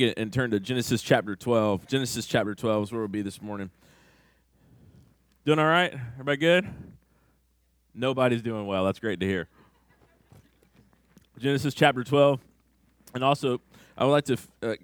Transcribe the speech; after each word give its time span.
and 0.00 0.32
turn 0.32 0.50
to 0.50 0.60
Genesis 0.60 1.02
chapter 1.02 1.36
12. 1.36 1.86
Genesis 1.86 2.26
chapter 2.26 2.54
12 2.54 2.84
is 2.84 2.92
where 2.92 3.00
we'll 3.00 3.08
be 3.08 3.22
this 3.22 3.42
morning. 3.42 3.70
Doing 5.44 5.58
all 5.58 5.66
right? 5.66 5.92
Everybody 6.12 6.36
good? 6.38 6.68
Nobody's 7.94 8.42
doing 8.42 8.66
well. 8.66 8.84
That's 8.84 8.98
great 8.98 9.20
to 9.20 9.26
hear. 9.26 9.48
Genesis 11.38 11.74
chapter 11.74 12.02
12. 12.02 12.40
And 13.14 13.22
also, 13.22 13.60
I 13.96 14.04
would 14.04 14.12
like 14.12 14.24
to, 14.26 14.38
uh, 14.62 14.74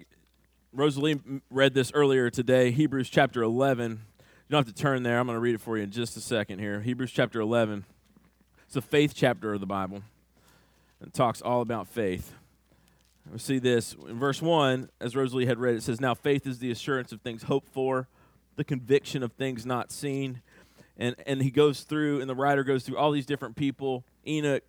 Rosalie 0.71 1.19
read 1.49 1.73
this 1.73 1.91
earlier 1.93 2.29
today, 2.29 2.71
Hebrews 2.71 3.09
chapter 3.09 3.41
11. 3.41 3.91
You 3.91 3.97
don't 4.49 4.65
have 4.65 4.75
to 4.75 4.81
turn 4.81 5.03
there. 5.03 5.19
I'm 5.19 5.25
going 5.25 5.35
to 5.35 5.39
read 5.41 5.55
it 5.55 5.61
for 5.61 5.77
you 5.77 5.83
in 5.83 5.91
just 5.91 6.15
a 6.17 6.21
second 6.21 6.59
here. 6.59 6.81
Hebrews 6.81 7.11
chapter 7.11 7.39
11. 7.39 7.85
It's 8.65 8.75
the 8.75 8.81
faith 8.81 9.13
chapter 9.15 9.53
of 9.53 9.61
the 9.61 9.65
Bible. 9.65 10.03
It 11.01 11.13
talks 11.13 11.41
all 11.41 11.61
about 11.61 11.87
faith. 11.87 12.33
We 13.31 13.39
see 13.39 13.59
this 13.59 13.95
in 14.07 14.19
verse 14.19 14.41
1, 14.41 14.89
as 15.01 15.15
Rosalie 15.15 15.45
had 15.45 15.59
read, 15.59 15.75
it 15.75 15.83
says, 15.83 15.99
Now 15.99 16.13
faith 16.13 16.47
is 16.47 16.59
the 16.59 16.71
assurance 16.71 17.11
of 17.11 17.21
things 17.21 17.43
hoped 17.43 17.69
for, 17.69 18.07
the 18.55 18.63
conviction 18.63 19.23
of 19.23 19.33
things 19.33 19.65
not 19.65 19.91
seen. 19.91 20.41
And, 20.97 21.15
and 21.25 21.41
he 21.41 21.51
goes 21.51 21.81
through, 21.81 22.21
and 22.21 22.29
the 22.29 22.35
writer 22.35 22.63
goes 22.63 22.83
through 22.83 22.97
all 22.97 23.11
these 23.11 23.25
different 23.25 23.55
people 23.55 24.03
Enoch, 24.25 24.63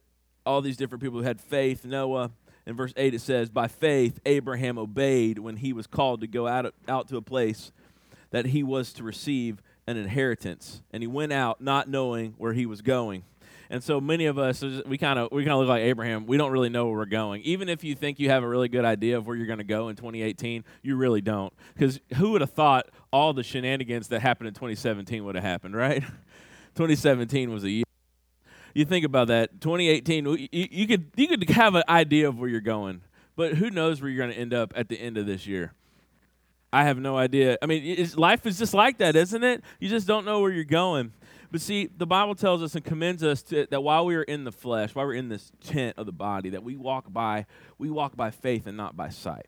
all 0.44 0.60
these 0.60 0.76
different 0.76 1.02
people 1.02 1.18
who 1.18 1.24
had 1.24 1.40
faith, 1.40 1.84
Noah. 1.84 2.30
In 2.66 2.76
verse 2.76 2.92
8, 2.96 3.14
it 3.14 3.20
says, 3.20 3.48
By 3.48 3.66
faith, 3.66 4.20
Abraham 4.26 4.78
obeyed 4.78 5.38
when 5.38 5.56
he 5.56 5.72
was 5.72 5.86
called 5.86 6.20
to 6.20 6.26
go 6.26 6.46
out, 6.46 6.72
out 6.86 7.08
to 7.08 7.16
a 7.16 7.22
place 7.22 7.72
that 8.30 8.46
he 8.46 8.62
was 8.62 8.92
to 8.94 9.02
receive 9.02 9.62
an 9.86 9.96
inheritance. 9.96 10.82
And 10.92 11.02
he 11.02 11.06
went 11.06 11.32
out 11.32 11.60
not 11.60 11.88
knowing 11.88 12.34
where 12.36 12.52
he 12.52 12.66
was 12.66 12.82
going. 12.82 13.24
And 13.70 13.84
so 13.84 14.00
many 14.00 14.26
of 14.26 14.38
us, 14.38 14.62
we 14.86 14.96
kind 14.96 15.18
of 15.18 15.28
we 15.30 15.44
kind 15.44 15.52
of 15.52 15.60
look 15.60 15.68
like 15.68 15.82
Abraham. 15.82 16.26
We 16.26 16.36
don't 16.36 16.52
really 16.52 16.70
know 16.70 16.86
where 16.86 16.96
we're 16.96 17.06
going. 17.06 17.42
Even 17.42 17.68
if 17.68 17.84
you 17.84 17.94
think 17.94 18.18
you 18.18 18.30
have 18.30 18.42
a 18.42 18.48
really 18.48 18.68
good 18.68 18.84
idea 18.84 19.18
of 19.18 19.26
where 19.26 19.36
you're 19.36 19.46
going 19.46 19.58
to 19.58 19.64
go 19.64 19.88
in 19.88 19.96
2018, 19.96 20.64
you 20.82 20.96
really 20.96 21.20
don't. 21.20 21.52
Because 21.74 22.00
who 22.16 22.30
would 22.30 22.40
have 22.40 22.52
thought 22.52 22.86
all 23.12 23.32
the 23.32 23.42
shenanigans 23.42 24.08
that 24.08 24.20
happened 24.20 24.48
in 24.48 24.54
2017 24.54 25.24
would 25.24 25.34
have 25.34 25.44
happened, 25.44 25.76
right? 25.76 26.02
2017 26.74 27.52
was 27.52 27.64
a 27.64 27.70
year. 27.70 27.84
You 28.74 28.84
think 28.84 29.04
about 29.04 29.28
that. 29.28 29.60
2018, 29.60 30.26
you, 30.26 30.48
you 30.52 30.86
could 30.86 31.10
you 31.16 31.28
could 31.28 31.48
have 31.50 31.74
an 31.74 31.82
idea 31.88 32.28
of 32.28 32.38
where 32.38 32.48
you're 32.48 32.60
going, 32.60 33.02
but 33.36 33.54
who 33.54 33.70
knows 33.70 34.00
where 34.00 34.10
you're 34.10 34.24
going 34.24 34.34
to 34.34 34.40
end 34.40 34.54
up 34.54 34.72
at 34.76 34.88
the 34.88 34.98
end 34.98 35.18
of 35.18 35.26
this 35.26 35.46
year? 35.46 35.74
I 36.72 36.84
have 36.84 36.98
no 36.98 37.16
idea. 37.16 37.56
I 37.62 37.66
mean, 37.66 38.08
life 38.16 38.44
is 38.46 38.58
just 38.58 38.74
like 38.74 38.98
that, 38.98 39.16
isn't 39.16 39.42
it? 39.42 39.64
You 39.80 39.88
just 39.88 40.06
don't 40.06 40.26
know 40.26 40.40
where 40.40 40.50
you're 40.50 40.64
going. 40.64 41.12
But 41.50 41.62
see, 41.62 41.86
the 41.86 42.06
Bible 42.06 42.34
tells 42.34 42.62
us 42.62 42.74
and 42.74 42.84
commends 42.84 43.22
us 43.24 43.42
to, 43.44 43.66
that 43.70 43.82
while 43.82 44.04
we 44.04 44.14
are 44.16 44.22
in 44.22 44.44
the 44.44 44.52
flesh, 44.52 44.94
while 44.94 45.06
we're 45.06 45.14
in 45.14 45.28
this 45.28 45.50
tent 45.64 45.96
of 45.96 46.04
the 46.04 46.12
body, 46.12 46.50
that 46.50 46.62
we 46.62 46.76
walk 46.76 47.10
by, 47.10 47.46
we 47.78 47.88
walk 47.88 48.16
by 48.16 48.30
faith 48.30 48.66
and 48.66 48.76
not 48.76 48.96
by 48.96 49.08
sight. 49.08 49.46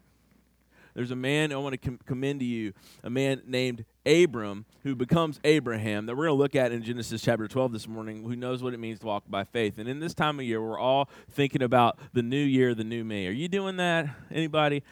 There's 0.94 1.10
a 1.10 1.16
man 1.16 1.52
I 1.52 1.56
want 1.56 1.74
to 1.74 1.78
com- 1.78 2.00
commend 2.04 2.40
to 2.40 2.46
you, 2.46 2.72
a 3.04 3.10
man 3.10 3.42
named 3.46 3.84
Abram, 4.04 4.64
who 4.82 4.96
becomes 4.96 5.40
Abraham, 5.44 6.06
that 6.06 6.16
we're 6.16 6.26
going 6.26 6.36
to 6.36 6.42
look 6.42 6.56
at 6.56 6.72
in 6.72 6.82
Genesis 6.82 7.22
chapter 7.22 7.46
12 7.46 7.72
this 7.72 7.86
morning, 7.86 8.24
who 8.24 8.34
knows 8.34 8.62
what 8.62 8.74
it 8.74 8.80
means 8.80 8.98
to 9.00 9.06
walk 9.06 9.24
by 9.28 9.44
faith. 9.44 9.78
And 9.78 9.88
in 9.88 10.00
this 10.00 10.14
time 10.14 10.40
of 10.40 10.46
year, 10.46 10.60
we're 10.60 10.78
all 10.78 11.08
thinking 11.30 11.62
about 11.62 11.98
the 12.12 12.22
new 12.22 12.42
year, 12.42 12.74
the 12.74 12.82
new 12.82 13.04
me. 13.04 13.28
Are 13.28 13.32
you 13.32 13.46
doing 13.46 13.76
that? 13.76 14.08
Anybody? 14.32 14.82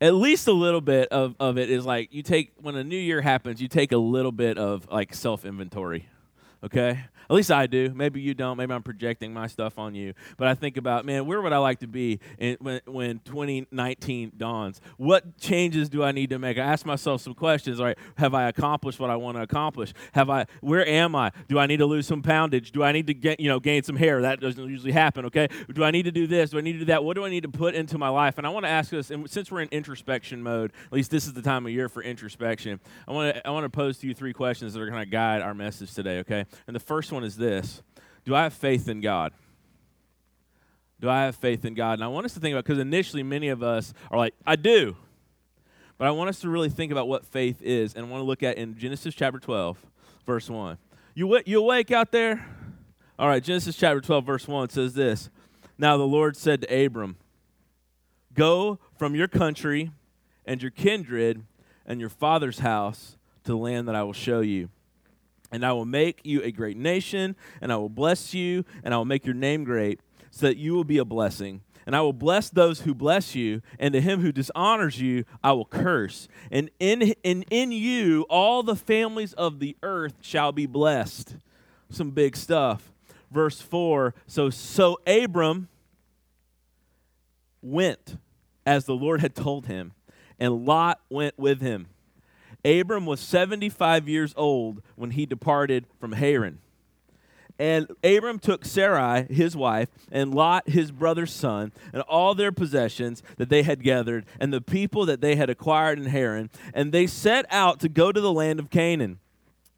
At 0.00 0.14
least 0.14 0.48
a 0.48 0.52
little 0.52 0.80
bit 0.80 1.08
of, 1.10 1.36
of 1.38 1.56
it 1.56 1.70
is 1.70 1.86
like 1.86 2.12
you 2.12 2.22
take, 2.22 2.52
when 2.60 2.74
a 2.74 2.84
new 2.84 2.96
year 2.96 3.20
happens, 3.20 3.62
you 3.62 3.68
take 3.68 3.92
a 3.92 3.98
little 3.98 4.32
bit 4.32 4.58
of 4.58 4.90
like 4.90 5.14
self 5.14 5.44
inventory 5.44 6.08
okay? 6.62 7.04
At 7.32 7.36
least 7.36 7.50
I 7.50 7.66
do. 7.66 7.94
Maybe 7.94 8.20
you 8.20 8.34
don't. 8.34 8.58
Maybe 8.58 8.74
I'm 8.74 8.82
projecting 8.82 9.32
my 9.32 9.46
stuff 9.46 9.78
on 9.78 9.94
you. 9.94 10.12
But 10.36 10.48
I 10.48 10.54
think 10.54 10.76
about, 10.76 11.06
man, 11.06 11.24
where 11.24 11.40
would 11.40 11.54
I 11.54 11.56
like 11.56 11.78
to 11.78 11.86
be 11.86 12.20
in, 12.36 12.58
when, 12.60 12.82
when 12.84 13.20
2019 13.20 14.32
dawns? 14.36 14.82
What 14.98 15.38
changes 15.38 15.88
do 15.88 16.02
I 16.02 16.12
need 16.12 16.28
to 16.28 16.38
make? 16.38 16.58
I 16.58 16.60
ask 16.60 16.84
myself 16.84 17.22
some 17.22 17.32
questions. 17.32 17.80
All 17.80 17.86
right, 17.86 17.96
have 18.18 18.34
I 18.34 18.50
accomplished 18.50 19.00
what 19.00 19.08
I 19.08 19.16
want 19.16 19.38
to 19.38 19.42
accomplish? 19.42 19.94
Have 20.12 20.28
I? 20.28 20.44
Where 20.60 20.86
am 20.86 21.16
I? 21.16 21.32
Do 21.48 21.58
I 21.58 21.64
need 21.64 21.78
to 21.78 21.86
lose 21.86 22.06
some 22.06 22.20
poundage? 22.20 22.70
Do 22.70 22.82
I 22.82 22.92
need 22.92 23.06
to 23.06 23.14
get, 23.14 23.40
you 23.40 23.48
know, 23.48 23.58
gain 23.58 23.82
some 23.82 23.96
hair? 23.96 24.20
That 24.20 24.38
doesn't 24.38 24.68
usually 24.68 24.92
happen. 24.92 25.24
Okay. 25.24 25.48
Do 25.72 25.84
I 25.84 25.90
need 25.90 26.02
to 26.02 26.12
do 26.12 26.26
this? 26.26 26.50
Do 26.50 26.58
I 26.58 26.60
need 26.60 26.74
to 26.74 26.80
do 26.80 26.84
that? 26.84 27.02
What 27.02 27.14
do 27.14 27.24
I 27.24 27.30
need 27.30 27.44
to 27.44 27.48
put 27.48 27.74
into 27.74 27.96
my 27.96 28.10
life? 28.10 28.36
And 28.36 28.46
I 28.46 28.50
want 28.50 28.66
to 28.66 28.70
ask 28.70 28.92
us. 28.92 29.10
And 29.10 29.30
since 29.30 29.50
we're 29.50 29.62
in 29.62 29.70
introspection 29.70 30.42
mode, 30.42 30.70
at 30.84 30.92
least 30.92 31.10
this 31.10 31.26
is 31.26 31.32
the 31.32 31.40
time 31.40 31.64
of 31.64 31.72
year 31.72 31.88
for 31.88 32.02
introspection. 32.02 32.78
I 33.08 33.12
want 33.12 33.36
to 33.36 33.48
I 33.48 33.50
want 33.52 33.64
to 33.64 33.70
pose 33.70 33.96
to 34.00 34.06
you 34.06 34.12
three 34.12 34.34
questions 34.34 34.74
that 34.74 34.82
are 34.82 34.86
going 34.86 35.02
to 35.02 35.08
guide 35.08 35.40
our 35.40 35.54
message 35.54 35.94
today. 35.94 36.18
Okay. 36.18 36.44
And 36.66 36.76
the 36.76 36.80
first 36.80 37.10
one 37.10 37.21
is 37.24 37.36
this 37.36 37.82
Do 38.24 38.34
I 38.34 38.44
have 38.44 38.54
faith 38.54 38.88
in 38.88 39.00
God? 39.00 39.32
Do 41.00 41.10
I 41.10 41.22
have 41.22 41.34
faith 41.34 41.64
in 41.64 41.74
God? 41.74 41.94
And 41.94 42.04
I 42.04 42.08
want 42.08 42.26
us 42.26 42.34
to 42.34 42.40
think 42.40 42.54
about 42.54 42.64
because 42.64 42.78
initially 42.78 43.24
many 43.24 43.48
of 43.48 43.62
us 43.62 43.92
are 44.10 44.18
like, 44.18 44.34
I 44.46 44.54
do. 44.54 44.96
But 45.98 46.06
I 46.06 46.12
want 46.12 46.30
us 46.30 46.40
to 46.40 46.48
really 46.48 46.68
think 46.68 46.92
about 46.92 47.08
what 47.08 47.26
faith 47.26 47.60
is. 47.60 47.94
And 47.94 48.06
I 48.06 48.08
want 48.08 48.22
to 48.22 48.26
look 48.26 48.42
at 48.42 48.56
in 48.56 48.78
Genesis 48.78 49.14
chapter 49.14 49.40
12, 49.40 49.78
verse 50.26 50.48
1. 50.48 50.78
You, 51.14 51.40
you 51.44 51.58
awake 51.58 51.90
out 51.90 52.12
there? 52.12 52.46
All 53.18 53.28
right, 53.28 53.42
Genesis 53.42 53.76
chapter 53.76 54.00
12, 54.00 54.24
verse 54.24 54.48
1 54.48 54.70
says 54.70 54.94
this 54.94 55.28
Now 55.76 55.96
the 55.96 56.04
Lord 56.04 56.36
said 56.36 56.62
to 56.62 56.84
Abram, 56.84 57.16
Go 58.34 58.78
from 58.96 59.14
your 59.14 59.28
country 59.28 59.90
and 60.46 60.62
your 60.62 60.70
kindred 60.70 61.42
and 61.84 62.00
your 62.00 62.08
father's 62.08 62.60
house 62.60 63.16
to 63.44 63.52
the 63.52 63.56
land 63.56 63.88
that 63.88 63.94
I 63.94 64.02
will 64.02 64.12
show 64.12 64.40
you. 64.40 64.70
And 65.52 65.64
I 65.64 65.72
will 65.72 65.84
make 65.84 66.20
you 66.24 66.42
a 66.42 66.50
great 66.50 66.76
nation, 66.76 67.36
and 67.60 67.72
I 67.72 67.76
will 67.76 67.90
bless 67.90 68.32
you, 68.34 68.64
and 68.82 68.94
I 68.94 68.96
will 68.96 69.04
make 69.04 69.26
your 69.26 69.34
name 69.34 69.64
great, 69.64 70.00
so 70.30 70.46
that 70.46 70.56
you 70.56 70.72
will 70.74 70.84
be 70.84 70.98
a 70.98 71.04
blessing. 71.04 71.60
And 71.84 71.96
I 71.96 72.00
will 72.00 72.12
bless 72.12 72.48
those 72.48 72.80
who 72.80 72.94
bless 72.94 73.34
you, 73.34 73.60
and 73.78 73.92
to 73.92 74.00
him 74.00 74.20
who 74.20 74.32
dishonors 74.32 75.00
you, 75.00 75.24
I 75.42 75.52
will 75.52 75.66
curse. 75.66 76.28
And 76.50 76.70
in, 76.80 77.02
in, 77.22 77.42
in 77.50 77.72
you, 77.72 78.22
all 78.30 78.62
the 78.62 78.76
families 78.76 79.32
of 79.34 79.58
the 79.58 79.76
earth 79.82 80.14
shall 80.22 80.52
be 80.52 80.66
blessed. 80.66 81.36
Some 81.90 82.12
big 82.12 82.36
stuff. 82.36 82.92
Verse 83.30 83.60
4 83.60 84.14
So, 84.26 84.50
so 84.50 84.98
Abram 85.06 85.68
went 87.60 88.16
as 88.64 88.84
the 88.84 88.94
Lord 88.94 89.20
had 89.20 89.34
told 89.34 89.66
him, 89.66 89.92
and 90.38 90.66
Lot 90.66 91.00
went 91.10 91.38
with 91.38 91.60
him. 91.60 91.88
Abram 92.64 93.06
was 93.06 93.20
75 93.20 94.08
years 94.08 94.34
old 94.36 94.82
when 94.96 95.12
he 95.12 95.26
departed 95.26 95.86
from 95.98 96.12
Haran. 96.12 96.58
And 97.58 97.86
Abram 98.02 98.38
took 98.38 98.64
Sarai, 98.64 99.26
his 99.30 99.56
wife, 99.56 99.88
and 100.10 100.34
Lot, 100.34 100.68
his 100.68 100.90
brother's 100.90 101.32
son, 101.32 101.72
and 101.92 102.02
all 102.02 102.34
their 102.34 102.50
possessions 102.50 103.22
that 103.36 103.50
they 103.50 103.62
had 103.62 103.84
gathered, 103.84 104.24
and 104.40 104.52
the 104.52 104.60
people 104.60 105.06
that 105.06 105.20
they 105.20 105.36
had 105.36 105.50
acquired 105.50 105.98
in 105.98 106.06
Haran, 106.06 106.50
and 106.74 106.92
they 106.92 107.06
set 107.06 107.46
out 107.50 107.78
to 107.80 107.88
go 107.88 108.10
to 108.10 108.20
the 108.20 108.32
land 108.32 108.58
of 108.58 108.70
Canaan. 108.70 109.18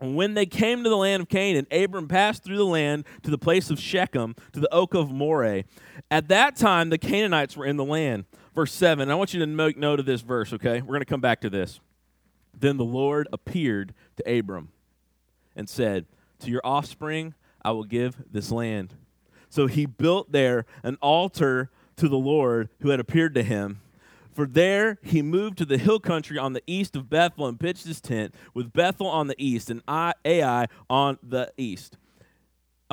And 0.00 0.16
when 0.16 0.34
they 0.34 0.46
came 0.46 0.82
to 0.82 0.90
the 0.90 0.96
land 0.96 1.22
of 1.22 1.28
Canaan, 1.28 1.66
Abram 1.70 2.08
passed 2.08 2.42
through 2.44 2.56
the 2.56 2.64
land 2.64 3.04
to 3.22 3.30
the 3.30 3.38
place 3.38 3.70
of 3.70 3.80
Shechem, 3.80 4.34
to 4.52 4.60
the 4.60 4.72
oak 4.72 4.94
of 4.94 5.10
Moreh. 5.10 5.64
At 6.10 6.28
that 6.28 6.56
time, 6.56 6.90
the 6.90 6.98
Canaanites 6.98 7.56
were 7.56 7.66
in 7.66 7.76
the 7.76 7.84
land. 7.84 8.24
Verse 8.54 8.72
7. 8.72 9.10
I 9.10 9.14
want 9.14 9.34
you 9.34 9.40
to 9.40 9.46
make 9.46 9.76
note 9.76 10.00
of 10.00 10.06
this 10.06 10.20
verse, 10.20 10.52
okay? 10.52 10.80
We're 10.80 10.88
going 10.88 11.00
to 11.00 11.06
come 11.06 11.20
back 11.20 11.40
to 11.40 11.50
this. 11.50 11.80
Then 12.58 12.76
the 12.76 12.84
Lord 12.84 13.28
appeared 13.32 13.94
to 14.16 14.38
Abram 14.38 14.68
and 15.56 15.68
said, 15.68 16.06
To 16.40 16.50
your 16.50 16.62
offspring 16.64 17.34
I 17.62 17.72
will 17.72 17.84
give 17.84 18.16
this 18.30 18.50
land. 18.50 18.94
So 19.48 19.66
he 19.66 19.86
built 19.86 20.32
there 20.32 20.66
an 20.82 20.96
altar 21.00 21.70
to 21.96 22.08
the 22.08 22.18
Lord 22.18 22.68
who 22.80 22.90
had 22.90 23.00
appeared 23.00 23.34
to 23.34 23.42
him. 23.42 23.80
For 24.32 24.46
there 24.46 24.98
he 25.02 25.22
moved 25.22 25.58
to 25.58 25.64
the 25.64 25.78
hill 25.78 26.00
country 26.00 26.38
on 26.38 26.54
the 26.54 26.62
east 26.66 26.96
of 26.96 27.08
Bethel 27.08 27.46
and 27.46 27.58
pitched 27.58 27.86
his 27.86 28.00
tent, 28.00 28.34
with 28.52 28.72
Bethel 28.72 29.06
on 29.06 29.28
the 29.28 29.36
east 29.38 29.70
and 29.70 29.80
Ai 29.86 30.66
on 30.90 31.18
the 31.22 31.52
east 31.56 31.96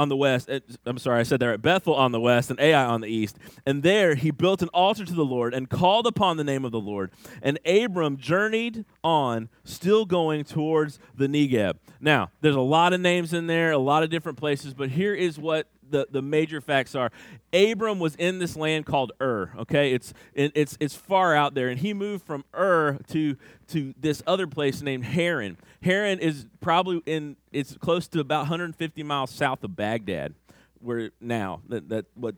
on 0.01 0.09
the 0.09 0.15
west. 0.15 0.49
Eh, 0.49 0.59
I'm 0.85 0.97
sorry, 0.97 1.19
I 1.19 1.23
said 1.23 1.39
there 1.39 1.53
at 1.53 1.61
Bethel 1.61 1.93
on 1.93 2.11
the 2.11 2.19
west 2.19 2.49
and 2.49 2.59
Ai 2.59 2.83
on 2.83 3.01
the 3.01 3.07
east. 3.07 3.37
And 3.65 3.83
there 3.83 4.15
he 4.15 4.31
built 4.31 4.61
an 4.61 4.69
altar 4.73 5.05
to 5.05 5.13
the 5.13 5.25
Lord 5.25 5.53
and 5.53 5.69
called 5.69 6.07
upon 6.07 6.37
the 6.37 6.43
name 6.43 6.65
of 6.65 6.71
the 6.71 6.79
Lord. 6.79 7.11
And 7.41 7.59
Abram 7.65 8.17
journeyed 8.17 8.85
on, 9.03 9.49
still 9.63 10.05
going 10.05 10.43
towards 10.43 10.99
the 11.15 11.27
Negeb. 11.27 11.77
Now, 11.99 12.31
there's 12.41 12.55
a 12.55 12.61
lot 12.61 12.93
of 12.93 12.99
names 12.99 13.31
in 13.31 13.45
there, 13.45 13.71
a 13.71 13.77
lot 13.77 14.01
of 14.01 14.09
different 14.09 14.39
places, 14.39 14.73
but 14.73 14.89
here 14.89 15.13
is 15.13 15.37
what 15.37 15.67
the, 15.91 16.07
the 16.09 16.21
major 16.21 16.61
facts 16.61 16.95
are 16.95 17.11
Abram 17.53 17.99
was 17.99 18.15
in 18.15 18.39
this 18.39 18.55
land 18.55 18.85
called 18.85 19.11
Ur. 19.21 19.51
Okay, 19.59 19.93
it's 19.93 20.13
it, 20.33 20.51
it's 20.55 20.77
it's 20.79 20.95
far 20.95 21.35
out 21.35 21.53
there, 21.53 21.69
and 21.69 21.79
he 21.79 21.93
moved 21.93 22.25
from 22.25 22.45
Ur 22.57 22.97
to 23.09 23.35
to 23.69 23.93
this 23.99 24.23
other 24.25 24.47
place 24.47 24.81
named 24.81 25.05
Haran. 25.05 25.57
Haran 25.81 26.19
is 26.19 26.45
probably 26.59 27.01
in 27.05 27.35
it's 27.51 27.77
close 27.77 28.07
to 28.09 28.19
about 28.19 28.41
150 28.41 29.03
miles 29.03 29.31
south 29.31 29.63
of 29.63 29.75
Baghdad, 29.75 30.33
where 30.79 31.11
now 31.19 31.61
that 31.69 31.89
that 31.89 32.05
what 32.15 32.35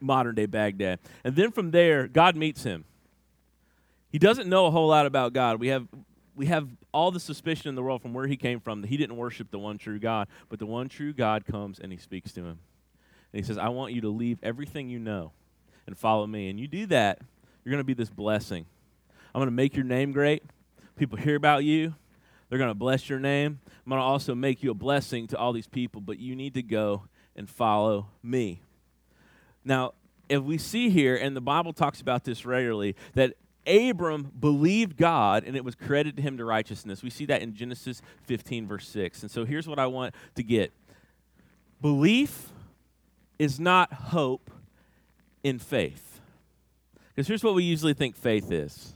modern 0.00 0.34
day 0.34 0.46
Baghdad, 0.46 0.98
and 1.22 1.36
then 1.36 1.50
from 1.50 1.70
there 1.70 2.08
God 2.08 2.36
meets 2.36 2.64
him. 2.64 2.84
He 4.10 4.18
doesn't 4.18 4.48
know 4.48 4.66
a 4.66 4.70
whole 4.70 4.86
lot 4.86 5.06
about 5.06 5.32
God. 5.32 5.58
We 5.58 5.68
have 5.68 5.88
we 6.36 6.46
have 6.46 6.68
all 6.92 7.10
the 7.10 7.20
suspicion 7.20 7.68
in 7.68 7.74
the 7.74 7.82
world 7.82 8.02
from 8.02 8.14
where 8.14 8.26
he 8.26 8.36
came 8.36 8.60
from 8.60 8.80
that 8.80 8.88
he 8.88 8.96
didn't 8.96 9.16
worship 9.16 9.50
the 9.50 9.58
one 9.58 9.78
true 9.78 9.98
God, 9.98 10.28
but 10.48 10.58
the 10.58 10.66
one 10.66 10.88
true 10.88 11.12
God 11.12 11.44
comes 11.44 11.78
and 11.78 11.92
he 11.92 11.98
speaks 11.98 12.32
to 12.32 12.44
him. 12.44 12.58
And 13.34 13.42
he 13.42 13.44
says, 13.44 13.58
I 13.58 13.70
want 13.70 13.92
you 13.92 14.00
to 14.02 14.10
leave 14.10 14.38
everything 14.44 14.88
you 14.88 15.00
know 15.00 15.32
and 15.88 15.98
follow 15.98 16.24
me. 16.24 16.50
And 16.50 16.60
you 16.60 16.68
do 16.68 16.86
that, 16.86 17.18
you're 17.64 17.72
going 17.72 17.80
to 17.80 17.84
be 17.84 17.92
this 17.92 18.08
blessing. 18.08 18.64
I'm 19.34 19.40
going 19.40 19.48
to 19.48 19.50
make 19.50 19.74
your 19.74 19.84
name 19.84 20.12
great. 20.12 20.44
People 20.94 21.18
hear 21.18 21.34
about 21.34 21.64
you. 21.64 21.96
They're 22.48 22.60
going 22.60 22.70
to 22.70 22.76
bless 22.76 23.08
your 23.08 23.18
name. 23.18 23.58
I'm 23.66 23.90
going 23.90 23.98
to 23.98 24.04
also 24.04 24.36
make 24.36 24.62
you 24.62 24.70
a 24.70 24.74
blessing 24.74 25.26
to 25.26 25.36
all 25.36 25.52
these 25.52 25.66
people, 25.66 26.00
but 26.00 26.20
you 26.20 26.36
need 26.36 26.54
to 26.54 26.62
go 26.62 27.06
and 27.34 27.50
follow 27.50 28.06
me. 28.22 28.62
Now, 29.64 29.94
if 30.28 30.40
we 30.40 30.56
see 30.56 30.88
here, 30.88 31.16
and 31.16 31.36
the 31.36 31.40
Bible 31.40 31.72
talks 31.72 32.00
about 32.00 32.22
this 32.22 32.46
regularly, 32.46 32.94
that 33.14 33.32
Abram 33.66 34.30
believed 34.38 34.96
God 34.96 35.42
and 35.42 35.56
it 35.56 35.64
was 35.64 35.74
credited 35.74 36.14
to 36.18 36.22
him 36.22 36.36
to 36.36 36.44
righteousness. 36.44 37.02
We 37.02 37.10
see 37.10 37.26
that 37.26 37.42
in 37.42 37.56
Genesis 37.56 38.00
15, 38.26 38.68
verse 38.68 38.86
6. 38.86 39.22
And 39.22 39.30
so 39.30 39.44
here's 39.44 39.66
what 39.66 39.80
I 39.80 39.88
want 39.88 40.14
to 40.36 40.44
get 40.44 40.72
belief 41.80 42.52
is 43.38 43.58
not 43.60 43.92
hope 43.92 44.50
in 45.42 45.58
faith. 45.58 46.20
Because 47.14 47.28
here's 47.28 47.44
what 47.44 47.54
we 47.54 47.62
usually 47.62 47.94
think 47.94 48.16
faith 48.16 48.50
is. 48.50 48.94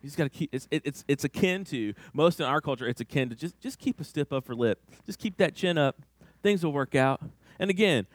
You 0.00 0.08
just 0.08 0.16
got 0.16 0.24
to 0.24 0.30
keep. 0.30 0.50
It's, 0.52 0.66
it, 0.70 0.82
it's 0.84 1.04
it's 1.06 1.24
akin 1.24 1.64
to 1.66 1.94
most 2.12 2.40
in 2.40 2.46
our 2.46 2.60
culture. 2.60 2.88
It's 2.88 3.00
akin 3.00 3.28
to 3.28 3.36
just 3.36 3.60
just 3.60 3.78
keep 3.78 4.00
a 4.00 4.04
stiff 4.04 4.32
upper 4.32 4.54
lip. 4.54 4.80
Just 5.06 5.18
keep 5.18 5.36
that 5.36 5.54
chin 5.54 5.78
up. 5.78 6.02
Things 6.42 6.64
will 6.64 6.72
work 6.72 6.94
out. 6.94 7.20
And 7.58 7.70
again, 7.70 8.06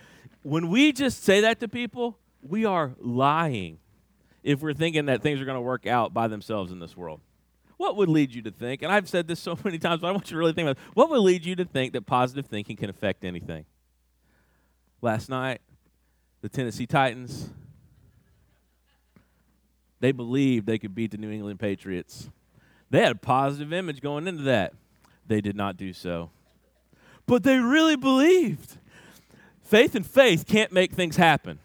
when 0.43 0.69
we 0.69 0.91
just 0.91 1.23
say 1.23 1.39
that 1.41 1.59
to 1.61 1.67
people, 1.67 2.17
we 2.41 2.65
are 2.65 2.93
lying 2.99 3.79
if 4.43 4.61
we're 4.61 4.73
thinking 4.73 5.05
that 5.05 5.21
things 5.21 5.39
are 5.39 5.45
going 5.45 5.55
to 5.57 5.61
work 5.61 5.87
out 5.87 6.13
by 6.13 6.27
themselves 6.27 6.71
in 6.71 6.79
this 6.79 6.97
world. 6.97 7.21
What 7.77 7.95
would 7.95 8.09
lead 8.09 8.33
you 8.33 8.41
to 8.41 8.51
think, 8.51 8.81
and 8.81 8.91
I've 8.91 9.07
said 9.07 9.27
this 9.27 9.39
so 9.39 9.57
many 9.63 9.77
times, 9.77 10.01
but 10.01 10.07
I 10.07 10.11
want 10.11 10.29
you 10.29 10.35
to 10.35 10.39
really 10.39 10.53
think 10.53 10.65
about 10.65 10.77
it, 10.77 10.83
what 10.93 11.09
would 11.09 11.19
lead 11.19 11.45
you 11.45 11.55
to 11.57 11.65
think 11.65 11.93
that 11.93 12.05
positive 12.05 12.47
thinking 12.47 12.75
can 12.75 12.89
affect 12.89 13.23
anything? 13.23 13.65
Last 15.01 15.29
night, 15.29 15.61
the 16.41 16.49
Tennessee 16.49 16.87
Titans, 16.87 17.49
they 19.99 20.11
believed 20.11 20.65
they 20.65 20.77
could 20.77 20.95
beat 20.95 21.11
the 21.11 21.17
New 21.17 21.31
England 21.31 21.59
Patriots. 21.59 22.29
They 22.89 23.01
had 23.01 23.11
a 23.11 23.15
positive 23.15 23.73
image 23.73 24.01
going 24.01 24.27
into 24.27 24.43
that. 24.43 24.73
They 25.27 25.41
did 25.41 25.55
not 25.55 25.77
do 25.77 25.93
so. 25.93 26.29
But 27.25 27.43
they 27.43 27.57
really 27.57 27.95
believed. 27.95 28.77
Faith 29.63 29.95
and 29.95 30.05
faith 30.05 30.45
can't 30.47 30.71
make 30.71 30.93
things 30.93 31.17
happen. 31.17 31.59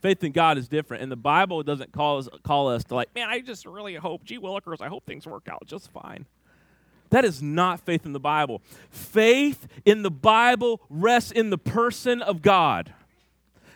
Faith 0.00 0.22
in 0.24 0.32
God 0.32 0.58
is 0.58 0.68
different, 0.68 1.02
and 1.02 1.12
the 1.12 1.16
Bible 1.16 1.62
doesn't 1.62 1.92
call 1.92 2.18
us, 2.18 2.28
call 2.42 2.68
us 2.68 2.84
to 2.84 2.94
like, 2.94 3.14
man, 3.14 3.28
I 3.28 3.40
just 3.40 3.64
really 3.64 3.94
hope, 3.94 4.24
gee 4.24 4.38
willikers, 4.38 4.80
I 4.80 4.88
hope 4.88 5.04
things 5.06 5.26
work 5.26 5.48
out 5.48 5.66
just 5.66 5.90
fine. 5.90 6.26
That 7.14 7.24
is 7.24 7.40
not 7.40 7.78
faith 7.78 8.04
in 8.04 8.12
the 8.12 8.18
Bible. 8.18 8.60
Faith 8.90 9.68
in 9.84 10.02
the 10.02 10.10
Bible 10.10 10.80
rests 10.90 11.30
in 11.30 11.50
the 11.50 11.56
person 11.56 12.20
of 12.20 12.42
God. 12.42 12.92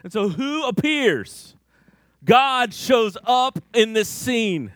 And 0.03 0.13
so, 0.13 0.29
who 0.29 0.67
appears? 0.67 1.55
God 2.25 2.75
shows 2.75 3.17
up 3.23 3.61
in 3.73 3.93
this 3.93 4.09
scene. 4.09 4.73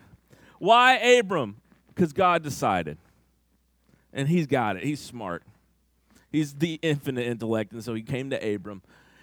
Why 0.60 0.94
Abram? 0.94 1.56
Because 1.88 2.12
God 2.12 2.44
decided. 2.44 2.98
And 4.12 4.28
he's 4.28 4.46
got 4.46 4.76
it. 4.76 4.84
He's 4.84 5.00
smart. 5.00 5.42
He's 6.30 6.54
the 6.54 6.78
infinite 6.82 7.26
intellect. 7.26 7.72
And 7.72 7.82
so 7.82 7.94
he 7.94 8.02
came 8.02 8.30
to 8.30 8.54
Abram 8.54 8.82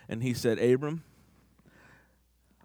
and 0.10 0.22
he 0.22 0.34
said, 0.34 0.60
Abram, 0.60 1.04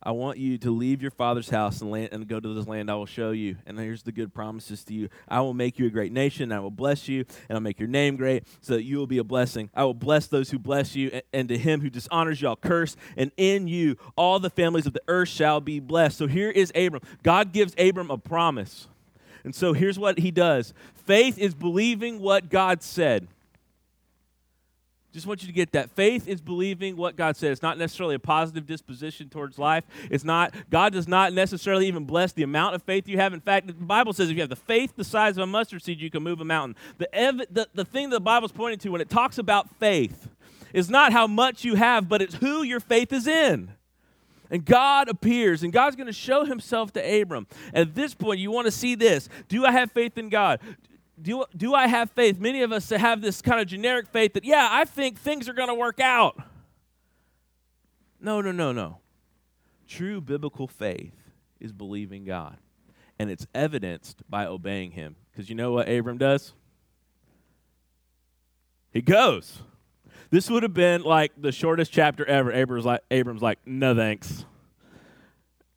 I 0.05 0.11
want 0.11 0.39
you 0.39 0.59
to 0.59 0.71
leave 0.71 1.01
your 1.01 1.11
father's 1.11 1.49
house 1.49 1.81
and, 1.81 1.91
land, 1.91 2.11
and 2.13 2.29
go 2.29 2.39
to 2.39 2.55
this 2.55 2.67
land 2.67 2.91
I 2.91 2.95
will 2.95 3.07
show 3.07 3.31
you. 3.31 3.57
And 3.67 3.79
here's 3.79 4.03
the 4.03 4.13
good 4.13 4.35
promises 4.35 4.85
to 4.85 4.95
you 4.95 5.09
I 5.29 5.41
will 5.41 5.55
make 5.55 5.79
you 5.79 5.87
a 5.87 5.91
great 5.91 6.13
nation, 6.13 6.53
I 6.53 6.61
will 6.61 6.71
bless 6.71 7.09
you, 7.09 7.25
and 7.49 7.57
I'll 7.57 7.61
make 7.61 7.79
your 7.79 7.89
name 7.89 8.17
great 8.17 8.45
so 8.61 8.75
that 8.75 8.83
you 8.83 8.99
will 8.99 9.07
be 9.07 9.19
a 9.19 9.25
blessing. 9.25 9.71
I 9.75 9.85
will 9.85 9.95
bless 9.95 10.27
those 10.27 10.51
who 10.51 10.59
bless 10.59 10.95
you, 10.95 11.11
and, 11.13 11.23
and 11.33 11.49
to 11.49 11.57
him 11.57 11.81
who 11.81 11.91
dishonors 11.91 12.43
you, 12.43 12.49
I'll 12.49 12.57
curse. 12.57 12.97
And 13.17 13.33
in 13.37 13.67
you, 13.67 13.97
all 14.17 14.39
the 14.39 14.51
families 14.51 14.87
of 14.87 14.93
the 14.93 15.03
earth 15.09 15.29
shall 15.29 15.61
be 15.61 15.81
blessed. 15.81 16.19
So 16.19 16.27
here 16.27 16.51
is 16.51 16.71
Abram. 16.75 17.03
God 17.23 17.53
gives 17.53 17.75
Abram 17.79 18.11
a 18.11 18.19
promise. 18.19 18.89
And 19.45 19.55
so 19.55 19.75
here's 19.75 19.99
what 19.99 20.19
he 20.19 20.31
does 20.31 20.75
faith 21.07 21.39
is 21.39 21.55
believing 21.55 22.21
what 22.21 22.51
God 22.51 22.83
said. 22.83 23.29
Just 25.15 25.29
want 25.29 25.43
you 25.43 25.47
to 25.47 25.55
get 25.55 25.71
that. 25.73 25.91
Faith 25.91 26.27
is 26.27 26.41
believing 26.41 26.97
what 26.97 27.15
God 27.15 27.37
said. 27.37 27.53
It's 27.53 27.63
not 27.63 27.79
necessarily 27.79 28.17
a 28.17 28.19
positive 28.19 28.67
disposition 28.67 29.29
towards 29.29 29.61
life. 29.61 29.85
It's 30.11 30.25
not, 30.25 30.53
God 30.71 30.93
does 30.93 31.07
not 31.07 31.33
necessarily 31.33 31.87
even 31.87 32.05
bless 32.05 32.33
the 32.33 32.43
amount 32.43 32.75
of 32.75 32.83
faith 32.83 33.07
you 33.07 33.17
have. 33.19 33.33
In 33.33 33.41
fact, 33.41 33.69
the 33.69 33.75
Bible 33.75 34.13
says 34.13 34.29
if 34.29 34.35
you 34.35 34.43
have 34.43 34.51
the 34.51 34.57
faith 34.57 34.95
the 34.97 35.05
size 35.05 35.37
of 35.37 35.45
a 35.45 35.47
mustard 35.47 35.85
seed, 35.85 36.01
you 36.01 36.11
can 36.11 36.25
move 36.25 36.41
a 36.41 36.45
mountain. 36.45 36.75
The, 36.99 37.15
ev- 37.15 37.47
the, 37.49 37.69
the 37.75 37.85
thing 37.85 38.11
the 38.11 38.19
Bible's 38.19 38.51
pointing 38.51 38.81
to 38.81 38.89
when 38.89 39.01
it 39.01 39.09
talks 39.09 39.39
about 39.39 39.73
faith 39.77 40.29
is 40.73 40.91
not 40.91 41.13
how 41.13 41.29
much 41.29 41.63
you 41.63 41.77
have, 41.77 42.09
but 42.09 42.21
it's 42.21 42.35
who 42.35 42.65
your 42.65 42.81
faith 42.81 43.13
is 43.13 43.29
in. 43.29 43.71
And 44.51 44.65
God 44.65 45.09
appears, 45.09 45.63
and 45.63 45.73
God's 45.73 45.95
going 45.95 46.09
to 46.09 46.13
show 46.13 46.45
himself 46.45 46.93
to 46.95 47.21
Abram. 47.23 47.47
At 47.73 47.95
this 47.95 48.15
point, 48.15 48.41
you 48.41 48.51
want 48.51 48.67
to 48.67 48.73
see 48.73 48.97
this. 48.97 49.29
Do 49.47 49.65
I 49.65 49.71
have 49.71 49.93
faith 49.93 50.19
in 50.19 50.29
God? 50.29 50.59
Do, 51.21 51.45
do 51.57 51.75
I 51.75 51.87
have 51.87 52.11
faith? 52.11 52.39
Many 52.39 52.63
of 52.63 52.73
us 52.73 52.91
have 52.91 53.21
this 53.21 53.41
kind 53.41 53.61
of 53.61 53.67
generic 53.67 54.09
faith 54.09 54.35
that, 54.35 54.45
yeah, 54.45 54.69
I 54.71 54.85
think 54.85 55.19
things 55.19 55.49
are 55.49 55.53
going 55.53 55.69
to 55.69 55.75
work 55.75 56.01
out. 56.01 56.41
No, 58.21 58.41
no, 58.41 58.53
no, 58.53 58.73
no. 58.73 58.99
True 59.87 60.21
biblical 60.21 60.67
faith 60.67 61.15
is 61.61 61.73
believing 61.73 62.25
God, 62.25 62.57
and 63.19 63.31
it's 63.31 63.47
evidenced 63.55 64.23
by 64.29 64.47
obeying 64.47 64.93
Him. 64.93 65.17
Because 65.31 65.49
you 65.49 65.55
know 65.55 65.73
what 65.73 65.89
Abram 65.89 66.19
does? 66.19 66.53
He 68.93 69.03
goes. 69.03 69.61
This 70.31 70.51
would 70.51 70.63
have 70.63 70.75
been 70.75 71.03
like 71.03 71.33
the 71.37 71.53
shortest 71.53 71.93
chapter 71.93 72.25
ever. 72.25 72.51
Abram's 72.51 72.85
like, 72.85 73.03
Abram's 73.11 73.43
like 73.43 73.59
no 73.67 73.95
thanks 73.95 74.45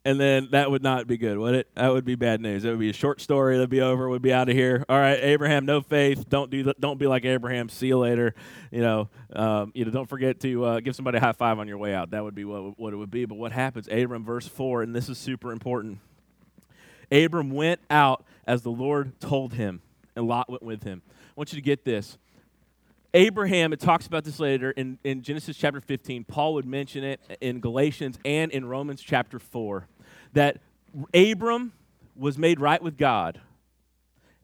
and 0.07 0.17
then 0.17 0.47
that 0.51 0.71
would 0.71 0.81
not 0.81 1.05
be 1.05 1.17
good, 1.17 1.37
would 1.37 1.53
it? 1.53 1.67
That 1.75 1.91
would 1.91 2.05
be 2.05 2.15
bad 2.15 2.39
news. 2.39 2.63
It 2.63 2.69
would 2.69 2.79
be 2.79 2.89
a 2.89 2.93
short 2.93 3.19
story. 3.19 3.57
That'd 3.57 3.69
be 3.69 3.81
over. 3.81 4.07
We'd 4.07 4.21
be 4.21 4.31
out 4.31 4.47
of 4.47 4.55
here. 4.55 4.85
All 4.87 4.97
right, 4.97 5.19
Abraham, 5.21 5.65
no 5.65 5.81
faith. 5.81 6.29
Don't 6.29 6.49
do. 6.49 6.71
Don't 6.79 6.97
be 6.97 7.07
like 7.07 7.25
Abraham. 7.25 7.67
See 7.67 7.87
you 7.87 7.97
later. 7.97 8.33
You 8.71 8.79
know. 8.79 9.09
Um, 9.35 9.73
you 9.75 9.83
know. 9.83 9.91
Don't 9.91 10.07
forget 10.07 10.39
to 10.39 10.63
uh, 10.63 10.79
give 10.79 10.95
somebody 10.95 11.17
a 11.17 11.19
high 11.19 11.33
five 11.33 11.59
on 11.59 11.67
your 11.67 11.77
way 11.77 11.93
out. 11.93 12.11
That 12.11 12.23
would 12.23 12.35
be 12.35 12.45
what 12.45 12.79
what 12.79 12.93
it 12.93 12.95
would 12.95 13.11
be. 13.11 13.25
But 13.25 13.35
what 13.35 13.51
happens? 13.51 13.89
Abram, 13.91 14.23
verse 14.23 14.47
four, 14.47 14.81
and 14.81 14.95
this 14.95 15.09
is 15.09 15.17
super 15.17 15.51
important. 15.51 15.99
Abram 17.11 17.51
went 17.51 17.81
out 17.89 18.23
as 18.47 18.61
the 18.61 18.71
Lord 18.71 19.19
told 19.19 19.55
him, 19.55 19.81
and 20.15 20.25
Lot 20.25 20.49
went 20.49 20.63
with 20.63 20.83
him. 20.83 21.01
I 21.05 21.33
want 21.35 21.51
you 21.51 21.57
to 21.57 21.65
get 21.65 21.83
this. 21.83 22.17
Abraham, 23.13 23.73
it 23.73 23.81
talks 23.81 24.07
about 24.07 24.23
this 24.23 24.39
later 24.39 24.71
in, 24.71 24.99
in 25.03 25.21
Genesis 25.21 25.57
chapter 25.57 25.81
15. 25.81 26.25
Paul 26.25 26.53
would 26.53 26.65
mention 26.65 27.03
it 27.03 27.19
in 27.41 27.59
Galatians 27.59 28.19
and 28.23 28.51
in 28.51 28.65
Romans 28.65 29.01
chapter 29.01 29.39
4 29.39 29.87
that 30.37 30.59
Abram 31.15 31.73
was 32.15 32.37
made 32.37 32.59
right 32.59 32.79
with 32.79 32.95
God 32.95 33.41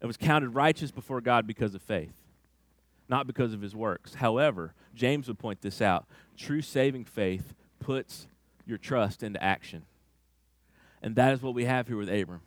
and 0.01 0.07
was 0.07 0.17
counted 0.17 0.49
righteous 0.49 0.89
before 0.89 1.21
God 1.21 1.45
because 1.45 1.75
of 1.75 1.83
faith, 1.83 2.15
not 3.07 3.27
because 3.27 3.53
of 3.53 3.61
his 3.61 3.75
works. 3.75 4.15
However, 4.15 4.73
James 4.95 5.27
would 5.27 5.37
point 5.37 5.61
this 5.61 5.83
out 5.83 6.07
true 6.35 6.63
saving 6.63 7.05
faith 7.05 7.53
puts 7.79 8.25
your 8.65 8.79
trust 8.79 9.21
into 9.21 9.41
action. 9.43 9.83
And 11.03 11.15
that 11.15 11.31
is 11.31 11.43
what 11.43 11.53
we 11.53 11.65
have 11.65 11.87
here 11.87 11.97
with 11.97 12.09
Abram. 12.09 12.41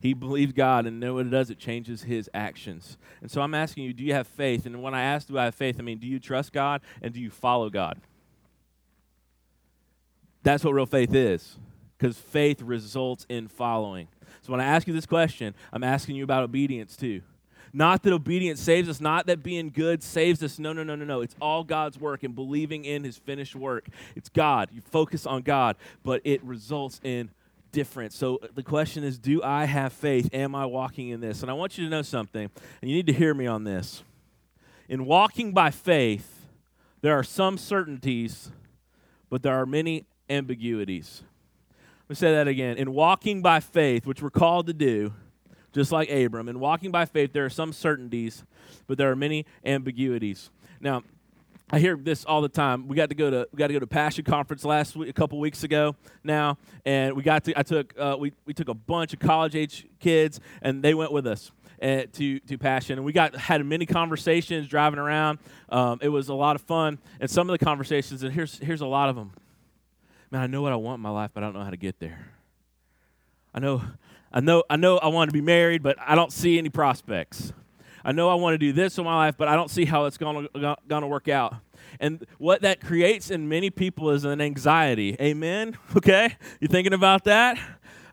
He 0.00 0.14
believes 0.14 0.54
God, 0.54 0.86
and 0.86 0.98
know 0.98 1.14
what 1.14 1.26
it 1.26 1.30
does? 1.30 1.50
It 1.50 1.58
changes 1.58 2.04
his 2.04 2.30
actions. 2.32 2.96
And 3.20 3.30
so 3.30 3.42
I'm 3.42 3.54
asking 3.54 3.84
you, 3.84 3.92
do 3.92 4.02
you 4.02 4.14
have 4.14 4.26
faith? 4.26 4.64
And 4.64 4.82
when 4.82 4.94
I 4.94 5.02
ask, 5.02 5.28
do 5.28 5.38
I 5.38 5.44
have 5.44 5.54
faith, 5.54 5.76
I 5.78 5.82
mean, 5.82 5.98
do 5.98 6.06
you 6.06 6.18
trust 6.18 6.54
God 6.54 6.80
and 7.02 7.12
do 7.12 7.20
you 7.20 7.28
follow 7.28 7.68
God? 7.68 8.00
That's 10.42 10.64
what 10.64 10.72
real 10.72 10.86
faith 10.86 11.14
is 11.14 11.58
because 11.98 12.16
faith 12.16 12.62
results 12.62 13.26
in 13.28 13.48
following. 13.48 14.08
So 14.42 14.52
when 14.52 14.60
I 14.60 14.64
ask 14.64 14.86
you 14.86 14.94
this 14.94 15.06
question, 15.06 15.54
I'm 15.72 15.84
asking 15.84 16.16
you 16.16 16.24
about 16.24 16.42
obedience 16.42 16.96
too. 16.96 17.22
Not 17.72 18.02
that 18.04 18.12
obedience 18.12 18.60
saves 18.60 18.88
us, 18.88 19.00
not 19.00 19.26
that 19.26 19.42
being 19.42 19.70
good 19.70 20.02
saves 20.02 20.42
us. 20.42 20.58
No, 20.58 20.72
no, 20.72 20.82
no, 20.82 20.94
no, 20.94 21.04
no. 21.04 21.20
It's 21.20 21.36
all 21.40 21.62
God's 21.62 21.98
work 21.98 22.22
and 22.22 22.34
believing 22.34 22.84
in 22.84 23.04
his 23.04 23.18
finished 23.18 23.54
work. 23.54 23.88
It's 24.14 24.28
God. 24.28 24.70
You 24.72 24.80
focus 24.80 25.26
on 25.26 25.42
God, 25.42 25.76
but 26.02 26.22
it 26.24 26.42
results 26.42 27.00
in 27.02 27.30
difference. 27.72 28.16
So 28.16 28.36
uh, 28.36 28.46
the 28.54 28.62
question 28.62 29.04
is 29.04 29.18
do 29.18 29.42
I 29.42 29.66
have 29.66 29.92
faith? 29.92 30.30
Am 30.32 30.54
I 30.54 30.64
walking 30.64 31.10
in 31.10 31.20
this? 31.20 31.42
And 31.42 31.50
I 31.50 31.54
want 31.54 31.76
you 31.76 31.84
to 31.84 31.90
know 31.90 32.02
something, 32.02 32.50
and 32.80 32.90
you 32.90 32.96
need 32.96 33.06
to 33.08 33.12
hear 33.12 33.34
me 33.34 33.46
on 33.46 33.64
this. 33.64 34.02
In 34.88 35.04
walking 35.04 35.52
by 35.52 35.70
faith, 35.70 36.46
there 37.02 37.18
are 37.18 37.24
some 37.24 37.58
certainties, 37.58 38.50
but 39.28 39.42
there 39.42 39.54
are 39.54 39.66
many 39.66 40.06
ambiguities. 40.30 41.22
Let 42.06 42.10
me 42.10 42.14
say 42.14 42.32
that 42.34 42.46
again. 42.46 42.76
In 42.76 42.92
walking 42.92 43.42
by 43.42 43.58
faith, 43.58 44.06
which 44.06 44.22
we're 44.22 44.30
called 44.30 44.68
to 44.68 44.72
do, 44.72 45.12
just 45.72 45.90
like 45.90 46.08
Abram, 46.08 46.48
in 46.48 46.60
walking 46.60 46.92
by 46.92 47.04
faith, 47.04 47.32
there 47.32 47.44
are 47.44 47.50
some 47.50 47.72
certainties, 47.72 48.44
but 48.86 48.96
there 48.96 49.10
are 49.10 49.16
many 49.16 49.44
ambiguities. 49.64 50.50
Now, 50.80 51.02
I 51.68 51.80
hear 51.80 51.96
this 51.96 52.24
all 52.24 52.42
the 52.42 52.48
time. 52.48 52.86
We 52.86 52.94
got 52.94 53.08
to 53.08 53.16
go 53.16 53.28
to 53.30 53.48
we 53.50 53.56
got 53.56 53.66
to 53.66 53.72
go 53.72 53.80
to 53.80 53.88
Passion 53.88 54.24
Conference 54.24 54.64
last 54.64 54.94
week, 54.94 55.08
a 55.08 55.12
couple 55.12 55.40
weeks 55.40 55.64
ago 55.64 55.96
now, 56.22 56.58
and 56.84 57.16
we 57.16 57.24
got 57.24 57.42
to 57.46 57.58
I 57.58 57.64
took 57.64 57.92
uh, 57.98 58.14
we 58.16 58.32
we 58.44 58.54
took 58.54 58.68
a 58.68 58.74
bunch 58.74 59.12
of 59.12 59.18
college 59.18 59.56
age 59.56 59.84
kids, 59.98 60.38
and 60.62 60.84
they 60.84 60.94
went 60.94 61.10
with 61.10 61.26
us. 61.26 61.50
Uh, 61.82 62.04
to 62.10 62.40
to 62.40 62.56
passion, 62.56 62.96
and 62.96 63.04
we 63.04 63.12
got 63.12 63.36
had 63.36 63.62
many 63.66 63.84
conversations 63.84 64.66
driving 64.66 64.98
around. 64.98 65.38
Um, 65.68 65.98
it 66.00 66.08
was 66.08 66.30
a 66.30 66.34
lot 66.34 66.56
of 66.56 66.62
fun, 66.62 66.98
and 67.20 67.30
some 67.30 67.50
of 67.50 67.58
the 67.58 67.62
conversations, 67.62 68.22
and 68.22 68.32
here's 68.32 68.58
here's 68.60 68.80
a 68.80 68.86
lot 68.86 69.10
of 69.10 69.16
them 69.16 69.32
man, 70.30 70.42
I 70.42 70.46
know 70.46 70.62
what 70.62 70.72
I 70.72 70.76
want 70.76 70.98
in 70.98 71.02
my 71.02 71.10
life, 71.10 71.30
but 71.34 71.42
I 71.42 71.46
don't 71.46 71.54
know 71.54 71.64
how 71.64 71.70
to 71.70 71.76
get 71.76 71.98
there. 71.98 72.26
I 73.54 73.58
know, 73.58 73.82
I 74.32 74.40
know, 74.40 74.64
I 74.68 74.76
know 74.76 74.98
I 74.98 75.08
want 75.08 75.30
to 75.30 75.32
be 75.32 75.40
married, 75.40 75.82
but 75.82 75.96
I 76.00 76.14
don't 76.14 76.32
see 76.32 76.58
any 76.58 76.68
prospects. 76.68 77.52
I 78.04 78.12
know 78.12 78.28
I 78.28 78.34
want 78.34 78.54
to 78.54 78.58
do 78.58 78.72
this 78.72 78.98
in 78.98 79.04
my 79.04 79.16
life, 79.16 79.36
but 79.36 79.48
I 79.48 79.56
don't 79.56 79.70
see 79.70 79.84
how 79.84 80.04
it's 80.04 80.16
going 80.16 80.48
to 80.54 80.76
going 80.86 81.02
to 81.02 81.08
work 81.08 81.28
out. 81.28 81.56
And 81.98 82.24
what 82.38 82.62
that 82.62 82.80
creates 82.80 83.30
in 83.30 83.48
many 83.48 83.70
people 83.70 84.10
is 84.10 84.24
an 84.24 84.40
anxiety. 84.40 85.16
Amen? 85.20 85.76
Okay? 85.96 86.36
You 86.60 86.68
thinking 86.68 86.92
about 86.92 87.24
that? 87.24 87.58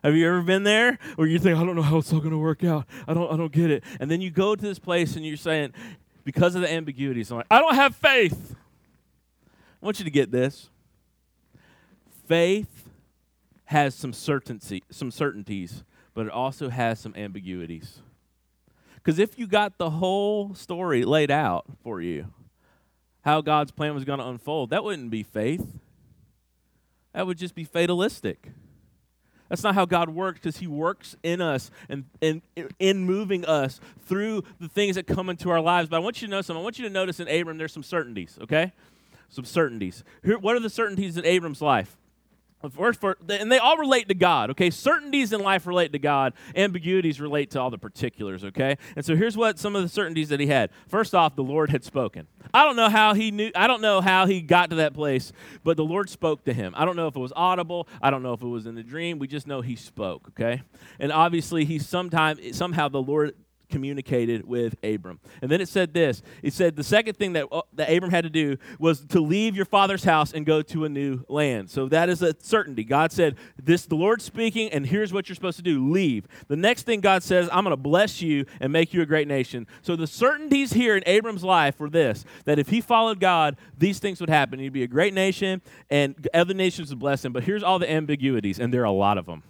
Have 0.02 0.16
you 0.16 0.26
ever 0.26 0.42
been 0.42 0.64
there 0.64 0.98
where 1.16 1.28
you 1.28 1.38
think, 1.38 1.56
I 1.56 1.64
don't 1.64 1.76
know 1.76 1.82
how 1.82 1.98
it's 1.98 2.12
all 2.12 2.18
going 2.18 2.32
to 2.32 2.38
work 2.38 2.64
out. 2.64 2.86
I 3.06 3.14
don't, 3.14 3.32
I 3.32 3.36
don't 3.36 3.52
get 3.52 3.70
it. 3.70 3.84
And 4.00 4.10
then 4.10 4.20
you 4.20 4.30
go 4.30 4.54
to 4.54 4.60
this 4.60 4.78
place 4.78 5.16
and 5.16 5.24
you're 5.24 5.36
saying, 5.36 5.72
because 6.24 6.54
of 6.54 6.62
the 6.62 6.72
ambiguities, 6.72 7.30
I'm 7.30 7.38
like, 7.38 7.46
I 7.50 7.60
don't 7.60 7.74
have 7.74 7.94
faith. 7.94 8.54
I 9.82 9.84
want 9.84 9.98
you 9.98 10.04
to 10.04 10.10
get 10.10 10.30
this. 10.30 10.68
Faith 12.26 12.88
has 13.66 13.94
some 13.94 14.12
certainty, 14.12 14.82
some 14.90 15.10
certainties, 15.10 15.84
but 16.14 16.26
it 16.26 16.32
also 16.32 16.68
has 16.68 17.00
some 17.00 17.14
ambiguities. 17.16 18.00
Because 18.96 19.18
if 19.18 19.38
you 19.38 19.46
got 19.46 19.78
the 19.78 19.90
whole 19.90 20.54
story 20.54 21.04
laid 21.04 21.30
out 21.30 21.66
for 21.82 22.00
you, 22.00 22.32
how 23.22 23.40
God's 23.40 23.72
plan 23.72 23.94
was 23.94 24.04
going 24.04 24.18
to 24.18 24.26
unfold, 24.26 24.70
that 24.70 24.84
wouldn't 24.84 25.10
be 25.10 25.22
faith. 25.22 25.66
That 27.12 27.26
would 27.26 27.38
just 27.38 27.54
be 27.54 27.64
fatalistic. 27.64 28.50
That's 29.48 29.62
not 29.62 29.74
how 29.74 29.84
God 29.84 30.08
works 30.08 30.40
because 30.40 30.58
He 30.58 30.66
works 30.66 31.16
in 31.22 31.40
us 31.40 31.70
and, 31.88 32.04
and 32.20 32.42
in 32.78 33.04
moving 33.04 33.44
us 33.44 33.80
through 34.06 34.42
the 34.58 34.68
things 34.68 34.96
that 34.96 35.06
come 35.06 35.28
into 35.28 35.50
our 35.50 35.60
lives. 35.60 35.88
But 35.88 35.96
I 35.96 35.98
want 36.00 36.22
you 36.22 36.28
to 36.28 36.30
know 36.30 36.42
something. 36.42 36.60
I 36.60 36.64
want 36.64 36.78
you 36.78 36.84
to 36.84 36.90
notice 36.90 37.20
in 37.20 37.28
Abram 37.28 37.58
there's 37.58 37.72
some 37.72 37.82
certainties, 37.82 38.38
okay? 38.42 38.72
Some 39.28 39.44
certainties. 39.44 40.02
Here, 40.24 40.38
what 40.38 40.56
are 40.56 40.60
the 40.60 40.70
certainties 40.70 41.16
in 41.16 41.24
Abram's 41.24 41.62
life? 41.62 41.96
And 43.28 43.50
they 43.50 43.58
all 43.58 43.76
relate 43.76 44.08
to 44.08 44.14
God, 44.14 44.50
okay? 44.50 44.70
Certainties 44.70 45.32
in 45.32 45.40
life 45.40 45.66
relate 45.66 45.92
to 45.92 45.98
God. 45.98 46.32
Ambiguities 46.54 47.20
relate 47.20 47.50
to 47.52 47.60
all 47.60 47.70
the 47.70 47.78
particulars, 47.78 48.44
okay? 48.44 48.76
And 48.96 49.04
so 49.04 49.16
here's 49.16 49.36
what 49.36 49.58
some 49.58 49.76
of 49.76 49.82
the 49.82 49.88
certainties 49.88 50.28
that 50.30 50.40
he 50.40 50.46
had. 50.46 50.70
First 50.88 51.14
off, 51.14 51.36
the 51.36 51.42
Lord 51.42 51.70
had 51.70 51.84
spoken. 51.84 52.26
I 52.52 52.64
don't 52.64 52.76
know 52.76 52.88
how 52.88 53.14
he 53.14 53.30
knew, 53.30 53.50
I 53.54 53.66
don't 53.66 53.80
know 53.80 54.00
how 54.00 54.26
he 54.26 54.40
got 54.40 54.70
to 54.70 54.76
that 54.76 54.94
place, 54.94 55.32
but 55.62 55.76
the 55.76 55.84
Lord 55.84 56.08
spoke 56.08 56.44
to 56.44 56.52
him. 56.52 56.74
I 56.76 56.84
don't 56.84 56.96
know 56.96 57.06
if 57.06 57.16
it 57.16 57.20
was 57.20 57.32
audible. 57.34 57.88
I 58.00 58.10
don't 58.10 58.22
know 58.22 58.32
if 58.32 58.42
it 58.42 58.46
was 58.46 58.66
in 58.66 58.74
the 58.74 58.82
dream. 58.82 59.18
We 59.18 59.26
just 59.26 59.46
know 59.46 59.60
he 59.60 59.76
spoke, 59.76 60.28
okay? 60.30 60.62
And 60.98 61.12
obviously, 61.12 61.64
he 61.64 61.78
sometime, 61.78 62.38
somehow 62.52 62.88
the 62.88 63.02
Lord 63.02 63.34
communicated 63.70 64.46
with 64.46 64.76
Abram. 64.82 65.20
And 65.42 65.50
then 65.50 65.60
it 65.60 65.68
said 65.68 65.94
this 65.94 66.22
it 66.42 66.52
said 66.52 66.76
the 66.76 66.84
second 66.84 67.16
thing 67.16 67.32
that, 67.34 67.46
uh, 67.50 67.62
that 67.74 67.92
Abram 67.92 68.10
had 68.10 68.24
to 68.24 68.30
do 68.30 68.56
was 68.78 69.04
to 69.06 69.20
leave 69.20 69.56
your 69.56 69.64
father's 69.64 70.04
house 70.04 70.32
and 70.32 70.46
go 70.46 70.62
to 70.62 70.84
a 70.84 70.88
new 70.88 71.24
land. 71.28 71.70
So 71.70 71.88
that 71.88 72.08
is 72.08 72.22
a 72.22 72.34
certainty. 72.40 72.84
God 72.84 73.12
said, 73.12 73.36
This, 73.60 73.86
the 73.86 73.94
Lord 73.94 74.22
speaking, 74.22 74.70
and 74.70 74.86
here's 74.86 75.12
what 75.12 75.28
you're 75.28 75.34
supposed 75.34 75.56
to 75.56 75.62
do 75.62 75.90
leave. 75.90 76.26
The 76.48 76.56
next 76.56 76.84
thing 76.84 77.00
God 77.00 77.22
says, 77.22 77.48
I'm 77.52 77.64
going 77.64 77.72
to 77.72 77.76
bless 77.76 78.22
you 78.22 78.46
and 78.60 78.72
make 78.72 78.94
you 78.94 79.02
a 79.02 79.06
great 79.06 79.28
nation. 79.28 79.66
So 79.82 79.96
the 79.96 80.06
certainties 80.06 80.72
here 80.72 80.96
in 80.96 81.02
Abram's 81.06 81.44
life 81.44 81.78
were 81.78 81.90
this 81.90 82.24
that 82.44 82.58
if 82.58 82.68
he 82.68 82.80
followed 82.80 83.20
God, 83.20 83.56
these 83.76 83.98
things 83.98 84.20
would 84.20 84.30
happen. 84.30 84.58
He'd 84.58 84.72
be 84.72 84.82
a 84.82 84.88
great 84.88 85.14
nation, 85.14 85.62
and 85.90 86.28
other 86.34 86.54
nations 86.54 86.90
would 86.90 86.98
bless 86.98 87.24
him. 87.24 87.32
But 87.32 87.44
here's 87.44 87.62
all 87.62 87.78
the 87.78 87.90
ambiguities, 87.90 88.58
and 88.58 88.72
there 88.72 88.82
are 88.82 88.84
a 88.84 88.92
lot 88.92 89.18
of 89.18 89.26
them. 89.26 89.42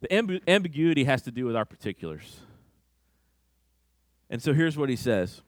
The 0.00 0.08
amb- 0.08 0.42
ambiguity 0.46 1.04
has 1.04 1.22
to 1.22 1.30
do 1.30 1.46
with 1.46 1.56
our 1.56 1.64
particulars. 1.64 2.40
And 4.30 4.42
so 4.42 4.52
here's 4.52 4.76
what 4.76 4.88
he 4.88 4.96
says. 4.96 5.42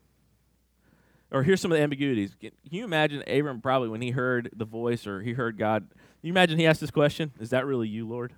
Or 1.32 1.42
here's 1.42 1.60
some 1.60 1.72
of 1.72 1.78
the 1.78 1.82
ambiguities. 1.82 2.36
Can 2.40 2.52
you 2.70 2.84
imagine 2.84 3.22
Abram 3.26 3.60
probably 3.60 3.88
when 3.88 4.00
he 4.00 4.10
heard 4.10 4.50
the 4.54 4.64
voice 4.64 5.06
or 5.06 5.22
he 5.22 5.32
heard 5.32 5.58
God? 5.58 5.88
You 6.22 6.30
imagine 6.30 6.58
he 6.58 6.66
asked 6.66 6.80
this 6.80 6.90
question? 6.90 7.32
Is 7.40 7.50
that 7.50 7.66
really 7.66 7.88
you, 7.88 8.06
Lord? 8.06 8.32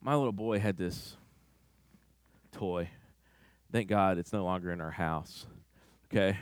My 0.00 0.14
little 0.14 0.32
boy 0.32 0.58
had 0.58 0.76
this 0.76 1.16
toy. 2.52 2.88
Thank 3.70 3.88
God 3.88 4.16
it's 4.16 4.32
no 4.32 4.44
longer 4.44 4.72
in 4.72 4.80
our 4.80 4.92
house. 4.92 5.46
Okay? 6.10 6.38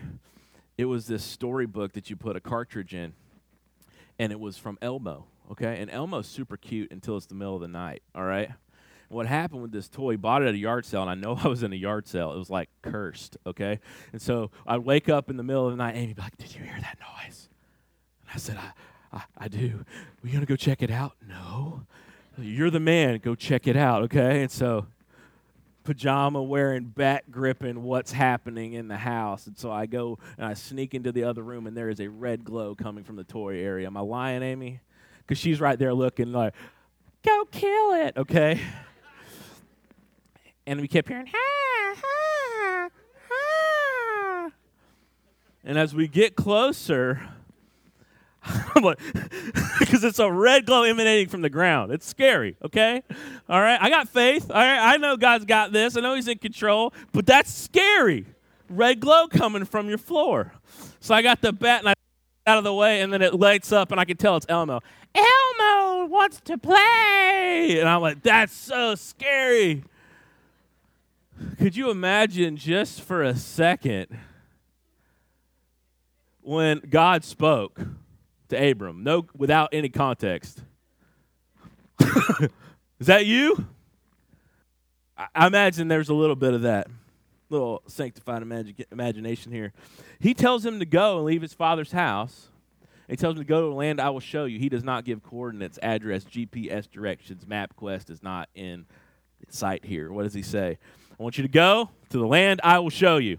It 0.79 0.85
was 0.85 1.07
this 1.07 1.25
storybook 1.25 1.93
that 1.95 2.09
you 2.09 2.17
put 2.17 2.37
a 2.37 2.41
cartridge 2.41 2.95
in, 2.95 3.15
and 4.19 4.31
it 4.31 4.39
was 4.39 4.57
from 4.57 4.79
Elmo. 4.81 5.27
Okay? 5.51 5.81
And 5.81 5.91
Elmo's 5.91 6.29
super 6.29 6.57
cute 6.57 6.93
until 6.93 7.17
it's 7.17 7.27
the 7.27 7.35
middle 7.35 7.57
of 7.57 7.61
the 7.61 7.69
night. 7.69 8.03
All 8.15 8.25
right? 8.25 8.51
What 9.09 9.27
happened 9.27 9.63
with 9.63 9.73
this 9.73 9.89
toy, 9.89 10.17
bought 10.17 10.43
it 10.43 10.49
at 10.49 10.55
a 10.55 10.59
yard 10.59 10.85
sale, 10.85 11.03
and 11.03 11.11
I 11.11 11.15
know 11.15 11.39
I 11.43 11.49
was 11.49 11.63
in 11.63 11.73
a 11.73 11.77
yard 11.77 12.07
sale. 12.09 12.33
It 12.33 12.39
was 12.39 12.51
like 12.51 12.69
cursed, 12.83 13.37
okay? 13.47 13.81
And 14.13 14.21
so 14.21 14.51
I'd 14.67 14.81
wake 14.81 15.09
up 15.09 15.31
in 15.31 15.37
the 15.37 15.43
middle 15.43 15.67
of 15.67 15.73
the 15.73 15.77
night, 15.77 15.95
and 15.95 16.07
he'd 16.07 16.17
be 16.17 16.23
like, 16.23 16.37
Did 16.37 16.55
you 16.55 16.63
hear 16.63 16.79
that 16.81 16.99
noise? 17.01 17.49
And 18.23 18.31
I 18.35 18.39
said, 18.39 18.59
I, 18.59 19.17
I, 19.17 19.23
I 19.39 19.49
do. 19.49 19.85
Are 20.23 20.27
you 20.27 20.33
going 20.33 20.41
to 20.41 20.47
go 20.47 20.57
check 20.57 20.83
it 20.83 20.91
out? 20.91 21.13
No. 21.27 21.83
You're 22.39 22.71
the 22.71 22.81
man. 22.81 23.19
Go 23.19 23.35
check 23.35 23.67
it 23.67 23.77
out, 23.77 24.03
okay? 24.05 24.43
And 24.43 24.51
so 24.51 24.87
pajama 25.85 26.43
wearing, 26.43 26.85
back 26.85 27.25
gripping 27.31 27.83
what's 27.83 28.13
happening 28.13 28.75
in 28.75 28.89
the 28.89 28.97
house. 28.97 29.47
And 29.47 29.57
so 29.57 29.71
I 29.71 29.87
go 29.87 30.19
and 30.37 30.45
I 30.47 30.55
sneak 30.55 30.95
into 30.95 31.13
the 31.13 31.25
other 31.25 31.43
room, 31.43 31.67
and 31.67 31.77
there 31.77 31.89
is 31.89 32.01
a 32.01 32.09
red 32.09 32.45
glow 32.45 32.75
coming 32.75 33.05
from 33.05 33.17
the 33.17 33.25
toy 33.25 33.59
area. 33.61 33.87
Am 33.87 33.97
I 33.97 34.01
lying, 34.01 34.43
Amy? 34.43 34.81
Because 35.19 35.39
she's 35.39 35.61
right 35.61 35.79
there 35.79 35.95
looking 35.95 36.33
like, 36.33 36.53
go 37.25 37.45
kill 37.51 37.93
it, 37.95 38.17
okay? 38.17 38.61
And 40.67 40.81
we 40.81 40.89
kept 40.89 41.09
hearing, 41.09 41.27
ha, 41.27 41.95
ha, 42.03 42.89
ha. 43.29 44.51
And 45.65 45.79
as 45.79 45.95
we 45.95 46.09
get 46.09 46.37
closer, 46.37 47.23
because 48.75 50.05
it's 50.05 50.19
a 50.19 50.31
red 50.31 50.67
glow 50.67 50.83
emanating 50.83 51.29
from 51.29 51.43
the 51.43 51.51
ground. 51.51 51.93
It's 51.93 52.07
scary, 52.07 52.57
okay? 52.65 53.03
All 53.49 53.61
right, 53.61 53.81
I 53.81 53.91
got 53.91 54.09
faith. 54.09 54.51
All 54.51 54.57
right, 54.57 54.95
I 54.95 54.97
know 54.97 55.17
God's 55.17 55.45
got 55.45 55.73
this. 55.73 55.97
I 55.97 56.01
know 56.01 56.15
He's 56.15 56.29
in 56.29 56.39
control, 56.39 56.93
but 57.13 57.27
that's 57.27 57.53
scary. 57.53 58.27
Red 58.69 59.01
glow 59.01 59.29
coming 59.29 59.65
from 59.65 59.89
your 59.89 59.99
floor. 59.99 60.53
So 61.01 61.15
I 61.15 61.23
got 61.23 61.41
the 61.41 61.53
bat 61.53 61.81
and 61.81 61.91
I 61.91 61.95
out 62.47 62.59
of 62.59 62.65
the 62.65 62.75
way, 62.75 63.01
and 63.01 63.13
then 63.13 63.23
it 63.23 63.35
lights 63.35 63.73
up, 63.73 63.91
and 63.91 64.01
I 64.01 64.05
can 64.05 64.17
tell 64.17 64.37
it's 64.37 64.47
Elmo. 64.49 64.81
Elmo 65.15 66.07
wants 66.07 66.41
to 66.43 66.57
play, 66.57 67.79
and 67.81 67.89
I'm 67.89 68.01
like, 68.01 68.23
that's 68.23 68.53
so 68.53 68.95
scary. 68.95 69.83
Could 71.59 71.77
you 71.77 71.91
imagine 71.91 72.57
just 72.57 73.01
for 73.01 73.23
a 73.23 73.35
second 73.35 74.07
when 76.41 76.81
God 76.89 77.25
spoke 77.25 77.81
to 78.49 78.71
Abram, 78.71 79.03
no, 79.03 79.27
without 79.37 79.71
any 79.73 79.89
context? 79.89 80.63
Is 82.01 83.07
that 83.07 83.27
you? 83.27 83.67
I 85.35 85.47
imagine 85.47 85.89
there's 85.89 86.09
a 86.09 86.15
little 86.15 86.37
bit 86.37 86.55
of 86.55 86.63
that, 86.63 86.89
little 87.49 87.83
sanctified 87.87 88.43
imag- 88.43 88.85
imagination 88.93 89.51
here. 89.51 89.73
He 90.21 90.35
tells 90.35 90.65
him 90.65 90.79
to 90.79 90.87
go 90.87 91.17
and 91.17 91.25
leave 91.25 91.43
his 91.43 91.55
father's 91.55 91.93
house. 91.93 92.49
He 93.09 93.17
tells 93.17 93.37
him 93.37 93.43
to 93.43 93.47
go 93.47 93.61
to 93.61 93.67
a 93.69 93.75
land 93.75 94.01
I 94.01 94.11
will 94.11 94.21
show 94.21 94.45
you. 94.47 94.59
He 94.59 94.69
does 94.69 94.85
not 94.85 95.05
give 95.05 95.23
coordinates, 95.23 95.79
address, 95.83 96.25
GPS 96.25 96.91
directions. 96.91 97.45
MapQuest 97.45 98.11
is 98.11 98.23
not 98.23 98.49
in 98.55 98.85
sight 99.49 99.85
here. 99.85 100.13
What 100.13 100.25
does 100.25 100.35
he 100.35 100.43
say? 100.43 100.79
I 101.19 101.23
want 101.23 101.39
you 101.39 101.43
to 101.43 101.49
go 101.49 101.91
to 102.11 102.19
the 102.19 102.27
land 102.27 102.61
I 102.63 102.79
will 102.79 102.91
show 102.91 103.17
you. 103.17 103.39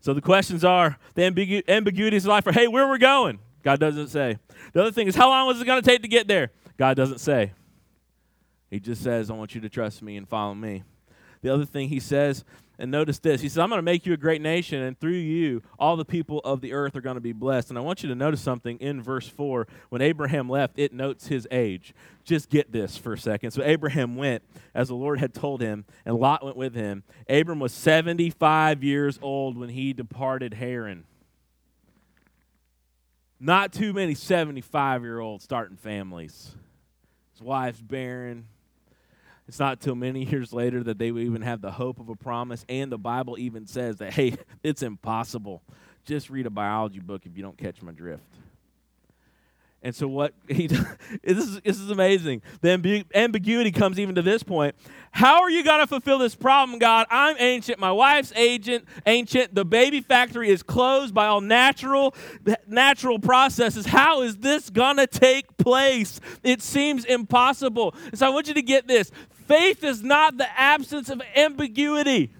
So 0.00 0.14
the 0.14 0.20
questions 0.20 0.64
are 0.64 0.98
the 1.14 1.22
ambigu- 1.22 1.68
ambiguities 1.68 2.24
of 2.24 2.28
life 2.28 2.46
are, 2.46 2.52
hey, 2.52 2.68
where 2.68 2.86
we're 2.86 2.98
going? 2.98 3.40
God 3.64 3.80
doesn't 3.80 4.08
say. 4.08 4.38
The 4.72 4.80
other 4.80 4.92
thing 4.92 5.08
is, 5.08 5.16
how 5.16 5.28
long 5.28 5.46
was 5.46 5.60
it 5.60 5.64
going 5.64 5.82
to 5.82 5.86
take 5.86 6.02
to 6.02 6.08
get 6.08 6.28
there? 6.28 6.52
God 6.76 6.96
doesn't 6.96 7.18
say. 7.18 7.52
He 8.70 8.78
just 8.78 9.02
says, 9.02 9.30
I 9.30 9.34
want 9.34 9.54
you 9.54 9.60
to 9.62 9.68
trust 9.68 10.02
me 10.02 10.16
and 10.16 10.28
follow 10.28 10.54
me. 10.54 10.84
The 11.42 11.52
other 11.52 11.64
thing 11.64 11.88
he 11.88 12.00
says 12.00 12.44
and 12.78 12.90
notice 12.90 13.18
this. 13.18 13.40
He 13.40 13.48
says, 13.48 13.58
I'm 13.58 13.70
going 13.70 13.78
to 13.78 13.82
make 13.82 14.06
you 14.06 14.12
a 14.12 14.16
great 14.16 14.40
nation, 14.40 14.80
and 14.80 14.98
through 14.98 15.10
you, 15.12 15.62
all 15.78 15.96
the 15.96 16.04
people 16.04 16.38
of 16.44 16.60
the 16.60 16.72
earth 16.72 16.94
are 16.94 17.00
going 17.00 17.16
to 17.16 17.20
be 17.20 17.32
blessed. 17.32 17.70
And 17.70 17.78
I 17.78 17.80
want 17.80 18.02
you 18.02 18.08
to 18.08 18.14
notice 18.14 18.40
something 18.40 18.78
in 18.78 19.02
verse 19.02 19.28
4. 19.28 19.66
When 19.88 20.00
Abraham 20.00 20.48
left, 20.48 20.78
it 20.78 20.92
notes 20.92 21.26
his 21.26 21.48
age. 21.50 21.92
Just 22.24 22.50
get 22.50 22.70
this 22.70 22.96
for 22.96 23.14
a 23.14 23.18
second. 23.18 23.50
So 23.50 23.62
Abraham 23.64 24.14
went 24.14 24.44
as 24.74 24.88
the 24.88 24.94
Lord 24.94 25.18
had 25.18 25.34
told 25.34 25.60
him, 25.60 25.86
and 26.06 26.14
Lot 26.16 26.44
went 26.44 26.56
with 26.56 26.74
him. 26.74 27.02
Abram 27.28 27.58
was 27.58 27.72
75 27.72 28.84
years 28.84 29.18
old 29.20 29.58
when 29.58 29.70
he 29.70 29.92
departed 29.92 30.54
Haran. 30.54 31.04
Not 33.40 33.72
too 33.72 33.92
many 33.92 34.14
75 34.14 35.02
year 35.02 35.18
olds 35.18 35.42
starting 35.42 35.76
families. 35.76 36.52
His 37.32 37.42
wife's 37.42 37.80
barren 37.80 38.46
it's 39.48 39.58
not 39.58 39.80
till 39.80 39.94
many 39.94 40.24
years 40.24 40.52
later 40.52 40.82
that 40.84 40.98
they 40.98 41.08
even 41.08 41.40
have 41.40 41.62
the 41.62 41.72
hope 41.72 41.98
of 41.98 42.10
a 42.10 42.14
promise. 42.14 42.66
And 42.68 42.92
the 42.92 42.98
Bible 42.98 43.38
even 43.38 43.66
says 43.66 43.96
that, 43.96 44.12
hey, 44.12 44.36
it's 44.62 44.82
impossible. 44.82 45.62
Just 46.04 46.28
read 46.28 46.46
a 46.46 46.50
biology 46.50 47.00
book 47.00 47.22
if 47.24 47.34
you 47.34 47.42
don't 47.42 47.56
catch 47.56 47.80
my 47.80 47.92
drift. 47.92 48.22
And 49.80 49.94
so 49.94 50.08
what 50.08 50.34
he 50.48 50.66
this 50.66 50.84
is 51.22 51.60
this 51.60 51.78
is 51.78 51.90
amazing. 51.90 52.42
The 52.60 52.68
ambi- 52.68 53.04
ambiguity 53.14 53.70
comes 53.70 53.98
even 53.98 54.14
to 54.16 54.22
this 54.22 54.42
point. 54.42 54.74
How 55.12 55.42
are 55.42 55.50
you 55.50 55.64
going 55.64 55.80
to 55.80 55.86
fulfill 55.86 56.18
this 56.18 56.34
problem, 56.34 56.78
God? 56.78 57.06
I'm 57.10 57.36
ancient. 57.38 57.78
My 57.78 57.92
wife's 57.92 58.32
agent, 58.36 58.84
ancient. 59.06 59.54
The 59.54 59.64
baby 59.64 60.00
factory 60.00 60.50
is 60.50 60.62
closed 60.62 61.14
by 61.14 61.26
all 61.26 61.40
natural 61.40 62.14
natural 62.66 63.18
processes. 63.18 63.86
How 63.86 64.22
is 64.22 64.38
this 64.38 64.68
going 64.68 64.96
to 64.96 65.06
take 65.06 65.56
place? 65.56 66.20
It 66.42 66.60
seems 66.60 67.04
impossible. 67.04 67.94
So 68.14 68.26
I 68.26 68.30
want 68.30 68.48
you 68.48 68.54
to 68.54 68.62
get 68.62 68.88
this. 68.88 69.10
Faith 69.48 69.82
is 69.82 70.02
not 70.02 70.36
the 70.36 70.60
absence 70.60 71.08
of 71.08 71.22
ambiguity. 71.34 72.30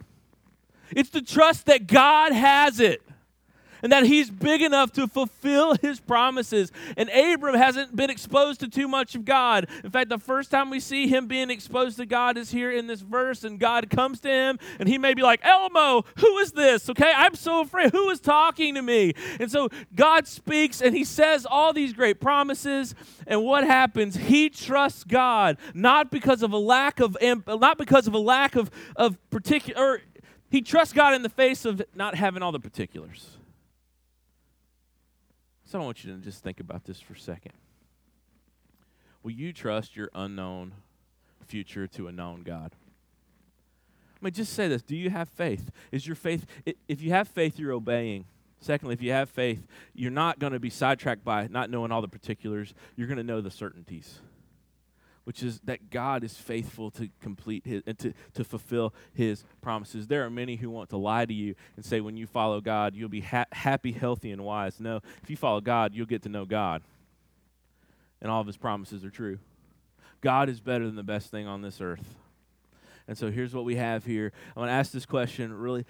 It's 0.90 1.10
the 1.10 1.22
trust 1.22 1.66
that 1.66 1.86
God 1.86 2.32
has 2.32 2.80
it 2.80 3.02
and 3.82 3.92
that 3.92 4.04
he's 4.04 4.30
big 4.30 4.62
enough 4.62 4.92
to 4.92 5.06
fulfill 5.06 5.74
his 5.82 6.00
promises. 6.00 6.72
And 6.96 7.08
Abram 7.10 7.54
hasn't 7.54 7.94
been 7.94 8.10
exposed 8.10 8.60
to 8.60 8.68
too 8.68 8.88
much 8.88 9.14
of 9.14 9.24
God. 9.24 9.68
In 9.84 9.90
fact, 9.90 10.08
the 10.08 10.18
first 10.18 10.50
time 10.50 10.70
we 10.70 10.80
see 10.80 11.08
him 11.08 11.26
being 11.26 11.50
exposed 11.50 11.96
to 11.98 12.06
God 12.06 12.36
is 12.36 12.50
here 12.50 12.70
in 12.70 12.86
this 12.86 13.00
verse, 13.00 13.44
and 13.44 13.58
God 13.58 13.90
comes 13.90 14.20
to 14.20 14.28
him, 14.28 14.58
and 14.78 14.88
he 14.88 14.98
may 14.98 15.14
be 15.14 15.22
like, 15.22 15.40
Elmo, 15.44 16.04
who 16.18 16.38
is 16.38 16.52
this? 16.52 16.88
Okay, 16.90 17.12
I'm 17.14 17.34
so 17.34 17.60
afraid. 17.60 17.92
Who 17.92 18.10
is 18.10 18.20
talking 18.20 18.74
to 18.74 18.82
me? 18.82 19.14
And 19.40 19.50
so 19.50 19.68
God 19.94 20.26
speaks, 20.26 20.80
and 20.80 20.94
he 20.94 21.04
says 21.04 21.46
all 21.48 21.72
these 21.72 21.92
great 21.92 22.20
promises. 22.20 22.94
And 23.26 23.44
what 23.44 23.64
happens? 23.64 24.16
He 24.16 24.48
trusts 24.48 25.04
God, 25.04 25.58
not 25.74 26.10
because 26.10 26.42
of 26.42 26.52
a 26.52 26.58
lack 26.58 27.00
of, 27.00 27.16
not 27.22 27.78
because 27.78 28.06
of 28.06 28.14
a 28.14 28.18
lack 28.18 28.56
of, 28.56 28.70
of 28.96 29.18
particular, 29.30 30.00
he 30.50 30.62
trusts 30.62 30.94
God 30.94 31.14
in 31.14 31.22
the 31.22 31.28
face 31.28 31.64
of 31.64 31.82
not 31.94 32.14
having 32.14 32.42
all 32.42 32.52
the 32.52 32.60
particulars. 32.60 33.37
So 35.68 35.78
I 35.78 35.84
want 35.84 36.02
you 36.02 36.16
to 36.16 36.18
just 36.22 36.42
think 36.42 36.60
about 36.60 36.84
this 36.84 36.98
for 36.98 37.12
a 37.12 37.18
second. 37.18 37.52
Will 39.22 39.32
you 39.32 39.52
trust 39.52 39.96
your 39.96 40.08
unknown 40.14 40.72
future 41.44 41.86
to 41.88 42.08
a 42.08 42.12
known 42.12 42.42
God? 42.42 42.72
I 44.14 44.24
mean, 44.24 44.32
just 44.32 44.54
say 44.54 44.66
this. 44.68 44.80
Do 44.80 44.96
you 44.96 45.10
have 45.10 45.28
faith? 45.28 45.70
Is 45.92 46.06
your 46.06 46.16
faith, 46.16 46.46
if 46.88 47.02
you 47.02 47.10
have 47.10 47.28
faith, 47.28 47.58
you're 47.58 47.72
obeying. 47.72 48.24
Secondly, 48.60 48.94
if 48.94 49.02
you 49.02 49.12
have 49.12 49.28
faith, 49.28 49.66
you're 49.92 50.10
not 50.10 50.38
going 50.38 50.54
to 50.54 50.58
be 50.58 50.70
sidetracked 50.70 51.22
by 51.22 51.48
not 51.48 51.68
knowing 51.68 51.92
all 51.92 52.00
the 52.00 52.08
particulars. 52.08 52.72
You're 52.96 53.06
going 53.06 53.18
to 53.18 53.22
know 53.22 53.42
the 53.42 53.50
certainties 53.50 54.20
which 55.28 55.42
is 55.42 55.60
that 55.64 55.90
God 55.90 56.24
is 56.24 56.38
faithful 56.38 56.90
to 56.92 57.10
complete 57.20 57.66
his 57.66 57.82
and 57.86 57.98
to, 57.98 58.14
to 58.32 58.44
fulfill 58.44 58.94
his 59.12 59.44
promises. 59.60 60.06
There 60.06 60.24
are 60.24 60.30
many 60.30 60.56
who 60.56 60.70
want 60.70 60.88
to 60.88 60.96
lie 60.96 61.26
to 61.26 61.34
you 61.34 61.54
and 61.76 61.84
say, 61.84 62.00
when 62.00 62.16
you 62.16 62.26
follow 62.26 62.62
God, 62.62 62.96
you'll 62.96 63.10
be 63.10 63.20
ha- 63.20 63.44
happy, 63.52 63.92
healthy, 63.92 64.30
and 64.30 64.42
wise. 64.42 64.80
No, 64.80 65.02
if 65.22 65.28
you 65.28 65.36
follow 65.36 65.60
God, 65.60 65.92
you'll 65.92 66.06
get 66.06 66.22
to 66.22 66.30
know 66.30 66.46
God. 66.46 66.80
And 68.22 68.30
all 68.30 68.40
of 68.40 68.46
his 68.46 68.56
promises 68.56 69.04
are 69.04 69.10
true. 69.10 69.38
God 70.22 70.48
is 70.48 70.60
better 70.60 70.86
than 70.86 70.96
the 70.96 71.02
best 71.02 71.30
thing 71.30 71.46
on 71.46 71.60
this 71.60 71.82
earth. 71.82 72.14
And 73.06 73.18
so 73.18 73.30
here's 73.30 73.54
what 73.54 73.66
we 73.66 73.76
have 73.76 74.06
here. 74.06 74.32
I 74.56 74.60
want 74.60 74.70
to 74.70 74.74
ask 74.74 74.92
this 74.92 75.04
question 75.04 75.52
really 75.52 75.84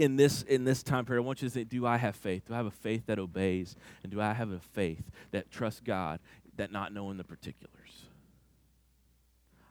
in 0.00 0.16
this 0.16 0.42
in 0.42 0.64
this 0.64 0.82
time 0.82 1.04
period. 1.04 1.22
I 1.22 1.24
want 1.24 1.40
you 1.40 1.48
to 1.48 1.54
say, 1.54 1.62
do 1.62 1.86
I 1.86 1.98
have 1.98 2.16
faith? 2.16 2.48
Do 2.48 2.54
I 2.54 2.56
have 2.56 2.66
a 2.66 2.72
faith 2.72 3.06
that 3.06 3.20
obeys? 3.20 3.76
And 4.02 4.10
do 4.10 4.20
I 4.20 4.32
have 4.32 4.50
a 4.50 4.58
faith 4.58 5.04
that 5.30 5.52
trusts 5.52 5.80
God 5.80 6.18
that 6.56 6.72
not 6.72 6.92
knowing 6.92 7.16
the 7.16 7.24
particulars. 7.24 7.75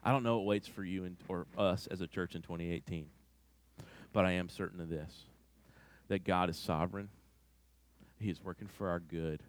I 0.06 0.12
don't 0.12 0.22
know 0.22 0.38
what 0.38 0.46
waits 0.46 0.68
for 0.68 0.84
you 0.84 1.04
and, 1.04 1.18
or 1.28 1.48
us 1.58 1.88
as 1.88 2.00
a 2.00 2.08
church 2.08 2.36
in 2.36 2.44
2018, 2.44 3.08
but 4.14 4.24
I 4.24 4.34
am 4.34 4.50
certain 4.50 4.80
of 4.80 4.88
this 4.88 5.26
that 6.08 6.24
God 6.24 6.52
is 6.52 6.58
sovereign, 6.58 7.10
He 8.20 8.30
is 8.30 8.44
working 8.44 8.68
for 8.68 8.90
our 8.90 9.00
good. 9.00 9.42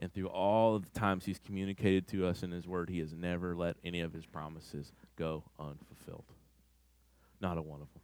And 0.00 0.14
through 0.14 0.28
all 0.28 0.76
of 0.76 0.84
the 0.84 0.96
times 0.96 1.24
He's 1.24 1.40
communicated 1.40 2.06
to 2.08 2.24
us 2.24 2.44
in 2.44 2.52
His 2.52 2.68
Word, 2.68 2.88
He 2.88 3.00
has 3.00 3.12
never 3.12 3.56
let 3.56 3.76
any 3.84 4.00
of 4.00 4.12
His 4.12 4.24
promises 4.24 4.92
go 5.16 5.42
unfulfilled. 5.58 6.24
Not 7.40 7.58
a 7.58 7.62
one 7.62 7.80
of 7.80 7.92
them. 7.92 8.02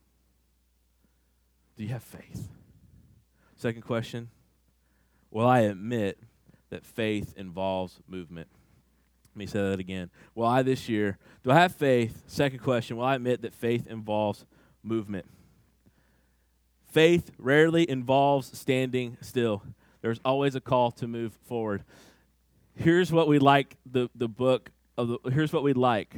Do 1.77 1.85
you 1.85 1.91
have 1.91 2.03
faith? 2.03 2.49
Second 3.55 3.83
question 3.83 4.31
Well, 5.31 5.47
I 5.47 5.61
admit 5.61 6.19
that 6.71 6.85
faith 6.85 7.35
involves 7.37 8.01
movement. 8.09 8.49
Let 9.35 9.39
me 9.39 9.47
say 9.47 9.71
that 9.71 9.81
again. 9.81 10.11
Will 10.37 10.47
I 10.47 10.63
this 10.63 10.89
year, 10.89 11.19
do 11.43 11.51
I 11.51 11.57
have 11.57 11.75
faith? 11.75 12.23
Second 12.29 12.61
question, 12.61 12.97
will 12.97 13.05
I 13.05 13.17
admit 13.17 13.43
that 13.43 13.53
faith 13.53 13.89
involves 13.89 14.47
movement? 14.85 15.27
Faith 16.93 17.33
rarely 17.37 17.89
involves 17.91 18.57
standing 18.57 19.17
still. 19.21 19.65
There's 20.03 20.21
always 20.25 20.55
a 20.55 20.61
call 20.61 20.93
to 20.93 21.09
move 21.09 21.33
forward. 21.49 21.83
Here's 22.77 23.11
what 23.11 23.27
we 23.27 23.41
like 23.41 23.77
the, 23.85 24.09
the 24.15 24.29
book 24.29 24.71
of 24.97 25.09
the 25.09 25.19
here's 25.33 25.53
what 25.53 25.65
we'd 25.65 25.77
like. 25.77 26.15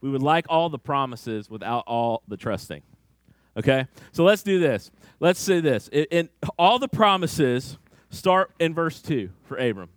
We 0.00 0.08
would 0.08 0.22
like 0.22 0.46
all 0.48 0.68
the 0.68 0.78
promises 0.78 1.50
without 1.50 1.82
all 1.88 2.22
the 2.28 2.36
trusting. 2.36 2.82
Okay? 3.56 3.88
So 4.12 4.22
let's 4.22 4.44
do 4.44 4.60
this. 4.60 4.92
Let's 5.18 5.40
say 5.40 5.58
this. 5.58 5.88
In 5.88 6.28
all 6.56 6.78
the 6.78 6.86
promises 6.88 7.78
start 8.10 8.52
in 8.60 8.74
verse 8.74 9.02
2 9.02 9.30
for 9.42 9.56
Abram. 9.56 9.88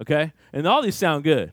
Okay? 0.00 0.32
And 0.54 0.66
all 0.66 0.80
these 0.80 0.94
sound 0.94 1.24
good. 1.24 1.52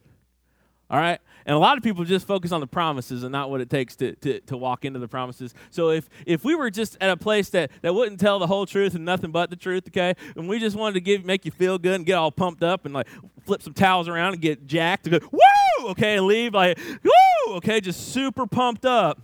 All 0.90 0.98
right? 0.98 1.18
And 1.46 1.54
a 1.54 1.58
lot 1.58 1.76
of 1.76 1.82
people 1.82 2.04
just 2.04 2.26
focus 2.26 2.52
on 2.52 2.60
the 2.60 2.66
promises 2.66 3.22
and 3.22 3.32
not 3.32 3.50
what 3.50 3.60
it 3.60 3.68
takes 3.68 3.96
to, 3.96 4.14
to, 4.16 4.40
to 4.40 4.56
walk 4.56 4.84
into 4.84 4.98
the 4.98 5.08
promises. 5.08 5.54
So 5.70 5.90
if, 5.90 6.08
if 6.26 6.44
we 6.44 6.54
were 6.54 6.70
just 6.70 6.96
at 7.00 7.10
a 7.10 7.16
place 7.16 7.50
that, 7.50 7.70
that 7.82 7.94
wouldn't 7.94 8.20
tell 8.20 8.38
the 8.38 8.46
whole 8.46 8.64
truth 8.64 8.94
and 8.94 9.04
nothing 9.04 9.30
but 9.30 9.50
the 9.50 9.56
truth, 9.56 9.84
okay, 9.88 10.14
and 10.36 10.48
we 10.48 10.58
just 10.58 10.76
wanted 10.76 10.94
to 10.94 11.00
give 11.00 11.24
make 11.24 11.44
you 11.44 11.50
feel 11.50 11.78
good 11.78 11.94
and 11.96 12.06
get 12.06 12.14
all 12.14 12.30
pumped 12.30 12.62
up 12.62 12.84
and 12.84 12.94
like 12.94 13.08
flip 13.44 13.62
some 13.62 13.74
towels 13.74 14.08
around 14.08 14.34
and 14.34 14.42
get 14.42 14.66
jacked 14.66 15.06
and 15.06 15.20
go, 15.20 15.28
woo, 15.32 15.88
okay, 15.90 16.16
and 16.16 16.26
leave 16.26 16.54
like, 16.54 16.78
woo, 17.02 17.54
okay, 17.56 17.80
just 17.80 18.12
super 18.12 18.46
pumped 18.46 18.86
up. 18.86 19.20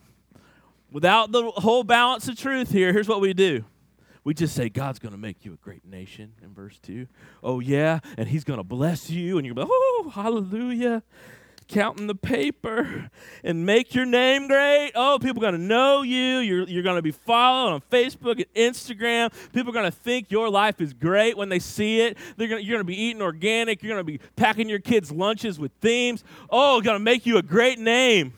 Without 0.91 1.31
the 1.31 1.51
whole 1.53 1.85
balance 1.85 2.27
of 2.29 2.37
truth 2.37 2.73
here, 2.73 2.93
here's 2.93 3.09
what 3.09 3.21
we 3.21 3.33
do. 3.33 3.65
We 4.25 4.35
just 4.35 4.55
say, 4.55 4.69
God's 4.69 4.99
going 4.99 5.13
to 5.13 5.19
make 5.19 5.45
you 5.45 5.55
a 5.55 5.57
great 5.57 5.87
nation 5.87 6.33
in 6.43 6.53
verse 6.53 6.79
2. 6.81 7.07
Oh, 7.43 7.61
yeah, 7.61 8.01
and 8.19 8.29
He's 8.29 8.45
going 8.45 8.59
to 8.59 8.65
bless 8.65 9.09
you, 9.09 9.39
and 9.39 9.47
you're 9.47 9.55
like, 9.55 9.69
oh, 9.71 10.13
hallelujah 10.13 11.03
counting 11.71 12.07
the 12.07 12.15
paper 12.15 13.11
and 13.45 13.65
make 13.65 13.95
your 13.95 14.05
name 14.05 14.49
great. 14.49 14.93
Oh, 14.95 15.19
people 15.21 15.39
are 15.39 15.51
going 15.51 15.61
to 15.61 15.67
know 15.67 16.03
you. 16.03 16.39
You're, 16.39 16.65
you're 16.65 16.83
going 16.83 16.97
to 16.97 17.03
be 17.03 17.13
followed 17.13 17.73
on 17.73 17.81
Facebook 17.91 18.45
and 18.45 18.55
Instagram. 18.55 19.33
People 19.53 19.71
are 19.71 19.75
going 19.75 19.91
to 19.91 19.97
think 19.97 20.31
your 20.31 20.51
life 20.51 20.81
is 20.81 20.93
great 20.93 21.37
when 21.37 21.49
they 21.49 21.59
see 21.59 22.01
it. 22.01 22.19
They're 22.37 22.49
gonna, 22.49 22.61
you're 22.61 22.75
going 22.75 22.87
to 22.87 22.93
be 22.93 23.01
eating 23.01 23.23
organic. 23.23 23.83
You're 23.83 23.95
going 23.95 24.05
to 24.07 24.13
be 24.13 24.21
packing 24.37 24.69
your 24.69 24.81
kids' 24.81 25.11
lunches 25.11 25.59
with 25.59 25.73
themes. 25.81 26.25
Oh, 26.51 26.81
going 26.81 26.97
to 26.97 27.05
make 27.05 27.25
you 27.25 27.39
a 27.39 27.43
great 27.43 27.79
name. 27.79 28.35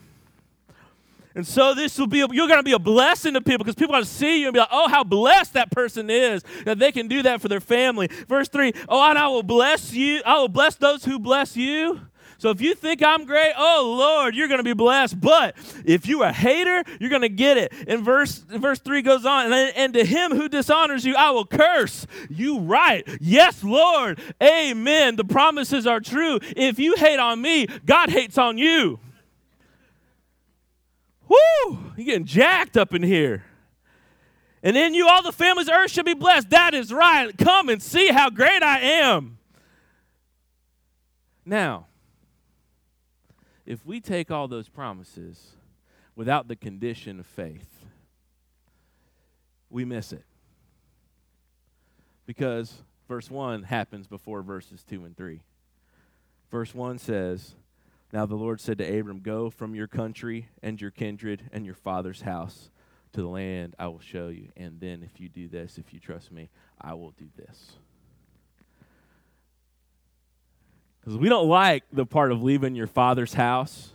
And 1.35 1.47
so 1.47 1.73
this 1.73 1.97
will 1.97 2.07
be, 2.07 2.21
a, 2.21 2.27
you're 2.31 2.47
going 2.47 2.59
to 2.59 2.63
be 2.63 2.73
a 2.73 2.79
blessing 2.79 3.33
to 3.33 3.41
people 3.41 3.65
because 3.65 3.73
people 3.73 3.95
are 3.95 3.97
going 3.97 4.05
to 4.05 4.09
see 4.09 4.41
you 4.41 4.47
and 4.47 4.53
be 4.53 4.59
like, 4.59 4.69
oh, 4.71 4.87
how 4.87 5.03
blessed 5.03 5.53
that 5.53 5.71
person 5.71 6.09
is 6.11 6.43
that 6.65 6.77
they 6.77 6.91
can 6.91 7.07
do 7.07 7.23
that 7.23 7.41
for 7.41 7.47
their 7.47 7.59
family. 7.59 8.07
Verse 8.27 8.47
3, 8.49 8.71
oh, 8.87 9.09
and 9.09 9.17
I 9.17 9.27
will 9.27 9.41
bless 9.41 9.93
you. 9.93 10.21
I 10.25 10.37
will 10.37 10.47
bless 10.47 10.75
those 10.75 11.03
who 11.03 11.17
bless 11.17 11.57
you. 11.57 12.01
So 12.43 12.49
if 12.49 12.59
you 12.59 12.75
think 12.75 13.01
I'm 13.01 13.23
great, 13.23 13.53
oh 13.57 13.95
Lord, 13.97 14.35
you're 14.35 14.49
going 14.49 14.57
to 14.57 14.65
be 14.65 14.73
blessed. 14.73 15.21
But 15.21 15.55
if 15.85 16.05
you're 16.05 16.25
a 16.25 16.33
hater, 16.33 16.83
you're 16.99 17.09
going 17.09 17.21
to 17.21 17.29
get 17.29 17.55
it. 17.55 17.71
And 17.87 18.03
verse 18.03 18.39
verse 18.39 18.79
3 18.79 19.01
goes 19.01 19.25
on, 19.25 19.53
and, 19.53 19.73
and 19.77 19.93
to 19.93 20.03
him 20.03 20.33
who 20.33 20.49
dishonors 20.49 21.05
you, 21.05 21.15
I 21.15 21.31
will 21.31 21.45
curse. 21.45 22.05
You 22.29 22.59
right. 22.59 23.07
Yes, 23.21 23.63
Lord. 23.63 24.19
Amen. 24.43 25.15
The 25.15 25.23
promises 25.23 25.87
are 25.87 26.01
true. 26.01 26.39
If 26.57 26.79
you 26.79 26.95
hate 26.97 27.17
on 27.17 27.41
me, 27.41 27.67
God 27.85 28.09
hates 28.09 28.37
on 28.37 28.57
you. 28.57 28.99
Woo! 31.29 31.79
You're 31.95 32.05
getting 32.05 32.25
jacked 32.25 32.75
up 32.75 32.93
in 32.93 33.03
here. 33.03 33.45
And 34.61 34.75
in 34.75 34.93
you, 34.93 35.07
all 35.07 35.23
the 35.23 35.31
families 35.31 35.69
of 35.69 35.75
earth 35.75 35.91
shall 35.91 36.03
be 36.03 36.13
blessed. 36.13 36.49
That 36.49 36.73
is 36.73 36.91
right. 36.91 37.31
Come 37.37 37.69
and 37.69 37.81
see 37.81 38.09
how 38.09 38.29
great 38.29 38.61
I 38.61 38.81
am. 38.81 39.37
Now, 41.45 41.87
if 43.65 43.85
we 43.85 43.99
take 43.99 44.31
all 44.31 44.47
those 44.47 44.69
promises 44.69 45.51
without 46.15 46.47
the 46.47 46.55
condition 46.55 47.19
of 47.19 47.25
faith, 47.25 47.85
we 49.69 49.85
miss 49.85 50.13
it. 50.13 50.25
Because 52.25 52.83
verse 53.07 53.29
1 53.29 53.63
happens 53.63 54.07
before 54.07 54.41
verses 54.41 54.83
2 54.89 55.05
and 55.05 55.17
3. 55.17 55.41
Verse 56.51 56.73
1 56.75 56.99
says, 56.99 57.55
Now 58.11 58.25
the 58.25 58.35
Lord 58.35 58.61
said 58.61 58.77
to 58.77 58.99
Abram, 58.99 59.19
Go 59.19 59.49
from 59.49 59.75
your 59.75 59.87
country 59.87 60.47
and 60.61 60.79
your 60.79 60.91
kindred 60.91 61.49
and 61.51 61.65
your 61.65 61.75
father's 61.75 62.21
house 62.21 62.69
to 63.13 63.21
the 63.21 63.27
land 63.27 63.75
I 63.79 63.87
will 63.87 63.99
show 63.99 64.27
you. 64.27 64.49
And 64.55 64.79
then 64.79 65.03
if 65.03 65.19
you 65.19 65.29
do 65.29 65.47
this, 65.47 65.77
if 65.77 65.93
you 65.93 65.99
trust 65.99 66.31
me, 66.31 66.49
I 66.79 66.93
will 66.93 67.11
do 67.11 67.27
this. 67.35 67.73
Because 71.03 71.19
we 71.19 71.27
don't 71.27 71.49
like 71.49 71.83
the 71.91 72.05
part 72.05 72.31
of 72.31 72.41
leaving 72.41 72.75
your 72.75 72.87
father's 72.87 73.33
house 73.33 73.89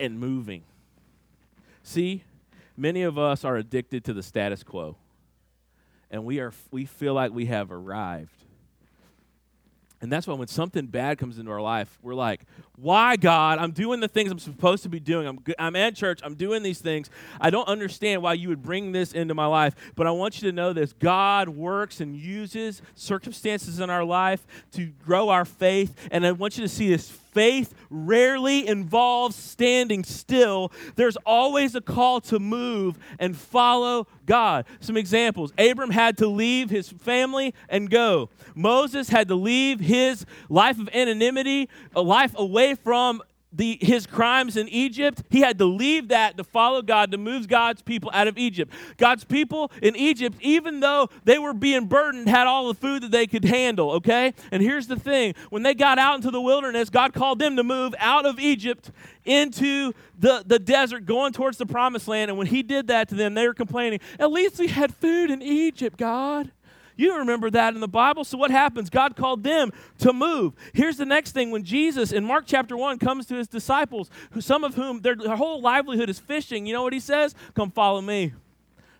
and 0.00 0.18
moving. 0.18 0.64
See, 1.84 2.24
many 2.76 3.02
of 3.02 3.16
us 3.16 3.44
are 3.44 3.56
addicted 3.56 4.04
to 4.04 4.12
the 4.12 4.22
status 4.22 4.62
quo. 4.62 4.96
and 6.10 6.24
we 6.24 6.40
are 6.40 6.52
we 6.70 6.84
feel 6.84 7.14
like 7.14 7.32
we 7.32 7.46
have 7.46 7.70
arrived. 7.70 8.44
And 10.00 10.12
that's 10.12 10.26
why 10.28 10.34
when 10.34 10.46
something 10.46 10.86
bad 10.86 11.18
comes 11.18 11.38
into 11.38 11.50
our 11.50 11.60
life, 11.60 11.98
we're 12.02 12.14
like, 12.14 12.42
why, 12.76 13.16
God? 13.16 13.58
I'm 13.58 13.72
doing 13.72 13.98
the 13.98 14.06
things 14.06 14.30
I'm 14.30 14.38
supposed 14.38 14.84
to 14.84 14.88
be 14.88 15.00
doing. 15.00 15.26
I'm, 15.26 15.42
I'm 15.58 15.74
at 15.74 15.96
church. 15.96 16.20
I'm 16.22 16.36
doing 16.36 16.62
these 16.62 16.78
things. 16.78 17.10
I 17.40 17.50
don't 17.50 17.66
understand 17.66 18.22
why 18.22 18.34
you 18.34 18.48
would 18.48 18.62
bring 18.62 18.92
this 18.92 19.12
into 19.12 19.34
my 19.34 19.46
life. 19.46 19.74
But 19.96 20.06
I 20.06 20.12
want 20.12 20.40
you 20.40 20.48
to 20.50 20.54
know 20.54 20.72
this 20.72 20.92
God 20.92 21.48
works 21.48 22.00
and 22.00 22.16
uses 22.16 22.80
circumstances 22.94 23.80
in 23.80 23.90
our 23.90 24.04
life 24.04 24.46
to 24.72 24.86
grow 25.04 25.30
our 25.30 25.44
faith. 25.44 26.08
And 26.12 26.24
I 26.24 26.30
want 26.30 26.56
you 26.56 26.62
to 26.62 26.68
see 26.68 26.88
this 26.88 27.10
faith 27.38 27.72
rarely 27.88 28.66
involves 28.66 29.36
standing 29.36 30.02
still. 30.02 30.72
There's 30.96 31.16
always 31.24 31.76
a 31.76 31.80
call 31.80 32.20
to 32.22 32.40
move 32.40 32.98
and 33.20 33.36
follow 33.36 34.08
God. 34.26 34.64
Some 34.80 34.96
examples 34.96 35.52
Abram 35.56 35.90
had 35.90 36.18
to 36.18 36.26
leave 36.26 36.68
his 36.68 36.88
family 36.88 37.54
and 37.68 37.88
go. 37.88 38.28
Moses 38.56 39.08
had 39.08 39.28
to 39.28 39.36
leave 39.36 39.78
his 39.78 40.26
life 40.48 40.80
of 40.80 40.88
anonymity, 40.92 41.68
a 41.94 42.02
life 42.02 42.34
away 42.36 42.74
from 42.74 43.22
the, 43.52 43.78
his 43.80 44.06
crimes 44.06 44.56
in 44.56 44.68
Egypt, 44.68 45.22
he 45.30 45.40
had 45.40 45.58
to 45.58 45.64
leave 45.64 46.08
that 46.08 46.36
to 46.36 46.44
follow 46.44 46.82
God, 46.82 47.10
to 47.12 47.18
move 47.18 47.48
God's 47.48 47.80
people 47.80 48.10
out 48.12 48.28
of 48.28 48.36
Egypt. 48.36 48.72
God's 48.98 49.24
people 49.24 49.72
in 49.82 49.96
Egypt, 49.96 50.36
even 50.40 50.80
though 50.80 51.08
they 51.24 51.38
were 51.38 51.54
being 51.54 51.86
burdened, 51.86 52.28
had 52.28 52.46
all 52.46 52.68
the 52.68 52.74
food 52.74 53.02
that 53.02 53.10
they 53.10 53.26
could 53.26 53.44
handle, 53.44 53.92
okay? 53.92 54.34
And 54.50 54.62
here's 54.62 54.86
the 54.86 54.96
thing 54.96 55.34
when 55.50 55.62
they 55.62 55.74
got 55.74 55.98
out 55.98 56.16
into 56.16 56.30
the 56.30 56.40
wilderness, 56.40 56.90
God 56.90 57.14
called 57.14 57.38
them 57.38 57.56
to 57.56 57.64
move 57.64 57.94
out 57.98 58.26
of 58.26 58.38
Egypt 58.38 58.90
into 59.24 59.92
the, 60.18 60.42
the 60.46 60.58
desert, 60.58 61.06
going 61.06 61.32
towards 61.32 61.58
the 61.58 61.66
promised 61.66 62.08
land. 62.08 62.30
And 62.30 62.38
when 62.38 62.46
he 62.46 62.62
did 62.62 62.88
that 62.88 63.08
to 63.08 63.14
them, 63.14 63.34
they 63.34 63.46
were 63.46 63.54
complaining, 63.54 64.00
At 64.18 64.30
least 64.30 64.58
we 64.58 64.68
had 64.68 64.94
food 64.94 65.30
in 65.30 65.42
Egypt, 65.42 65.96
God. 65.96 66.50
You 66.98 67.16
remember 67.18 67.48
that 67.50 67.74
in 67.74 67.80
the 67.80 67.88
Bible. 67.88 68.24
So 68.24 68.36
what 68.36 68.50
happens? 68.50 68.90
God 68.90 69.14
called 69.16 69.44
them 69.44 69.70
to 70.00 70.12
move. 70.12 70.54
Here's 70.74 70.96
the 70.96 71.06
next 71.06 71.30
thing 71.30 71.52
when 71.52 71.62
Jesus 71.62 72.10
in 72.10 72.24
Mark 72.24 72.44
chapter 72.44 72.76
1 72.76 72.98
comes 72.98 73.24
to 73.26 73.36
his 73.36 73.46
disciples, 73.46 74.10
who 74.32 74.40
some 74.40 74.64
of 74.64 74.74
whom 74.74 75.00
their, 75.00 75.14
their 75.14 75.36
whole 75.36 75.62
livelihood 75.62 76.10
is 76.10 76.18
fishing, 76.18 76.66
you 76.66 76.74
know 76.74 76.82
what 76.82 76.92
he 76.92 77.00
says? 77.00 77.36
Come 77.54 77.70
follow 77.70 78.00
me. 78.00 78.34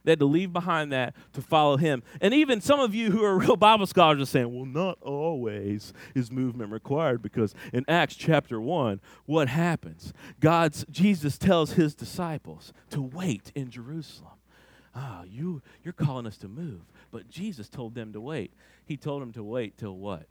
They 0.05 0.13
had 0.13 0.21
to 0.21 0.27
leave 0.27 0.53
behind 0.53 0.93
that 0.93 1.15
to 1.33 1.43
follow 1.43 1.77
him. 1.77 2.05
And 2.21 2.33
even 2.33 2.61
some 2.61 2.79
of 2.79 2.95
you 2.95 3.11
who 3.11 3.25
are 3.25 3.37
real 3.39 3.57
Bible 3.57 3.87
scholars 3.87 4.23
are 4.23 4.27
saying, 4.27 4.55
well, 4.55 4.65
not 4.65 4.97
always 5.03 5.93
is 6.15 6.31
movement 6.31 6.71
required 6.71 7.21
because 7.21 7.53
in 7.73 7.85
Acts 7.89 8.15
chapter 8.15 8.61
1, 8.61 9.01
what 9.27 9.49
happens? 9.49 10.15
God's 10.39 10.87
Jesus 10.89 11.37
tells 11.37 11.73
his 11.73 11.97
disciples 11.97 12.73
to 12.91 13.03
wait 13.03 13.51
in 13.57 13.71
Jerusalem. 13.71 14.39
Ah, 14.95 15.25
you 15.25 15.63
you're 15.83 15.93
calling 15.93 16.27
us 16.27 16.37
to 16.39 16.49
move. 16.49 16.81
But 17.11 17.29
Jesus 17.29 17.69
told 17.69 17.95
them 17.95 18.13
to 18.13 18.21
wait. 18.21 18.53
He 18.85 18.97
told 18.97 19.23
them 19.23 19.33
to 19.33 19.43
wait 19.43 19.79
till 19.79 19.97
what? 19.97 20.27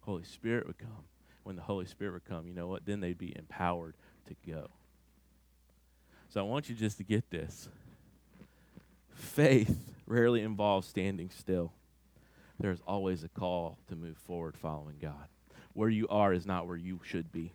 Holy 0.00 0.24
Spirit 0.24 0.66
would 0.66 0.78
come. 0.78 1.04
When 1.44 1.56
the 1.56 1.62
Holy 1.62 1.86
Spirit 1.86 2.12
would 2.12 2.24
come, 2.24 2.46
you 2.46 2.54
know 2.54 2.66
what? 2.66 2.84
Then 2.84 3.00
they'd 3.00 3.16
be 3.16 3.34
empowered 3.36 3.94
to 4.26 4.34
go. 4.46 4.68
So 6.28 6.40
I 6.40 6.42
want 6.44 6.68
you 6.68 6.74
just 6.74 6.98
to 6.98 7.04
get 7.04 7.30
this. 7.30 7.68
Faith 9.14 9.94
rarely 10.06 10.42
involves 10.42 10.86
standing 10.86 11.30
still. 11.30 11.72
There's 12.60 12.80
always 12.86 13.24
a 13.24 13.28
call 13.28 13.78
to 13.88 13.96
move 13.96 14.18
forward 14.18 14.56
following 14.56 14.96
God. 15.00 15.28
Where 15.72 15.88
you 15.88 16.06
are 16.08 16.32
is 16.32 16.44
not 16.44 16.66
where 16.66 16.76
you 16.76 17.00
should 17.04 17.32
be. 17.32 17.52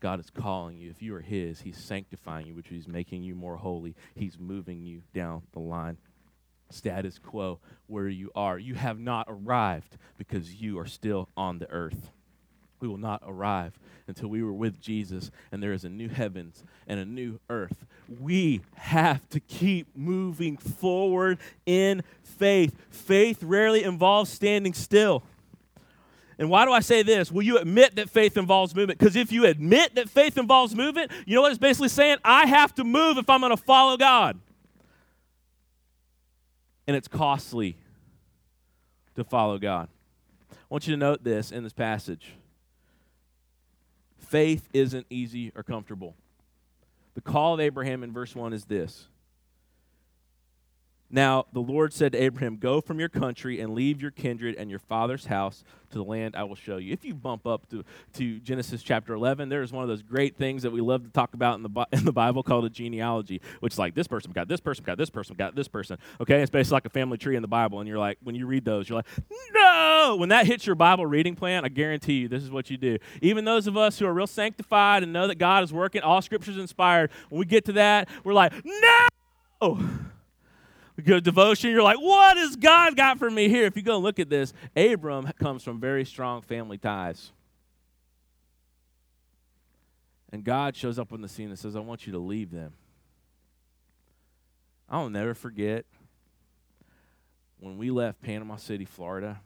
God 0.00 0.20
is 0.20 0.28
calling 0.28 0.76
you. 0.76 0.90
If 0.90 1.00
you 1.00 1.14
are 1.14 1.20
His, 1.20 1.62
He's 1.62 1.78
sanctifying 1.78 2.46
you, 2.46 2.54
which 2.54 2.68
He's 2.68 2.88
making 2.88 3.22
you 3.22 3.34
more 3.34 3.56
holy. 3.56 3.94
He's 4.14 4.38
moving 4.38 4.82
you 4.82 5.02
down 5.14 5.42
the 5.52 5.60
line 5.60 5.96
status 6.70 7.18
quo 7.18 7.58
where 7.86 8.08
you 8.08 8.30
are. 8.34 8.58
You 8.58 8.74
have 8.74 8.98
not 8.98 9.26
arrived 9.28 9.96
because 10.18 10.54
you 10.54 10.78
are 10.78 10.86
still 10.86 11.28
on 11.36 11.58
the 11.58 11.70
earth. 11.70 12.10
We 12.80 12.88
will 12.88 12.98
not 12.98 13.22
arrive 13.26 13.78
until 14.06 14.28
we 14.28 14.42
were 14.42 14.52
with 14.52 14.80
Jesus 14.80 15.30
and 15.50 15.62
there 15.62 15.72
is 15.72 15.84
a 15.84 15.88
new 15.88 16.08
heavens 16.08 16.64
and 16.86 17.00
a 17.00 17.04
new 17.04 17.40
earth. 17.48 17.86
We 18.20 18.60
have 18.74 19.26
to 19.30 19.40
keep 19.40 19.96
moving 19.96 20.58
forward 20.58 21.38
in 21.64 22.02
faith. 22.22 22.74
Faith 22.90 23.42
rarely 23.42 23.84
involves 23.84 24.30
standing 24.30 24.74
still. 24.74 25.22
And 26.38 26.50
why 26.50 26.64
do 26.64 26.72
I 26.72 26.80
say 26.80 27.02
this? 27.02 27.30
Will 27.30 27.44
you 27.44 27.58
admit 27.58 27.96
that 27.96 28.10
faith 28.10 28.36
involves 28.36 28.74
movement? 28.74 28.98
Because 28.98 29.16
if 29.16 29.30
you 29.30 29.46
admit 29.46 29.94
that 29.94 30.08
faith 30.08 30.36
involves 30.36 30.74
movement, 30.74 31.12
you 31.26 31.36
know 31.36 31.42
what 31.42 31.52
it's 31.52 31.58
basically 31.58 31.88
saying? 31.88 32.18
I 32.24 32.46
have 32.46 32.74
to 32.74 32.84
move 32.84 33.18
if 33.18 33.30
I'm 33.30 33.40
going 33.40 33.56
to 33.56 33.56
follow 33.56 33.96
God 33.96 34.38
and 36.86 36.96
it's 36.96 37.08
costly 37.08 37.76
to 39.14 39.24
follow 39.24 39.58
God. 39.58 39.88
I 40.52 40.56
want 40.68 40.86
you 40.86 40.94
to 40.94 40.98
note 40.98 41.24
this 41.24 41.50
in 41.52 41.62
this 41.62 41.72
passage. 41.72 42.32
Faith 44.18 44.68
isn't 44.72 45.06
easy 45.10 45.52
or 45.54 45.62
comfortable. 45.62 46.14
The 47.14 47.20
call 47.20 47.54
of 47.54 47.60
Abraham 47.60 48.02
in 48.02 48.12
verse 48.12 48.34
1 48.34 48.52
is 48.52 48.64
this 48.64 49.06
now 51.14 51.46
the 51.52 51.60
Lord 51.60 51.92
said 51.92 52.12
to 52.12 52.18
Abraham, 52.18 52.56
Go 52.56 52.80
from 52.80 52.98
your 52.98 53.08
country 53.08 53.60
and 53.60 53.74
leave 53.74 54.02
your 54.02 54.10
kindred 54.10 54.56
and 54.56 54.68
your 54.68 54.80
father's 54.80 55.26
house 55.26 55.64
to 55.90 55.98
the 55.98 56.04
land 56.04 56.34
I 56.34 56.42
will 56.42 56.56
show 56.56 56.76
you. 56.76 56.92
If 56.92 57.04
you 57.04 57.14
bump 57.14 57.46
up 57.46 57.68
to, 57.70 57.84
to 58.14 58.40
Genesis 58.40 58.82
chapter 58.82 59.14
11, 59.14 59.48
there's 59.48 59.72
one 59.72 59.82
of 59.84 59.88
those 59.88 60.02
great 60.02 60.36
things 60.36 60.64
that 60.64 60.72
we 60.72 60.80
love 60.80 61.04
to 61.04 61.10
talk 61.10 61.34
about 61.34 61.56
in 61.56 61.62
the, 61.62 61.86
in 61.92 62.04
the 62.04 62.12
Bible 62.12 62.42
called 62.42 62.64
a 62.64 62.70
genealogy, 62.70 63.40
which 63.60 63.74
is 63.74 63.78
like 63.78 63.94
this 63.94 64.08
person 64.08 64.32
got 64.32 64.48
this 64.48 64.60
person, 64.60 64.84
got 64.84 64.98
this 64.98 65.08
person, 65.08 65.36
got 65.36 65.54
this 65.54 65.68
person. 65.68 65.98
Okay, 66.20 66.42
it's 66.42 66.50
basically 66.50 66.76
like 66.76 66.86
a 66.86 66.90
family 66.90 67.16
tree 67.16 67.36
in 67.36 67.42
the 67.42 67.48
Bible. 67.48 67.80
And 67.80 67.88
you're 67.88 67.98
like, 67.98 68.18
when 68.22 68.34
you 68.34 68.46
read 68.46 68.64
those, 68.64 68.88
you're 68.88 68.96
like, 68.96 69.06
no! 69.52 70.16
When 70.18 70.30
that 70.30 70.46
hits 70.46 70.66
your 70.66 70.74
Bible 70.74 71.06
reading 71.06 71.36
plan, 71.36 71.64
I 71.64 71.68
guarantee 71.68 72.14
you 72.14 72.28
this 72.28 72.42
is 72.42 72.50
what 72.50 72.70
you 72.70 72.76
do. 72.76 72.98
Even 73.22 73.44
those 73.44 73.66
of 73.66 73.76
us 73.76 73.98
who 73.98 74.06
are 74.06 74.12
real 74.12 74.26
sanctified 74.26 75.02
and 75.02 75.12
know 75.12 75.28
that 75.28 75.36
God 75.36 75.62
is 75.62 75.72
working, 75.72 76.02
all 76.02 76.20
scripture's 76.20 76.58
inspired, 76.58 77.10
when 77.28 77.38
we 77.38 77.46
get 77.46 77.64
to 77.66 77.72
that, 77.72 78.08
we're 78.24 78.34
like, 78.34 78.52
no! 78.64 79.78
Go 81.02 81.20
devotion, 81.20 81.70
you're 81.70 81.82
like, 81.82 82.00
what 82.00 82.36
has 82.36 82.56
God 82.56 82.96
got 82.96 83.18
for 83.18 83.30
me 83.30 83.48
here? 83.48 83.64
If 83.64 83.76
you 83.76 83.82
go 83.82 83.98
look 83.98 84.18
at 84.18 84.28
this, 84.30 84.52
Abram 84.76 85.30
comes 85.38 85.62
from 85.62 85.80
very 85.80 86.04
strong 86.04 86.42
family 86.42 86.78
ties. 86.78 87.32
And 90.32 90.44
God 90.44 90.76
shows 90.76 90.98
up 90.98 91.12
on 91.12 91.20
the 91.20 91.28
scene 91.28 91.48
and 91.48 91.58
says, 91.58 91.76
I 91.76 91.80
want 91.80 92.06
you 92.06 92.12
to 92.12 92.18
leave 92.18 92.50
them. 92.50 92.72
I'll 94.88 95.08
never 95.08 95.34
forget 95.34 95.84
when 97.58 97.78
we 97.78 97.90
left 97.90 98.20
Panama 98.20 98.56
City, 98.56 98.84
Florida, 98.84 99.40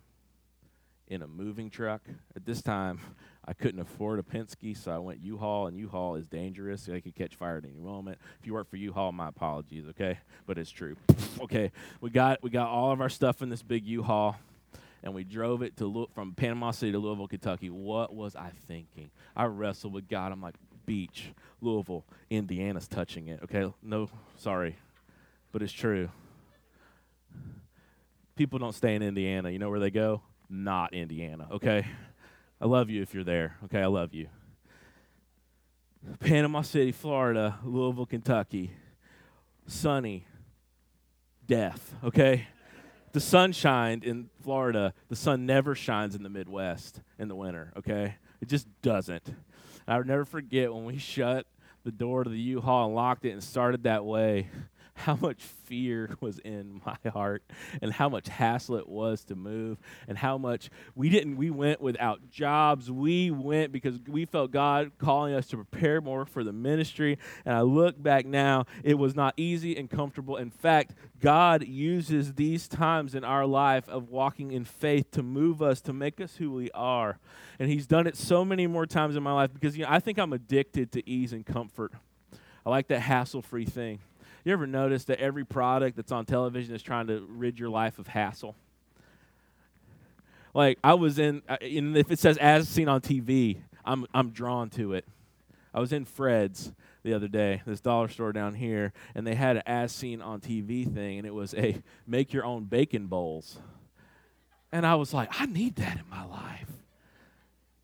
in 1.07 1.23
a 1.23 1.27
moving 1.27 1.71
truck. 1.71 2.03
At 2.35 2.45
this 2.45 2.63
time, 2.63 3.01
I 3.49 3.55
couldn't 3.55 3.81
afford 3.81 4.19
a 4.19 4.23
Penske, 4.23 4.77
so 4.77 4.93
I 4.93 4.99
went 4.99 5.23
U-Haul, 5.23 5.69
and 5.69 5.79
U-Haul 5.79 6.17
is 6.17 6.27
dangerous. 6.27 6.85
They 6.85 7.01
could 7.01 7.15
catch 7.15 7.35
fire 7.35 7.57
at 7.57 7.65
any 7.65 7.79
moment. 7.79 8.19
If 8.39 8.47
you 8.47 8.53
work 8.53 8.69
for 8.69 8.77
U-Haul, 8.77 9.11
my 9.13 9.29
apologies, 9.29 9.87
okay? 9.89 10.19
But 10.45 10.59
it's 10.59 10.71
true. 10.71 10.97
okay, 11.41 11.73
we 12.03 12.11
got 12.11 12.43
we 12.43 12.51
got 12.51 12.69
all 12.69 12.93
of 12.93 13.01
our 13.01 13.09
stuff 13.09 13.41
in 13.41 13.49
this 13.49 13.63
big 13.63 13.87
U-Haul, 13.87 14.37
and 15.03 15.15
we 15.15 15.25
drove 15.25 15.63
it 15.63 15.79
to 15.79 16.09
from 16.15 16.35
Panama 16.35 16.73
City 16.73 16.93
to 16.93 16.99
Louisville, 16.99 17.27
Kentucky. 17.27 17.71
What 17.71 18.15
was 18.15 18.37
I 18.37 18.51
thinking? 18.67 19.11
I 19.35 19.45
wrestled 19.45 19.95
with 19.95 20.09
God. 20.09 20.31
I'm 20.31 20.43
like, 20.43 20.57
beach, 20.85 21.33
Louisville, 21.63 22.05
Indiana's 22.29 22.87
touching 22.87 23.29
it. 23.29 23.41
Okay, 23.45 23.73
no, 23.83 24.11
sorry, 24.37 24.77
but 25.53 25.63
it's 25.63 25.73
true. 25.73 26.11
People 28.37 28.59
don't 28.59 28.75
stay 28.75 28.95
in 28.95 29.01
Indiana. 29.03 29.49
You 29.49 29.59
know 29.59 29.71
where 29.71 29.81
they 29.81 29.91
go? 29.91 30.21
Not 30.51 30.93
Indiana. 30.93 31.49
Okay. 31.51 31.87
I 32.61 32.66
love 32.66 32.90
you 32.90 33.03
if 33.03 33.14
you're 33.14 33.25
there. 33.25 33.57
Okay, 33.64 33.81
I 33.81 33.87
love 33.87 34.12
you. 34.14 34.29
Panama 36.21 36.62
City, 36.62 36.92
Florida, 36.92 37.59
Louisville, 37.64 38.07
Kentucky. 38.07 38.73
Sunny. 39.66 40.27
Death, 41.47 41.94
okay? 42.05 42.47
The 43.12 43.21
sun 43.21 43.53
shined 43.53 44.05
in 44.05 44.29
Florida. 44.42 44.92
The 45.09 45.16
sun 45.16 45.47
never 45.47 45.75
shines 45.75 46.14
in 46.14 46.23
the 46.23 46.29
Midwest 46.29 47.01
in 47.18 47.29
the 47.29 47.35
winter, 47.35 47.73
okay? 47.77 48.16
It 48.40 48.49
just 48.49 48.66
doesn't. 48.83 49.35
I'll 49.87 50.05
never 50.05 50.25
forget 50.25 50.73
when 50.73 50.85
we 50.85 50.99
shut 50.99 51.47
the 51.85 51.92
door 51.92 52.25
to 52.25 52.31
the 52.31 52.38
U-Haul 52.38 52.87
and 52.87 52.94
locked 52.94 53.25
it 53.25 53.31
and 53.31 53.42
started 53.42 53.85
that 53.85 54.05
way 54.05 54.49
how 54.99 55.17
much 55.17 55.41
fear 55.43 56.17
was 56.21 56.39
in 56.41 56.81
my 56.85 57.11
heart 57.11 57.43
and 57.81 57.93
how 57.93 58.09
much 58.09 58.29
hassle 58.29 58.77
it 58.77 58.89
was 58.89 59.25
to 59.25 59.37
move 59.37 59.79
and 60.09 60.19
how 60.19 60.37
much 60.37 60.71
we 60.95 61.09
didn't 61.09 61.37
we 61.37 61.51
went 61.51 61.81
without 61.81 62.31
jobs. 62.31 62.91
We 62.91 63.31
went 63.31 63.71
because 63.73 63.99
we 64.09 64.25
felt 64.25 64.51
god 64.51 64.93
calling 64.99 65.35
us 65.35 65.47
to 65.49 65.57
prepare 65.57 66.01
more 66.01 66.27
for 66.27 66.43
the 66.43 66.53
ministry. 66.53 67.19
And 67.45 67.55
i 67.55 67.61
look 67.61 68.03
back 68.03 68.27
now 68.27 68.65
it 68.83 68.95
was 68.95 69.15
not 69.15 69.35
easy 69.37 69.77
and 69.77 69.89
comfortable. 69.89 70.37
In 70.37 70.51
fact 70.51 70.95
god 71.21 71.67
uses 71.67 72.35
these 72.35 72.67
times 72.67 73.15
in 73.15 73.25
our 73.25 73.47
life 73.47 73.89
of 73.89 74.09
walking 74.09 74.51
in 74.53 74.65
faith 74.65 75.11
to 75.13 75.23
move 75.23 75.63
us 75.63 75.81
to 75.83 75.93
make 75.93 76.21
us 76.21 76.37
who 76.37 76.51
we 76.51 76.71
are. 76.73 77.19
And 77.61 77.71
he's 77.71 77.87
done 77.87 78.07
it 78.07 78.17
so 78.17 78.45
many 78.45 78.67
more 78.67 78.87
times 78.87 79.17
in 79.17 79.23
my 79.23 79.33
life 79.33 79.53
because 79.55 79.77
you 79.77 79.85
know 79.85 79.91
i 79.91 80.01
think 80.01 80.19
i'm 80.19 80.33
addicted 80.33 80.91
to 80.93 81.09
ease 81.09 81.33
and 81.33 81.47
comfort. 81.47 81.93
I 82.67 82.71
like 82.71 82.89
that 82.89 83.01
hassle 83.01 83.41
free 83.41 83.65
thing 83.65 84.01
You 84.49 84.55
ever 84.55 84.67
notice 84.67 85.05
that 85.05 85.21
every 85.21 85.45
product 85.45 85.95
that's 85.95 86.11
on 86.11 86.25
television 86.25 86.75
is 86.75 86.83
trying 86.83 87.09
to 87.09 87.23
rid 87.29 87.59
your 87.59 87.69
life 87.69 87.99
of 87.99 88.07
hassle? 88.07 88.57
Like 90.55 90.79
I 90.83 90.95
was 90.95 91.19
in, 91.19 91.43
uh, 91.47 91.59
and 91.61 91.95
if 91.99 92.11
it 92.11 92.19
says 92.19 92.39
as 92.39 92.67
seen 92.67 92.89
on 92.89 93.03
TV, 93.03 93.59
I'm 93.85 94.07
I'm 94.15 94.31
drawn 94.31 94.71
to 94.71 94.95
it. 94.95 95.05
I 95.75 95.81
was 95.81 95.93
in 95.93 96.07
Fred's 96.07 96.73
the 97.03 97.13
other 97.13 97.29
day, 97.29 97.61
this 97.67 97.83
dollar 97.83 98.09
store 98.09 98.33
down 98.33 98.55
here, 98.55 98.95
and 99.15 99.27
they 99.27 99.35
had 99.35 99.57
an 99.57 99.65
as 99.67 99.93
seen 99.93 100.23
on 100.23 100.41
TV 100.41 100.91
thing, 100.91 101.19
and 101.19 101.27
it 101.27 101.35
was 101.35 101.53
a 101.53 101.83
make 102.07 102.33
your 102.33 102.47
own 102.47 102.65
bacon 102.65 103.07
bowls. 103.07 103.59
And 104.73 104.87
I 104.87 104.95
was 104.95 105.13
like, 105.13 105.29
I 105.39 105.45
need 105.45 105.77
that 105.77 105.99
in 105.99 106.09
my 106.09 106.25
life. 106.25 106.71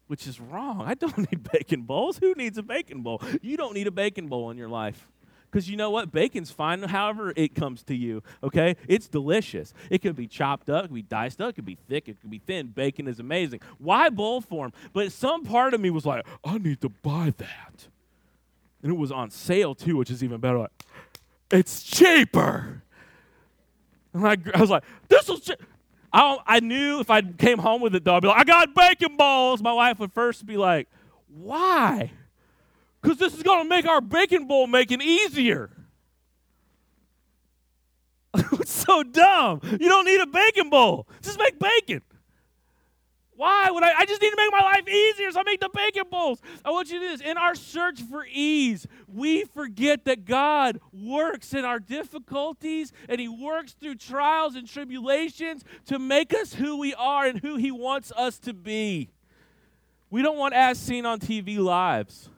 Which 0.07 0.27
is 0.27 0.41
wrong. 0.41 0.81
I 0.81 0.95
don't 0.95 1.19
need 1.31 1.47
bacon 1.53 1.83
bowls. 1.83 2.17
Who 2.17 2.33
needs 2.33 2.57
a 2.57 2.63
bacon 2.63 3.03
bowl? 3.03 3.21
You 3.43 3.59
don't 3.59 3.75
need 3.75 3.87
a 3.87 3.91
bacon 3.91 4.29
bowl 4.29 4.51
in 4.51 4.57
your 4.57 4.71
life. 4.71 5.07
Because 5.55 5.71
you 5.71 5.77
know 5.77 5.91
what? 5.91 6.11
Bacon's 6.11 6.51
fine 6.51 6.83
however 6.83 7.33
it 7.37 7.55
comes 7.55 7.85
to 7.85 7.95
you, 7.95 8.25
okay? 8.43 8.75
It's 8.89 9.07
delicious. 9.07 9.73
It 9.89 10.03
could 10.03 10.17
be 10.17 10.27
chopped 10.27 10.69
up, 10.69 10.87
it 10.87 10.93
be 10.93 11.03
diced 11.03 11.41
up, 11.41 11.51
it 11.51 11.53
could 11.53 11.65
be 11.65 11.79
thick, 11.89 12.09
it 12.09 12.21
could 12.21 12.29
be 12.29 12.41
thin. 12.41 12.67
Bacon 12.67 13.07
is 13.07 13.21
amazing. 13.21 13.61
Why 13.79 14.11
bowl 14.11 14.41
form? 14.41 14.73
But 14.93 15.13
some 15.13 15.45
part 15.45 15.73
of 15.73 15.81
me 15.81 15.91
was 15.91 16.05
like, 16.05 16.27
I 16.45 16.59
need 16.59 16.81
to 16.81 16.89
buy 16.89 17.35
that. 17.37 17.87
And 18.83 18.91
it 18.91 18.97
was 18.97 19.13
on 19.13 19.31
sale 19.31 19.77
too, 19.77 19.97
which 19.97 20.11
is 20.11 20.25
even 20.25 20.41
better. 20.41 20.59
Like, 20.59 20.73
it's 21.53 21.85
cheaper. 21.85 22.83
And 24.13 24.27
I, 24.27 24.37
I 24.57 24.61
was 24.61 24.71
like, 24.71 24.83
this 25.07 25.29
was. 25.29 25.53
I, 26.13 26.39
I 26.45 26.59
knew 26.59 26.99
if 26.99 27.11
I 27.11 27.23
came 27.23 27.59
home 27.59 27.81
with 27.81 27.95
it 27.95 28.03
though, 28.03 28.17
I'd 28.17 28.23
be 28.23 28.27
like, 28.27 28.39
I 28.39 28.43
got 28.45 28.75
bacon 28.75 29.17
balls. 29.17 29.63
My 29.63 29.73
wife 29.73 30.01
would 30.01 30.13
first 30.13 30.47
be 30.47 30.57
like, 30.57 30.89
why? 31.29 32.11
Because 33.05 33.19
this 33.19 33.35
is 33.35 33.43
going 33.43 33.63
to 33.63 33.69
make 33.69 33.87
our 33.87 34.01
bacon 34.01 34.47
bowl 34.47 34.67
making 34.67 35.03
easier. 35.03 35.71
it's 38.35 38.73
so 38.73 39.03
dumb. 39.03 39.61
You 39.63 39.91
don't 39.91 40.07
need 40.07 40.21
a 40.21 40.27
bacon 40.27 40.71
bowl. 40.71 41.07
Just 41.21 41.39
make 41.39 41.59
bacon. 41.59 42.01
Why 43.37 43.71
would 43.71 43.83
I? 43.83 43.93
I 43.99 44.07
just 44.07 44.23
need 44.23 44.31
to 44.31 44.37
make 44.37 44.51
my 44.51 44.63
life 44.63 44.89
easier, 44.89 45.31
so 45.33 45.41
I 45.41 45.43
make 45.43 45.61
the 45.61 45.69
bacon 45.69 46.05
bowls. 46.11 46.41
I 46.65 46.71
want 46.71 46.91
you 46.91 46.99
to 46.99 47.05
do 47.05 47.17
this. 47.17 47.21
In 47.21 47.37
our 47.37 47.55
search 47.55 48.01
for 48.01 48.25
ease, 48.33 48.87
we 49.07 49.45
forget 49.45 50.07
that 50.07 50.25
God 50.25 50.81
works 50.91 51.53
in 51.53 51.65
our 51.65 51.81
difficulties 51.81 52.91
and 53.09 53.21
He 53.21 53.29
works 53.29 53.73
through 53.73 53.97
trials 53.97 54.55
and 54.55 54.67
tribulations 54.67 55.63
to 55.87 55.99
make 55.99 56.33
us 56.33 56.55
who 56.55 56.79
we 56.79 56.95
are 56.95 57.27
and 57.27 57.41
who 57.41 57.57
He 57.57 57.71
wants 57.71 58.13
us 58.17 58.39
to 58.41 58.55
be. 58.55 59.11
We 60.11 60.23
don't 60.23 60.39
want 60.39 60.55
as 60.55 60.79
seen 60.79 61.05
on 61.05 61.21
TV 61.21 61.59
lives. 61.59 62.31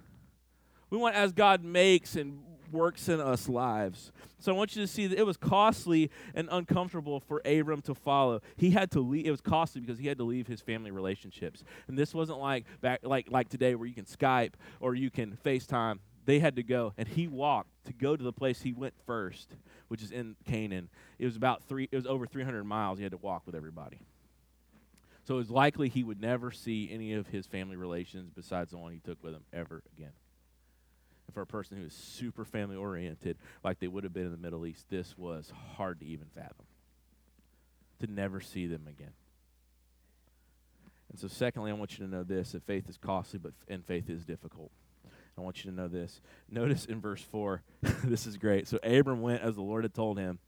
We 0.90 0.98
want 0.98 1.16
as 1.16 1.32
God 1.32 1.64
makes 1.64 2.16
and 2.16 2.42
works 2.72 3.08
in 3.08 3.20
us 3.20 3.48
lives. 3.48 4.12
So 4.38 4.52
I 4.52 4.56
want 4.56 4.76
you 4.76 4.82
to 4.82 4.86
see 4.86 5.06
that 5.06 5.18
it 5.18 5.26
was 5.26 5.36
costly 5.36 6.10
and 6.34 6.48
uncomfortable 6.50 7.20
for 7.20 7.40
Abram 7.44 7.82
to 7.82 7.94
follow. 7.94 8.40
He 8.56 8.70
had 8.70 8.90
to 8.92 9.00
leave. 9.00 9.26
It 9.26 9.30
was 9.30 9.40
costly 9.40 9.80
because 9.80 9.98
he 9.98 10.06
had 10.06 10.18
to 10.18 10.24
leave 10.24 10.46
his 10.46 10.60
family 10.60 10.90
relationships. 10.90 11.64
And 11.88 11.98
this 11.98 12.14
wasn't 12.14 12.38
like 12.38 12.64
back 12.80 13.00
like 13.02 13.30
like 13.30 13.48
today 13.48 13.74
where 13.74 13.88
you 13.88 13.94
can 13.94 14.04
Skype 14.04 14.52
or 14.80 14.94
you 14.94 15.10
can 15.10 15.38
FaceTime. 15.44 15.98
They 16.26 16.40
had 16.40 16.56
to 16.56 16.64
go, 16.64 16.92
and 16.98 17.06
he 17.06 17.28
walked 17.28 17.70
to 17.84 17.92
go 17.92 18.16
to 18.16 18.22
the 18.22 18.32
place 18.32 18.60
he 18.62 18.72
went 18.72 18.94
first, 19.06 19.54
which 19.86 20.02
is 20.02 20.10
in 20.10 20.34
Canaan. 20.44 20.88
It 21.20 21.24
was 21.24 21.36
about 21.36 21.62
three. 21.68 21.88
It 21.90 21.96
was 21.96 22.06
over 22.06 22.26
300 22.26 22.64
miles. 22.64 22.98
He 22.98 23.04
had 23.04 23.12
to 23.12 23.18
walk 23.18 23.42
with 23.46 23.54
everybody. 23.54 24.00
So 25.24 25.34
it 25.34 25.38
was 25.38 25.50
likely 25.50 25.88
he 25.88 26.04
would 26.04 26.20
never 26.20 26.50
see 26.50 26.88
any 26.92 27.12
of 27.14 27.28
his 27.28 27.46
family 27.46 27.76
relations 27.76 28.30
besides 28.34 28.72
the 28.72 28.78
one 28.78 28.92
he 28.92 28.98
took 28.98 29.22
with 29.22 29.34
him 29.34 29.42
ever 29.52 29.82
again. 29.96 30.12
And 31.26 31.34
for 31.34 31.42
a 31.42 31.46
person 31.46 31.78
who 31.78 31.84
is 31.84 31.92
super 31.92 32.44
family 32.44 32.76
oriented, 32.76 33.36
like 33.64 33.78
they 33.78 33.88
would 33.88 34.04
have 34.04 34.12
been 34.12 34.26
in 34.26 34.32
the 34.32 34.38
Middle 34.38 34.66
East, 34.66 34.86
this 34.90 35.16
was 35.16 35.52
hard 35.76 36.00
to 36.00 36.06
even 36.06 36.26
fathom. 36.34 36.66
To 38.00 38.06
never 38.06 38.40
see 38.40 38.66
them 38.66 38.86
again. 38.88 39.12
And 41.10 41.18
so, 41.18 41.28
secondly, 41.28 41.70
I 41.70 41.74
want 41.74 41.98
you 41.98 42.04
to 42.04 42.10
know 42.10 42.24
this 42.24 42.52
that 42.52 42.66
faith 42.66 42.88
is 42.88 42.98
costly, 42.98 43.38
but 43.38 43.52
and 43.68 43.84
faith 43.84 44.10
is 44.10 44.24
difficult. 44.24 44.70
I 45.38 45.42
want 45.42 45.64
you 45.64 45.70
to 45.70 45.76
know 45.76 45.88
this. 45.88 46.20
Notice 46.50 46.86
in 46.86 47.00
verse 47.00 47.20
4, 47.20 47.62
this 48.04 48.26
is 48.26 48.38
great. 48.38 48.66
So 48.66 48.78
Abram 48.82 49.20
went 49.20 49.42
as 49.42 49.54
the 49.54 49.62
Lord 49.62 49.84
had 49.84 49.94
told 49.94 50.18
him. 50.18 50.38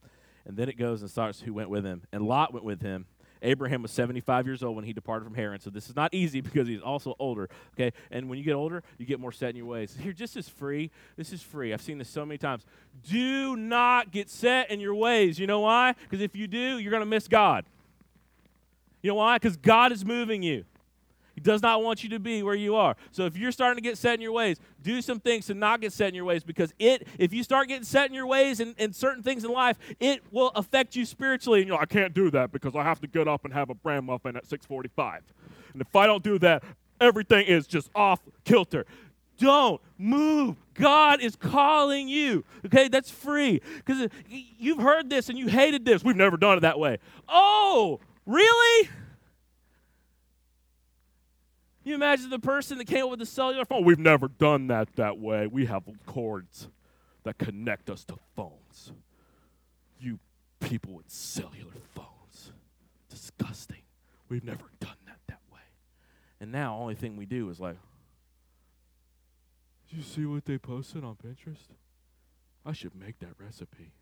And 0.47 0.57
then 0.57 0.71
it 0.71 0.79
goes 0.79 1.03
and 1.03 1.11
starts 1.11 1.41
who 1.41 1.53
went 1.53 1.69
with 1.69 1.85
him. 1.85 2.03
And 2.11 2.25
Lot 2.25 2.55
went 2.55 2.65
with 2.65 2.81
him. 2.81 3.05
Abraham 3.43 3.83
was 3.83 3.91
75 3.91 4.47
years 4.47 4.63
old 4.63 4.77
when 4.77 4.85
he 4.85 4.93
departed 4.93 5.25
from 5.25 5.35
Haran. 5.35 5.61
So 5.61 5.71
this 5.71 5.89
is 5.89 5.97
not 5.97 6.15
easy 6.15 6.41
because 6.41 6.69
he's 6.69 6.81
also 6.81 7.15
older. 7.19 7.49
Okay. 7.75 7.93
And 8.11 8.29
when 8.29 8.39
you 8.39 8.45
get 8.45 8.55
older, 8.55 8.83
you 8.99 9.07
get 9.07 9.21
more 9.21 9.33
set 9.33 9.51
in 9.51 9.57
your 9.57 9.67
ways. 9.67 9.97
Here, 10.01 10.13
just 10.13 10.37
as 10.37 10.49
free. 10.49 10.91
This 11.17 11.33
is 11.33 11.43
free. 11.43 11.73
I've 11.73 11.83
seen 11.83 11.99
this 11.99 12.09
so 12.09 12.25
many 12.25 12.39
times. 12.39 12.65
Do 13.09 13.57
not 13.57 14.11
get 14.11 14.31
set 14.31 14.71
in 14.71 14.81
your 14.81 14.95
ways. 14.95 15.39
You 15.39 15.47
know 15.47 15.61
why? 15.61 15.95
Because 16.03 16.21
if 16.21 16.35
you 16.35 16.47
do, 16.47 16.79
you're 16.79 16.91
going 16.91 17.03
to 17.03 17.07
miss 17.07 17.29
God. 17.29 17.65
You 19.03 19.09
know 19.09 19.17
why? 19.17 19.37
Because 19.37 19.57
God 19.57 19.93
is 19.93 20.05
moving 20.05 20.43
you. 20.43 20.65
He 21.39 21.41
does 21.41 21.63
not 21.63 21.85
want 21.85 22.03
you 22.03 22.09
to 22.09 22.19
be 22.19 22.43
where 22.43 22.57
you 22.57 22.75
are. 22.75 22.97
So 23.13 23.25
if 23.25 23.37
you're 23.37 23.53
starting 23.53 23.81
to 23.81 23.89
get 23.89 23.97
set 23.97 24.15
in 24.15 24.21
your 24.21 24.33
ways, 24.33 24.59
do 24.83 25.01
some 25.01 25.21
things 25.21 25.47
to 25.47 25.55
not 25.55 25.81
get 25.81 25.93
set 25.93 26.09
in 26.09 26.17
your 26.17 26.25
ways 26.25 26.43
because 26.43 26.75
it, 26.81 27.07
if 27.17 27.33
you 27.33 27.45
start 27.45 27.69
getting 27.69 27.85
set 27.85 28.09
in 28.09 28.15
your 28.15 28.27
ways 28.27 28.59
and, 28.59 28.75
and 28.77 28.93
certain 28.93 29.23
things 29.23 29.45
in 29.45 29.53
life, 29.53 29.79
it 30.01 30.25
will 30.33 30.49
affect 30.57 30.97
you 30.97 31.05
spiritually. 31.05 31.61
And 31.61 31.69
you're 31.69 31.77
like, 31.77 31.93
I 31.93 31.95
can't 31.95 32.13
do 32.13 32.29
that 32.33 32.51
because 32.51 32.75
I 32.75 32.83
have 32.83 33.01
to 33.03 33.07
get 33.07 33.29
up 33.29 33.45
and 33.45 33.55
have 33.55 33.71
a 33.71 33.75
bran 33.75 34.07
muffin 34.07 34.37
at 34.37 34.47
645. 34.47 35.23
And 35.75 35.81
if 35.81 35.95
I 35.95 36.09
don't 36.09 36.25
do 36.25 36.41
that, 36.41 36.65
everything 37.01 37.47
is 37.47 37.69
just 37.69 37.89
off 37.95 38.19
kilter. 38.43 38.85
Don't 39.39 39.81
move. 39.97 40.57
God 40.75 41.21
is 41.21 41.37
calling 41.37 42.09
you. 42.09 42.45
Okay, 42.67 42.89
that's 42.89 43.13
free. 43.13 43.63
Because 43.77 44.01
uh, 44.01 44.09
you've 44.29 44.81
heard 44.81 45.09
this 45.09 45.29
and 45.29 45.39
you 45.39 45.47
hated 45.47 45.85
this. 45.85 46.03
We've 46.03 46.17
never 46.17 46.37
done 46.37 46.59
it 46.59 46.63
that 46.63 46.81
way. 46.81 46.99
Oh, 47.29 48.01
really? 48.27 48.89
You 51.89 51.95
imagine 51.95 52.31
the 52.31 52.39
person 52.39 52.79
that 52.79 52.87
came 52.87 53.05
up 53.05 53.11
with 53.11 53.19
the 53.19 53.27
cellular 53.27 53.65
phone? 53.65 53.85
We've 53.85 53.99
never 53.99 54.29
done 54.29 54.67
that 54.69 54.97
that 54.97 55.19
way. 55.19 55.47
We 55.47 55.67
have 55.67 55.85
cords 56.07 56.69
that 57.25 57.39
connect 57.39 57.91
us 57.91 58.05
to 58.05 58.17
phones. 58.37 58.93
You 60.01 60.19
people 60.61 60.95
with 60.95 61.11
cellular 61.11 61.73
phones. 61.95 62.53
Disgusting. 63.09 63.83
We've 64.29 64.45
never 64.45 64.65
done 64.81 64.97
that 65.07 65.19
that 65.29 65.41
way. 65.53 65.61
And 66.41 66.53
now, 66.53 66.77
only 66.77 66.95
thing 66.95 67.17
we 67.17 67.27
do 67.27 67.49
is 67.51 67.59
like, 67.61 67.77
did 69.89 69.97
you 69.97 70.03
see 70.03 70.27
what 70.27 70.45
they 70.45 70.59
posted 70.59 71.03
on 71.05 71.17
Pinterest? 71.17 71.69
I 72.67 72.73
should 72.73 72.95
make 72.95 73.19
that 73.21 73.31
recipe. 73.39 73.93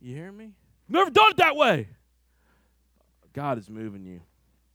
You 0.00 0.16
hear 0.16 0.32
me? 0.32 0.52
Never 0.88 1.10
done 1.10 1.30
it 1.30 1.36
that 1.38 1.56
way. 1.56 1.88
God 3.32 3.58
is 3.58 3.70
moving 3.70 4.04
you. 4.04 4.20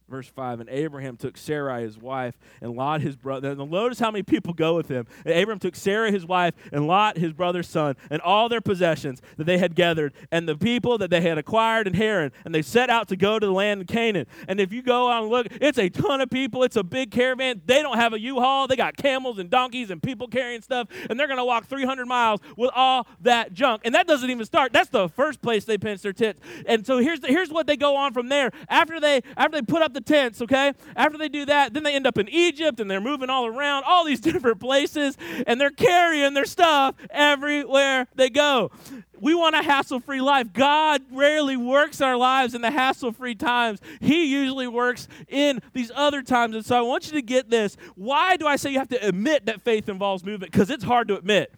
Verse 0.08 0.28
5 0.28 0.60
And 0.60 0.68
Abraham 0.68 1.16
took 1.16 1.36
Sarai 1.36 1.82
his 1.82 1.98
wife 1.98 2.34
and 2.60 2.72
Lot 2.72 3.00
his 3.00 3.16
brother. 3.16 3.50
And 3.50 3.70
notice 3.70 3.98
how 3.98 4.10
many 4.10 4.22
people 4.22 4.52
go 4.52 4.76
with 4.76 4.88
him. 4.88 5.06
And 5.24 5.34
Abraham 5.34 5.58
took 5.58 5.74
Sarah 5.74 6.12
his 6.12 6.24
wife 6.24 6.54
and 6.72 6.86
Lot 6.86 7.18
his 7.18 7.32
brother's 7.32 7.68
son 7.68 7.96
and 8.10 8.20
all 8.22 8.48
their 8.48 8.60
possessions 8.60 9.20
that 9.36 9.44
they 9.44 9.58
had 9.58 9.74
gathered 9.74 10.12
and 10.30 10.48
the 10.48 10.56
people 10.56 10.98
that 10.98 11.10
they 11.10 11.20
had 11.20 11.38
acquired 11.38 11.86
in 11.88 11.94
Haran. 11.94 12.30
And 12.44 12.54
they 12.54 12.62
set 12.62 12.88
out 12.88 13.08
to 13.08 13.16
go 13.16 13.38
to 13.38 13.46
the 13.46 13.52
land 13.52 13.82
of 13.82 13.88
Canaan. 13.88 14.26
And 14.46 14.60
if 14.60 14.72
you 14.72 14.82
go 14.82 15.10
out 15.10 15.22
and 15.22 15.30
look, 15.30 15.48
it's 15.60 15.78
a 15.78 15.88
ton 15.88 16.20
of 16.20 16.30
people. 16.30 16.62
It's 16.62 16.76
a 16.76 16.84
big 16.84 17.10
caravan. 17.10 17.62
They 17.66 17.82
don't 17.82 17.96
have 17.96 18.12
a 18.12 18.20
U 18.20 18.40
Haul. 18.40 18.68
They 18.68 18.76
got 18.76 18.96
camels 18.96 19.38
and 19.38 19.50
donkeys 19.50 19.90
and 19.90 20.00
people 20.00 20.28
carrying 20.28 20.62
stuff. 20.62 20.88
And 21.10 21.18
they're 21.18 21.26
going 21.26 21.38
to 21.38 21.44
walk 21.44 21.66
300 21.66 22.06
miles 22.06 22.40
with 22.56 22.70
all 22.74 23.08
that 23.22 23.52
junk. 23.54 23.82
And 23.84 23.94
that 23.96 24.06
doesn't 24.06 24.30
even 24.30 24.44
start. 24.44 24.72
That's 24.72 24.90
the 24.90 25.08
first 25.08 25.42
place 25.42 25.64
they 25.64 25.78
pinch 25.78 26.02
their 26.02 26.12
tits. 26.12 26.40
And 26.66 26.86
so 26.86 26.98
here's, 26.98 27.20
the, 27.20 27.28
here's 27.28 27.50
what 27.50 27.66
they 27.66 27.76
go 27.76 27.96
on 27.96 28.12
from 28.12 28.28
there. 28.28 28.52
After 28.68 29.00
they, 29.00 29.22
after 29.36 29.60
they 29.60 29.62
put 29.62 29.82
up 29.82 29.95
the 29.96 30.00
tents, 30.00 30.40
okay? 30.42 30.72
After 30.94 31.18
they 31.18 31.28
do 31.28 31.44
that, 31.46 31.74
then 31.74 31.82
they 31.82 31.94
end 31.94 32.06
up 32.06 32.18
in 32.18 32.28
Egypt 32.28 32.78
and 32.78 32.90
they're 32.90 33.00
moving 33.00 33.30
all 33.30 33.46
around, 33.46 33.84
all 33.84 34.04
these 34.04 34.20
different 34.32 34.60
places, 34.60 35.16
and 35.46 35.60
they're 35.60 35.70
carrying 35.70 36.34
their 36.34 36.44
stuff 36.44 36.94
everywhere 37.10 38.06
they 38.14 38.30
go. 38.30 38.70
We 39.18 39.34
want 39.34 39.56
a 39.56 39.62
hassle 39.62 40.00
free 40.00 40.20
life. 40.20 40.52
God 40.52 41.02
rarely 41.10 41.56
works 41.56 42.00
our 42.00 42.16
lives 42.16 42.54
in 42.54 42.60
the 42.60 42.70
hassle 42.70 43.12
free 43.12 43.34
times. 43.34 43.80
He 43.98 44.26
usually 44.26 44.68
works 44.68 45.08
in 45.28 45.60
these 45.72 45.90
other 45.94 46.22
times. 46.22 46.54
And 46.54 46.64
so 46.64 46.76
I 46.76 46.82
want 46.82 47.06
you 47.06 47.12
to 47.14 47.22
get 47.22 47.48
this. 47.48 47.76
Why 47.94 48.36
do 48.36 48.46
I 48.46 48.56
say 48.56 48.70
you 48.70 48.78
have 48.78 48.90
to 48.90 49.06
admit 49.06 49.46
that 49.46 49.62
faith 49.62 49.88
involves 49.88 50.22
movement? 50.22 50.52
Because 50.52 50.68
it's 50.68 50.84
hard 50.84 51.08
to 51.08 51.16
admit. 51.16 51.50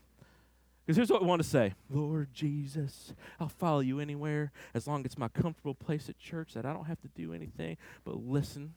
Because 0.89 0.97
here's 0.97 1.11
what 1.11 1.21
we 1.21 1.29
want 1.29 1.43
to 1.43 1.47
say 1.47 1.75
Lord 1.91 2.33
Jesus, 2.33 3.13
I'll 3.39 3.51
follow 3.51 3.81
you 3.81 4.01
anywhere 4.01 4.53
as 4.73 4.87
long 4.87 5.01
as 5.01 5.05
it's 5.05 5.19
my 5.19 5.29
comfortable 5.29 5.75
place 5.75 6.09
at 6.09 6.19
church 6.19 6.55
that 6.55 6.65
I 6.65 6.73
don't 6.73 6.87
have 6.87 6.99
to 7.03 7.09
do 7.09 7.35
anything 7.35 7.77
but 8.07 8.17
listen. 8.17 8.73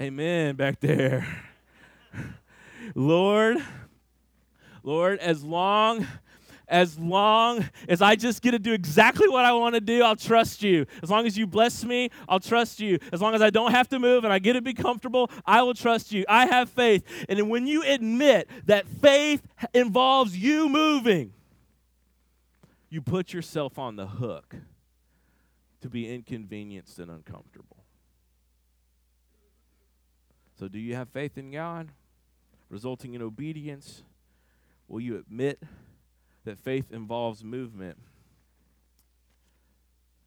Amen, 0.00 0.56
back 0.56 0.80
there. 0.80 1.24
Lord, 2.96 3.58
Lord, 4.82 5.20
as 5.20 5.44
long 5.44 6.08
as 6.72 6.98
long 6.98 7.68
as 7.86 8.00
I 8.00 8.16
just 8.16 8.40
get 8.40 8.52
to 8.52 8.58
do 8.58 8.72
exactly 8.72 9.28
what 9.28 9.44
I 9.44 9.52
want 9.52 9.74
to 9.74 9.80
do, 9.80 10.02
I'll 10.02 10.16
trust 10.16 10.62
you. 10.62 10.86
As 11.02 11.10
long 11.10 11.26
as 11.26 11.36
you 11.36 11.46
bless 11.46 11.84
me, 11.84 12.10
I'll 12.26 12.40
trust 12.40 12.80
you. 12.80 12.98
As 13.12 13.20
long 13.20 13.34
as 13.34 13.42
I 13.42 13.50
don't 13.50 13.72
have 13.72 13.88
to 13.90 13.98
move 13.98 14.24
and 14.24 14.32
I 14.32 14.38
get 14.38 14.54
to 14.54 14.62
be 14.62 14.72
comfortable, 14.72 15.30
I 15.44 15.62
will 15.62 15.74
trust 15.74 16.12
you. 16.12 16.24
I 16.30 16.46
have 16.46 16.70
faith. 16.70 17.04
And 17.28 17.50
when 17.50 17.66
you 17.66 17.82
admit 17.82 18.48
that 18.64 18.88
faith 18.88 19.46
involves 19.74 20.36
you 20.36 20.70
moving, 20.70 21.34
you 22.88 23.02
put 23.02 23.34
yourself 23.34 23.78
on 23.78 23.96
the 23.96 24.06
hook 24.06 24.56
to 25.82 25.90
be 25.90 26.12
inconvenienced 26.12 26.98
and 26.98 27.10
uncomfortable. 27.10 27.84
So, 30.58 30.68
do 30.68 30.78
you 30.78 30.94
have 30.94 31.10
faith 31.10 31.36
in 31.36 31.50
God, 31.50 31.88
resulting 32.70 33.12
in 33.12 33.20
obedience? 33.20 34.04
Will 34.88 35.00
you 35.00 35.16
admit 35.16 35.62
that 36.44 36.58
faith 36.58 36.92
involves 36.92 37.44
movement? 37.44 37.98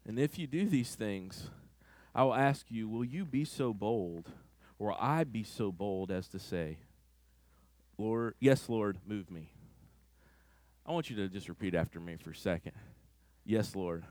And 0.06 0.18
if 0.18 0.38
you 0.38 0.46
do 0.46 0.68
these 0.68 0.94
things, 0.94 1.50
I 2.14 2.22
will 2.22 2.34
ask 2.34 2.66
you, 2.70 2.88
will 2.88 3.04
you 3.04 3.24
be 3.24 3.44
so 3.44 3.74
bold, 3.74 4.30
or 4.78 4.94
I 4.98 5.24
be 5.24 5.42
so 5.42 5.72
bold 5.72 6.10
as 6.10 6.28
to 6.28 6.38
say, 6.38 6.78
Lord, 7.98 8.34
yes, 8.38 8.68
Lord, 8.68 8.98
move 9.06 9.30
me? 9.30 9.50
I 10.86 10.92
want 10.92 11.10
you 11.10 11.16
to 11.16 11.28
just 11.28 11.48
repeat 11.48 11.74
after 11.74 11.98
me 11.98 12.16
for 12.16 12.30
a 12.30 12.36
second. 12.36 12.72
Yes, 13.44 13.74
Lord. 13.74 14.04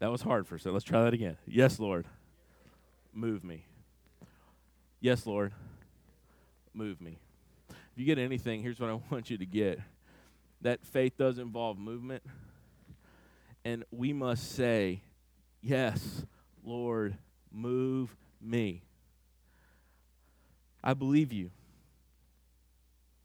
That 0.00 0.10
was 0.10 0.22
hard 0.22 0.46
for 0.46 0.56
a 0.56 0.58
second. 0.58 0.72
Let's 0.72 0.84
try 0.84 1.04
that 1.04 1.14
again. 1.14 1.36
Yes, 1.46 1.78
Lord. 1.78 2.06
Move 3.12 3.44
me. 3.44 3.66
Yes, 5.00 5.26
Lord. 5.26 5.52
Move 6.74 7.00
me. 7.00 7.18
If 7.68 7.76
you 7.96 8.04
get 8.04 8.18
anything, 8.18 8.62
here's 8.62 8.80
what 8.80 8.90
I 8.90 8.94
want 9.10 9.30
you 9.30 9.38
to 9.38 9.46
get 9.46 9.80
that 10.62 10.84
faith 10.86 11.16
does 11.16 11.38
involve 11.38 11.78
movement. 11.78 12.22
And 13.64 13.84
we 13.90 14.12
must 14.12 14.52
say, 14.52 15.02
Yes, 15.62 16.24
Lord, 16.64 17.16
move 17.52 18.16
me. 18.40 18.82
I 20.82 20.94
believe 20.94 21.32
you. 21.32 21.50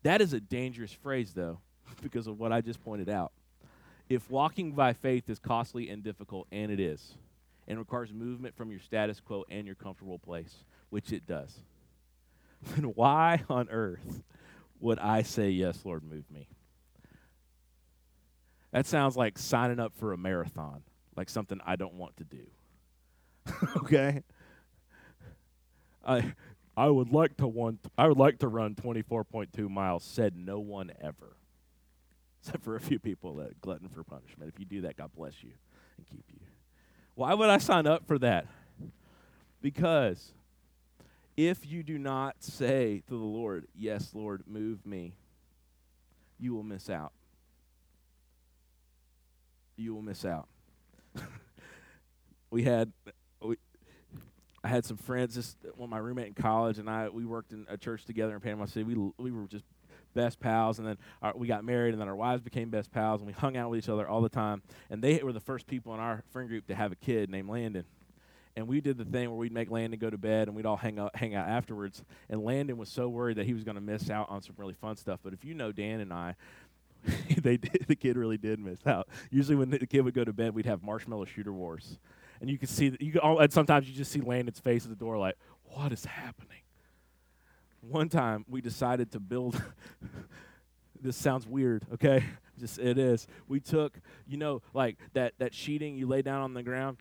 That 0.04 0.22
is 0.22 0.34
a 0.34 0.40
dangerous 0.40 0.92
phrase, 0.92 1.32
though, 1.34 1.60
because 2.02 2.28
of 2.28 2.40
what 2.40 2.52
I 2.52 2.62
just 2.62 2.84
pointed 2.84 3.10
out. 3.10 3.32
If 4.10 4.30
walking 4.30 4.74
by 4.74 4.94
faith 4.94 5.30
is 5.30 5.40
costly 5.40 5.90
and 5.90 6.04
difficult, 6.04 6.48
and 6.52 6.72
it 6.72 6.80
is, 6.80 7.16
and 7.68 7.80
requires 7.80 8.14
movement 8.14 8.56
from 8.56 8.70
your 8.70 8.80
status 8.80 9.20
quo 9.20 9.46
and 9.50 9.66
your 9.66 9.76
comfortable 9.76 10.20
place, 10.20 10.54
which 10.90 11.12
it 11.12 11.26
does, 11.26 11.60
then 12.76 12.86
why 12.96 13.44
on 13.50 13.70
earth 13.70 14.22
would 14.80 15.00
I 15.00 15.22
say, 15.22 15.50
Yes, 15.50 15.80
Lord, 15.86 16.04
move 16.04 16.30
me? 16.30 16.50
That 18.76 18.86
sounds 18.86 19.16
like 19.16 19.38
signing 19.38 19.80
up 19.80 19.94
for 19.96 20.12
a 20.12 20.18
marathon, 20.18 20.84
like 21.16 21.30
something 21.30 21.62
I 21.66 21.78
don't 21.78 21.94
want 21.94 22.18
to 22.18 22.26
do. 22.26 22.46
okay? 23.78 24.22
I 26.06 26.34
I 26.76 26.90
would 26.90 27.10
like 27.10 27.38
to 27.38 27.48
want 27.48 27.80
I 27.98 28.10
would 28.10 28.18
like 28.18 28.40
to 28.40 28.50
run 28.50 28.76
24.2 28.76 29.70
miles 29.70 30.04
said 30.04 30.36
no 30.36 30.60
one 30.60 30.92
ever. 31.02 31.38
Except 32.42 32.66
for 32.66 32.76
a 32.76 32.82
few 32.82 33.00
people 33.00 33.36
that 33.36 33.62
glutton 33.62 33.88
for 33.88 34.04
punishment. 34.04 34.52
If 34.54 34.60
you 34.60 34.66
do 34.66 34.82
that, 34.82 34.98
God 34.98 35.12
bless 35.16 35.42
you 35.42 35.52
and 35.96 36.06
keep 36.06 36.26
you. 36.34 36.42
Why 37.14 37.34
would 37.34 37.50
I 37.50 37.60
sign 37.60 37.88
up 37.88 38.06
for 38.06 38.20
that? 38.20 38.46
Because 39.62 40.34
if 41.38 41.66
you 41.66 41.82
do 41.82 41.98
not 41.98 42.44
say 42.44 43.04
to 43.08 43.14
the 43.18 43.24
Lord, 43.24 43.68
Yes, 43.74 44.12
Lord, 44.14 44.44
move 44.46 44.86
me, 44.86 45.14
you 46.38 46.54
will 46.54 46.64
miss 46.64 46.90
out. 46.90 47.14
You 49.78 49.94
will 49.94 50.02
miss 50.02 50.26
out. 50.26 50.48
we 52.50 52.64
had, 52.64 52.92
we, 53.42 53.58
I 54.64 54.68
had 54.68 54.86
some 54.86 54.98
friends. 54.98 55.36
Just 55.36 55.58
well, 55.76 55.88
my 55.88 55.98
roommate 55.98 56.28
in 56.28 56.34
college 56.34 56.80
and 56.80 56.90
I, 56.90 57.10
we 57.10 57.26
worked 57.26 57.52
in 57.52 57.66
a 57.70 57.78
church 57.78 58.06
together 58.06 58.36
in 58.36 58.42
Panama 58.42 58.66
City. 58.66 58.84
We 58.84 59.12
we 59.18 59.32
were 59.32 59.48
just 59.48 59.66
best 60.14 60.40
pals, 60.40 60.80
and 60.80 60.88
then 60.88 60.98
our, 61.22 61.34
we 61.36 61.48
got 61.48 61.66
married, 61.66 61.94
and 61.94 62.02
then 62.02 62.08
our 62.08 62.16
wives 62.16 62.42
became 62.42 62.70
best 62.70 62.92
pals, 62.92 63.20
and 63.22 63.28
we 63.28 63.34
hung 63.34 63.58
out 63.58 63.70
with 63.70 63.80
each 63.80 63.90
other 63.90 64.08
all 64.08 64.22
the 64.22 64.30
time. 64.30 64.62
And 64.90 65.02
they 65.02 65.22
were 65.22 65.34
the 65.34 65.42
first 65.42 65.68
people 65.68 65.94
in 65.94 66.00
our 66.00 66.24
friend 66.32 66.48
group 66.48 66.68
to 66.68 66.76
have 66.76 66.92
a 66.92 66.96
kid 66.96 67.30
named 67.30 67.50
Landon 67.50 67.86
and 68.58 68.68
we 68.68 68.80
did 68.80 68.98
the 68.98 69.06
thing 69.06 69.30
where 69.30 69.38
we'd 69.38 69.52
make 69.52 69.70
Landon 69.70 70.00
go 70.00 70.10
to 70.10 70.18
bed 70.18 70.48
and 70.48 70.56
we'd 70.56 70.66
all 70.66 70.78
hang 70.78 70.98
out, 70.98 71.16
hang 71.16 71.36
out 71.36 71.48
afterwards. 71.48 72.04
And 72.30 72.42
Landon 72.42 72.78
was 72.78 72.90
so 72.90 73.10
worried 73.10 73.38
that 73.38 73.46
he 73.46 73.54
was 73.54 73.64
going 73.64 73.76
to 73.76 73.82
miss 73.82 74.10
out 74.10 74.30
on 74.30 74.42
some 74.42 74.56
really 74.58 74.74
fun 74.74 74.96
stuff. 74.96 75.20
But 75.22 75.34
if 75.34 75.44
you 75.44 75.54
know 75.54 75.72
Dan 75.72 76.00
and 76.00 76.14
I, 76.14 76.36
they 77.38 77.58
did, 77.58 77.86
the 77.88 77.96
kid 77.96 78.18
really 78.18 78.38
did 78.38 78.60
miss 78.60 78.80
out. 78.86 79.08
Usually 79.30 79.56
when 79.56 79.70
the 79.70 79.86
kid 79.86 80.02
would 80.02 80.14
go 80.14 80.24
to 80.24 80.34
bed, 80.34 80.54
we'd 80.54 80.66
have 80.66 80.84
marshmallow 80.84 81.26
shooter 81.26 81.54
wars, 81.54 82.00
and 82.42 82.50
you 82.50 82.58
could 82.58 82.70
see 82.70 82.90
that 82.90 83.02
you 83.02 83.12
could, 83.12 83.22
and 83.24 83.52
sometimes 83.52 83.88
you 83.88 83.96
just 83.96 84.12
see 84.12 84.22
Landon's 84.22 84.60
face 84.60 84.84
at 84.84 84.90
the 84.90 84.96
door 84.96 85.18
like, 85.18 85.36
"What 85.64 85.92
is 85.92 86.06
happening?" 86.06 86.60
One 87.82 88.10
time 88.10 88.46
we 88.48 88.62
decided 88.62 89.12
to 89.12 89.20
build. 89.20 89.62
this 91.02 91.16
sounds 91.16 91.46
weird, 91.46 91.86
okay? 91.94 92.24
Just 92.60 92.80
it 92.80 92.98
is. 92.98 93.28
We 93.48 93.60
took, 93.60 94.00
you 94.28 94.38
know, 94.38 94.62
like 94.74 94.98
that 95.14 95.34
that 95.40 95.54
sheeting 95.54 95.98
you 95.98 96.08
lay 96.08 96.22
down 96.22 96.42
on 96.42 96.54
the 96.54 96.64
ground 96.64 96.98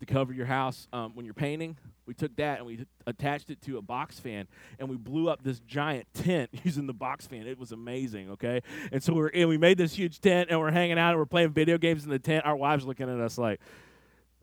to 0.00 0.06
cover 0.06 0.32
your 0.32 0.46
house 0.46 0.88
um, 0.92 1.12
when 1.14 1.24
you're 1.24 1.34
painting. 1.34 1.76
We 2.06 2.14
took 2.14 2.34
that 2.36 2.58
and 2.58 2.66
we 2.66 2.86
attached 3.06 3.50
it 3.50 3.60
to 3.62 3.78
a 3.78 3.82
box 3.82 4.18
fan, 4.18 4.48
and 4.78 4.88
we 4.88 4.96
blew 4.96 5.28
up 5.28 5.42
this 5.42 5.60
giant 5.60 6.06
tent 6.14 6.50
using 6.64 6.86
the 6.86 6.94
box 6.94 7.26
fan. 7.26 7.46
It 7.46 7.58
was 7.58 7.72
amazing, 7.72 8.30
okay? 8.30 8.62
And 8.92 9.02
so 9.02 9.12
we're 9.12 9.28
and 9.28 9.48
we 9.48 9.58
made 9.58 9.78
this 9.78 9.94
huge 9.94 10.20
tent, 10.20 10.50
and 10.50 10.58
we're 10.58 10.70
hanging 10.70 10.98
out, 10.98 11.10
and 11.10 11.18
we're 11.18 11.26
playing 11.26 11.50
video 11.50 11.78
games 11.78 12.04
in 12.04 12.10
the 12.10 12.18
tent. 12.18 12.44
Our 12.44 12.56
wives 12.56 12.84
looking 12.84 13.08
at 13.08 13.20
us 13.20 13.38
like. 13.38 13.60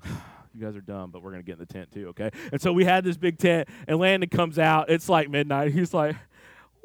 you 0.53 0.65
guys 0.65 0.75
are 0.75 0.81
dumb, 0.81 1.11
but 1.11 1.21
we're 1.21 1.31
gonna 1.31 1.43
get 1.43 1.53
in 1.53 1.59
the 1.59 1.65
tent 1.65 1.91
too, 1.91 2.07
okay? 2.09 2.31
And 2.51 2.59
so 2.59 2.73
we 2.73 2.83
had 2.83 3.03
this 3.03 3.17
big 3.17 3.37
tent, 3.37 3.69
and 3.87 3.99
Landon 3.99 4.29
comes 4.29 4.57
out. 4.57 4.89
It's 4.89 5.07
like 5.07 5.29
midnight. 5.29 5.71
He's 5.73 5.93
like, 5.93 6.15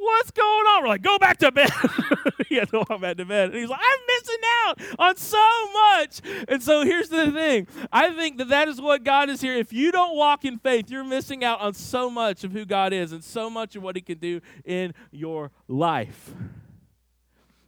what's 0.03 0.31
going 0.31 0.47
on? 0.47 0.83
We're 0.83 0.89
like, 0.89 1.03
go 1.03 1.19
back 1.19 1.39
to 1.39 1.53
bed. 1.53 1.71
he 2.49 2.57
had 2.57 2.69
to 2.71 2.79
walk 2.79 3.01
back 3.01 3.17
to 3.17 3.25
bed. 3.25 3.51
And 3.51 3.59
he's 3.59 3.69
like, 3.69 3.81
I'm 3.81 4.01
missing 4.07 4.41
out 4.65 4.81
on 4.99 5.17
so 5.17 5.73
much. 5.73 6.21
And 6.49 6.63
so 6.63 6.85
here's 6.85 7.09
the 7.09 7.31
thing 7.31 7.67
I 7.93 8.11
think 8.11 8.39
that 8.39 8.49
that 8.49 8.69
is 8.69 8.81
what 8.81 9.05
God 9.05 9.31
is 9.31 9.41
here. 9.41 9.55
If 9.55 9.73
you 9.73 9.93
don't 9.93 10.17
walk 10.17 10.45
in 10.45 10.59
faith, 10.59 10.91
you're 10.91 11.05
missing 11.05 11.45
out 11.45 11.61
on 11.61 11.75
so 11.75 12.11
much 12.11 12.45
of 12.45 12.53
who 12.53 12.65
God 12.65 12.93
is 12.93 13.13
and 13.13 13.23
so 13.23 13.49
much 13.49 13.77
of 13.77 13.83
what 13.83 13.97
He 13.97 14.03
can 14.03 14.19
do 14.19 14.41
in 14.65 14.93
your 15.11 15.51
life. 15.69 16.35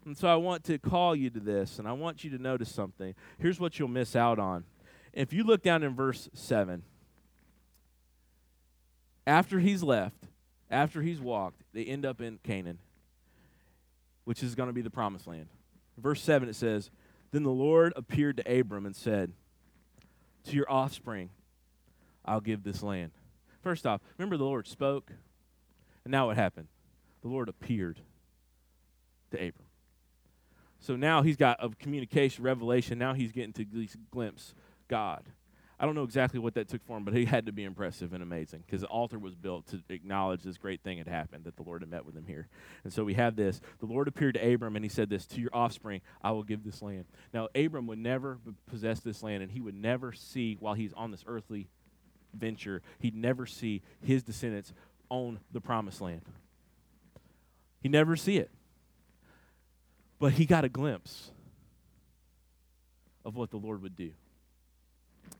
And 0.05 0.17
so 0.17 0.29
I 0.29 0.37
want 0.37 0.65
to 0.65 0.79
call 0.79 1.17
you 1.17 1.31
to 1.31 1.41
this, 1.41 1.79
and 1.79 1.89
I 1.89 1.93
want 1.93 2.25
you 2.25 2.31
to 2.31 2.39
notice 2.39 2.71
something. 2.71 3.15
Here's 3.39 3.59
what 3.59 3.79
you'll 3.79 3.89
miss 3.89 4.15
out 4.15 4.39
on. 4.39 4.65
If 5.15 5.33
you 5.33 5.45
look 5.45 5.63
down 5.63 5.83
in 5.83 5.95
verse 5.95 6.29
7, 6.35 6.83
after 9.27 9.61
he's 9.61 9.83
left, 9.83 10.27
after 10.75 11.01
he's 11.01 11.21
walked, 11.21 11.63
they 11.73 11.85
end 11.85 12.05
up 12.05 12.21
in 12.21 12.39
Canaan, 12.43 12.79
which 14.25 14.43
is 14.43 14.55
going 14.55 14.69
to 14.69 14.73
be 14.73 14.83
the 14.83 14.91
promised 14.91 15.27
land. 15.27 15.47
Verse 15.97 16.21
7 16.21 16.49
it 16.49 16.57
says, 16.57 16.91
Then 17.31 17.45
the 17.45 17.51
Lord 17.51 17.93
appeared 17.97 18.37
to 18.39 18.61
Abram 18.61 18.85
and 18.85 18.97
said, 18.97 19.33
To 20.45 20.57
your 20.57 20.71
offspring 20.71 21.31
I'll 22.25 22.41
give 22.41 22.65
this 22.65 22.83
land. 22.83 23.13
First 23.63 23.87
off, 23.87 24.01
remember 24.19 24.37
the 24.37 24.45
Lord 24.45 24.67
spoke, 24.67 25.13
and 26.05 26.11
now 26.11 26.27
what 26.27 26.37
happened? 26.37 26.69
The 27.23 27.29
Lord 27.29 27.49
appeared 27.49 28.01
to 29.31 29.37
Abram. 29.37 29.69
So 30.81 30.97
now 30.97 31.23
he's 31.23 31.37
got 31.37 31.65
a 31.65 31.71
communication, 31.71 32.45
revelation. 32.45 32.99
Now 32.99 33.15
he's 33.15 33.33
getting 33.33 33.55
to 33.55 33.63
at 33.63 33.69
least 33.73 33.97
glimpse 34.11 34.55
God. 34.89 35.25
I 35.85 35.87
don't 35.87 35.97
know 35.97 36.05
exactly 36.05 36.41
what 36.41 36.55
that 36.55 36.67
took 36.67 36.83
for 36.87 36.97
him, 36.97 37.05
but 37.05 37.13
he 37.13 37.27
had 37.27 37.45
to 37.45 37.53
be 37.53 37.63
impressive 37.63 38.15
and 38.15 38.23
amazing 38.23 38.65
because 38.65 38.81
the 38.81 38.87
altar 38.87 39.19
was 39.19 39.35
built 39.35 39.67
to 39.67 39.83
acknowledge 39.91 40.43
this 40.43 40.57
great 40.57 40.83
thing 40.83 40.97
had 40.97 41.07
happened 41.07 41.45
that 41.45 41.57
the 41.57 41.63
Lord 41.63 41.83
had 41.83 41.91
met 41.91 42.07
with 42.07 42.17
him 42.17 42.25
here. 42.27 42.49
And 42.85 42.91
so 42.91 43.05
we 43.05 43.13
have 43.13 43.37
this. 43.37 43.61
The 43.81 43.85
Lord 43.85 44.09
appeared 44.09 44.33
to 44.37 44.55
Abram 44.55 44.77
and 44.77 44.85
he 44.85 44.89
said 44.89 45.11
this, 45.11 45.27
To 45.27 45.43
your 45.43 45.51
offspring, 45.53 46.01
I 46.23 46.31
will 46.31 46.43
give 46.43 46.65
this 46.65 46.81
land. 46.81 47.05
Now, 47.35 47.49
Abram 47.55 47.87
would 47.89 47.99
never 47.99 48.39
possess 48.67 49.01
this 49.01 49.23
land 49.23 49.43
and 49.43 49.53
he 49.53 49.61
would 49.61 49.75
never 49.75 50.15
see, 50.15 50.57
while 50.59 50.73
he's 50.73 50.95
on 50.95 51.11
this 51.11 51.23
earthly 51.27 51.69
venture, 52.33 52.81
he'd 53.01 53.15
never 53.15 53.45
see 53.45 53.83
his 54.03 54.23
descendants 54.23 54.73
own 55.11 55.39
the 55.53 55.61
promised 55.61 56.01
land. 56.01 56.23
He'd 57.83 57.93
never 57.93 58.17
see 58.17 58.39
it. 58.39 58.51
But 60.19 60.33
he 60.33 60.47
got 60.47 60.65
a 60.65 60.71
glimpse 60.71 61.31
of 63.23 63.37
what 63.37 63.51
the 63.51 63.59
Lord 63.59 63.83
would 63.83 63.97
do. 63.97 64.13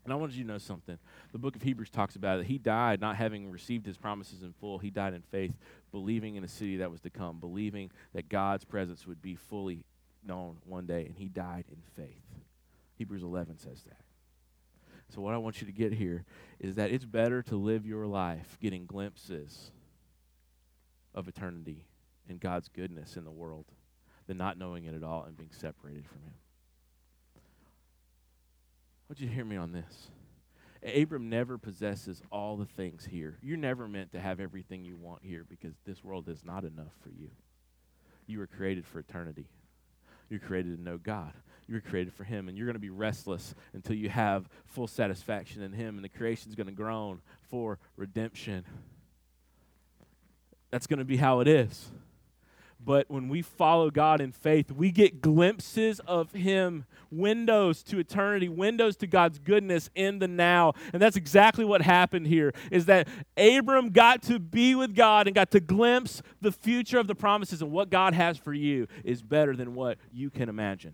And 0.05 0.13
I 0.13 0.17
wanted 0.17 0.35
you 0.35 0.43
to 0.43 0.51
know 0.51 0.57
something. 0.59 0.99
The 1.31 1.39
book 1.39 1.55
of 1.55 1.63
Hebrews 1.63 1.89
talks 1.89 2.15
about 2.15 2.39
it. 2.39 2.45
He 2.45 2.59
died 2.59 3.01
not 3.01 3.15
having 3.15 3.51
received 3.51 3.87
his 3.87 3.97
promises 3.97 4.43
in 4.43 4.53
full. 4.53 4.77
He 4.77 4.91
died 4.91 5.15
in 5.15 5.23
faith, 5.23 5.55
believing 5.91 6.35
in 6.35 6.43
a 6.43 6.47
city 6.47 6.77
that 6.77 6.91
was 6.91 7.01
to 7.01 7.09
come, 7.09 7.39
believing 7.39 7.89
that 8.13 8.29
God's 8.29 8.63
presence 8.63 9.07
would 9.07 9.19
be 9.19 9.35
fully 9.35 9.83
known 10.23 10.57
one 10.63 10.85
day. 10.85 11.05
And 11.07 11.15
he 11.17 11.27
died 11.27 11.65
in 11.71 11.81
faith. 11.95 12.21
Hebrews 12.97 13.23
11 13.23 13.57
says 13.57 13.81
that. 13.83 13.97
So, 15.09 15.21
what 15.21 15.33
I 15.33 15.37
want 15.37 15.59
you 15.61 15.67
to 15.67 15.73
get 15.73 15.93
here 15.93 16.23
is 16.59 16.75
that 16.75 16.91
it's 16.91 17.05
better 17.05 17.41
to 17.43 17.55
live 17.55 17.85
your 17.85 18.05
life 18.05 18.57
getting 18.61 18.85
glimpses 18.85 19.71
of 21.13 21.27
eternity 21.27 21.85
and 22.29 22.39
God's 22.39 22.69
goodness 22.69 23.17
in 23.17 23.23
the 23.23 23.31
world 23.31 23.65
than 24.27 24.37
not 24.37 24.57
knowing 24.57 24.85
it 24.85 24.93
at 24.93 25.03
all 25.03 25.23
and 25.23 25.37
being 25.37 25.51
separated 25.51 26.05
from 26.05 26.21
Him. 26.21 26.33
Would 29.09 29.19
you 29.19 29.27
hear 29.27 29.45
me 29.45 29.55
on 29.55 29.71
this? 29.71 30.09
Abram 30.95 31.29
never 31.29 31.57
possesses 31.57 32.21
all 32.31 32.57
the 32.57 32.65
things 32.65 33.05
here. 33.05 33.37
You're 33.41 33.57
never 33.57 33.87
meant 33.87 34.11
to 34.11 34.19
have 34.19 34.39
everything 34.39 34.85
you 34.85 34.95
want 34.95 35.21
here 35.23 35.45
because 35.47 35.73
this 35.85 36.03
world 36.03 36.29
is 36.29 36.43
not 36.43 36.63
enough 36.63 36.93
for 37.01 37.09
you. 37.09 37.29
You 38.27 38.39
were 38.39 38.47
created 38.47 38.85
for 38.85 38.99
eternity. 38.99 39.47
You're 40.29 40.39
created 40.39 40.77
to 40.77 40.83
know 40.83 40.97
God. 40.97 41.33
You 41.67 41.75
were 41.75 41.81
created 41.81 42.13
for 42.13 42.23
Him, 42.23 42.47
and 42.47 42.57
you're 42.57 42.67
going 42.67 42.75
to 42.75 42.79
be 42.79 42.89
restless 42.89 43.55
until 43.73 43.95
you 43.95 44.09
have 44.09 44.47
full 44.65 44.87
satisfaction 44.87 45.61
in 45.61 45.73
Him, 45.73 45.95
and 45.95 46.03
the 46.03 46.09
creation 46.09 46.49
is 46.49 46.55
going 46.55 46.67
to 46.67 46.73
groan 46.73 47.21
for 47.49 47.79
redemption. 47.95 48.65
That's 50.71 50.87
going 50.87 50.99
to 50.99 51.05
be 51.05 51.17
how 51.17 51.39
it 51.39 51.47
is. 51.47 51.89
But 52.85 53.09
when 53.09 53.29
we 53.29 53.41
follow 53.41 53.89
God 53.89 54.21
in 54.21 54.31
faith, 54.31 54.71
we 54.71 54.91
get 54.91 55.19
glimpses 55.19 55.99
of 56.01 56.31
Him, 56.33 56.85
windows 57.09 57.81
to 57.83 57.97
eternity, 57.97 58.47
windows 58.47 58.95
to 58.97 59.07
God's 59.07 59.39
goodness 59.39 59.89
in 59.95 60.19
the 60.19 60.27
now. 60.27 60.73
And 60.93 61.01
that's 61.01 61.17
exactly 61.17 61.65
what 61.65 61.81
happened 61.81 62.27
here 62.27 62.53
is 62.71 62.85
that 62.85 63.07
Abram 63.35 63.89
got 63.89 64.21
to 64.23 64.37
be 64.37 64.75
with 64.75 64.95
God 64.95 65.27
and 65.27 65.33
got 65.33 65.49
to 65.51 65.59
glimpse 65.59 66.21
the 66.41 66.51
future 66.51 66.99
of 66.99 67.07
the 67.07 67.15
promises 67.15 67.63
and 67.63 67.71
what 67.71 67.89
God 67.89 68.13
has 68.13 68.37
for 68.37 68.53
you 68.53 68.87
is 69.03 69.23
better 69.23 69.55
than 69.55 69.73
what 69.73 69.97
you 70.13 70.29
can 70.29 70.47
imagine. 70.47 70.93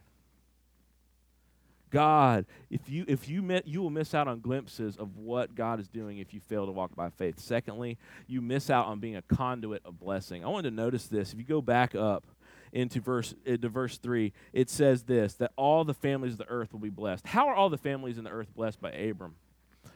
God, 1.91 2.45
if 2.69 2.89
you 2.89 3.05
if 3.07 3.27
you 3.27 3.41
met, 3.41 3.67
you 3.67 3.81
will 3.81 3.89
miss 3.89 4.15
out 4.15 4.27
on 4.27 4.39
glimpses 4.39 4.95
of 4.95 5.17
what 5.17 5.53
God 5.53 5.79
is 5.79 5.87
doing 5.89 6.17
if 6.17 6.33
you 6.33 6.39
fail 6.39 6.65
to 6.65 6.71
walk 6.71 6.95
by 6.95 7.09
faith. 7.09 7.39
Secondly, 7.39 7.97
you 8.27 8.41
miss 8.41 8.69
out 8.69 8.87
on 8.87 8.99
being 8.99 9.17
a 9.17 9.21
conduit 9.21 9.81
of 9.85 9.99
blessing. 9.99 10.43
I 10.43 10.47
wanted 10.47 10.69
to 10.69 10.75
notice 10.75 11.07
this. 11.07 11.33
If 11.33 11.39
you 11.39 11.45
go 11.45 11.61
back 11.61 11.93
up 11.93 12.25
into 12.71 13.01
verse 13.01 13.35
into 13.45 13.67
verse 13.67 13.97
3, 13.97 14.31
it 14.53 14.69
says 14.69 15.03
this 15.03 15.33
that 15.35 15.51
all 15.57 15.83
the 15.83 15.93
families 15.93 16.33
of 16.33 16.39
the 16.39 16.49
earth 16.49 16.71
will 16.71 16.79
be 16.79 16.89
blessed. 16.89 17.27
How 17.27 17.49
are 17.49 17.55
all 17.55 17.69
the 17.69 17.77
families 17.77 18.17
in 18.17 18.23
the 18.23 18.31
earth 18.31 18.55
blessed 18.55 18.79
by 18.81 18.91
Abram, 18.91 19.35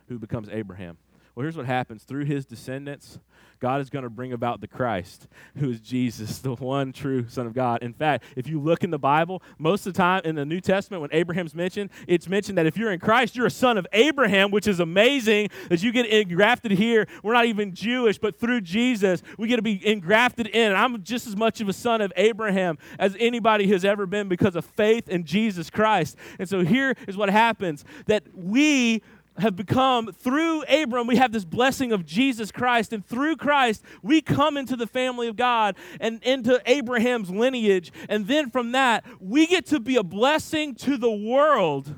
who 0.09 0.19
becomes 0.19 0.49
Abraham? 0.49 0.97
Well, 1.35 1.43
here's 1.43 1.57
what 1.57 1.65
happens 1.65 2.03
through 2.03 2.25
his 2.25 2.45
descendants, 2.45 3.19
God 3.59 3.81
is 3.81 3.89
going 3.89 4.03
to 4.03 4.09
bring 4.09 4.31
about 4.31 4.61
the 4.61 4.67
Christ, 4.67 5.27
who 5.57 5.69
is 5.69 5.81
Jesus, 5.81 6.39
the 6.39 6.53
one 6.53 6.93
true 6.93 7.27
Son 7.27 7.45
of 7.47 7.53
God. 7.53 7.83
In 7.83 7.93
fact, 7.93 8.23
if 8.35 8.47
you 8.47 8.59
look 8.59 8.83
in 8.83 8.89
the 8.89 8.99
Bible, 8.99 9.41
most 9.57 9.85
of 9.85 9.93
the 9.93 9.97
time 9.97 10.21
in 10.23 10.35
the 10.35 10.45
New 10.45 10.61
Testament, 10.61 11.01
when 11.01 11.09
Abraham's 11.13 11.55
mentioned, 11.55 11.89
it's 12.07 12.29
mentioned 12.29 12.57
that 12.57 12.65
if 12.65 12.77
you're 12.77 12.91
in 12.91 12.99
Christ, 12.99 13.35
you're 13.35 13.47
a 13.47 13.51
son 13.51 13.77
of 13.77 13.87
Abraham, 13.91 14.51
which 14.51 14.67
is 14.67 14.79
amazing 14.79 15.49
that 15.69 15.83
you 15.83 15.91
get 15.91 16.05
engrafted 16.05 16.71
here. 16.71 17.07
We're 17.23 17.33
not 17.33 17.45
even 17.45 17.73
Jewish, 17.73 18.17
but 18.17 18.39
through 18.39 18.61
Jesus, 18.61 19.21
we 19.37 19.47
get 19.47 19.57
to 19.57 19.61
be 19.61 19.85
engrafted 19.85 20.47
in. 20.47 20.67
And 20.67 20.77
I'm 20.77 21.03
just 21.03 21.27
as 21.27 21.35
much 21.35 21.59
of 21.59 21.67
a 21.67 21.73
son 21.73 22.01
of 22.01 22.13
Abraham 22.15 22.77
as 22.99 23.15
anybody 23.19 23.67
has 23.67 23.83
ever 23.83 24.05
been 24.05 24.29
because 24.29 24.55
of 24.55 24.63
faith 24.63 25.09
in 25.09 25.25
Jesus 25.25 25.69
Christ. 25.69 26.17
And 26.39 26.47
so 26.47 26.63
here 26.63 26.93
is 27.07 27.17
what 27.17 27.29
happens 27.29 27.83
that 28.05 28.23
we 28.33 29.01
have 29.37 29.55
become 29.55 30.11
through 30.11 30.63
Abram, 30.63 31.07
we 31.07 31.17
have 31.17 31.31
this 31.31 31.45
blessing 31.45 31.91
of 31.91 32.05
Jesus 32.05 32.51
Christ. 32.51 32.93
And 32.93 33.05
through 33.05 33.35
Christ, 33.35 33.83
we 34.01 34.21
come 34.21 34.57
into 34.57 34.75
the 34.75 34.87
family 34.87 35.27
of 35.27 35.35
God 35.35 35.75
and 35.99 36.23
into 36.23 36.61
Abraham's 36.65 37.29
lineage. 37.29 37.91
And 38.07 38.27
then 38.27 38.49
from 38.49 38.71
that, 38.71 39.03
we 39.19 39.47
get 39.47 39.65
to 39.67 39.79
be 39.79 39.97
a 39.97 40.03
blessing 40.03 40.75
to 40.75 40.97
the 40.97 41.11
world 41.11 41.93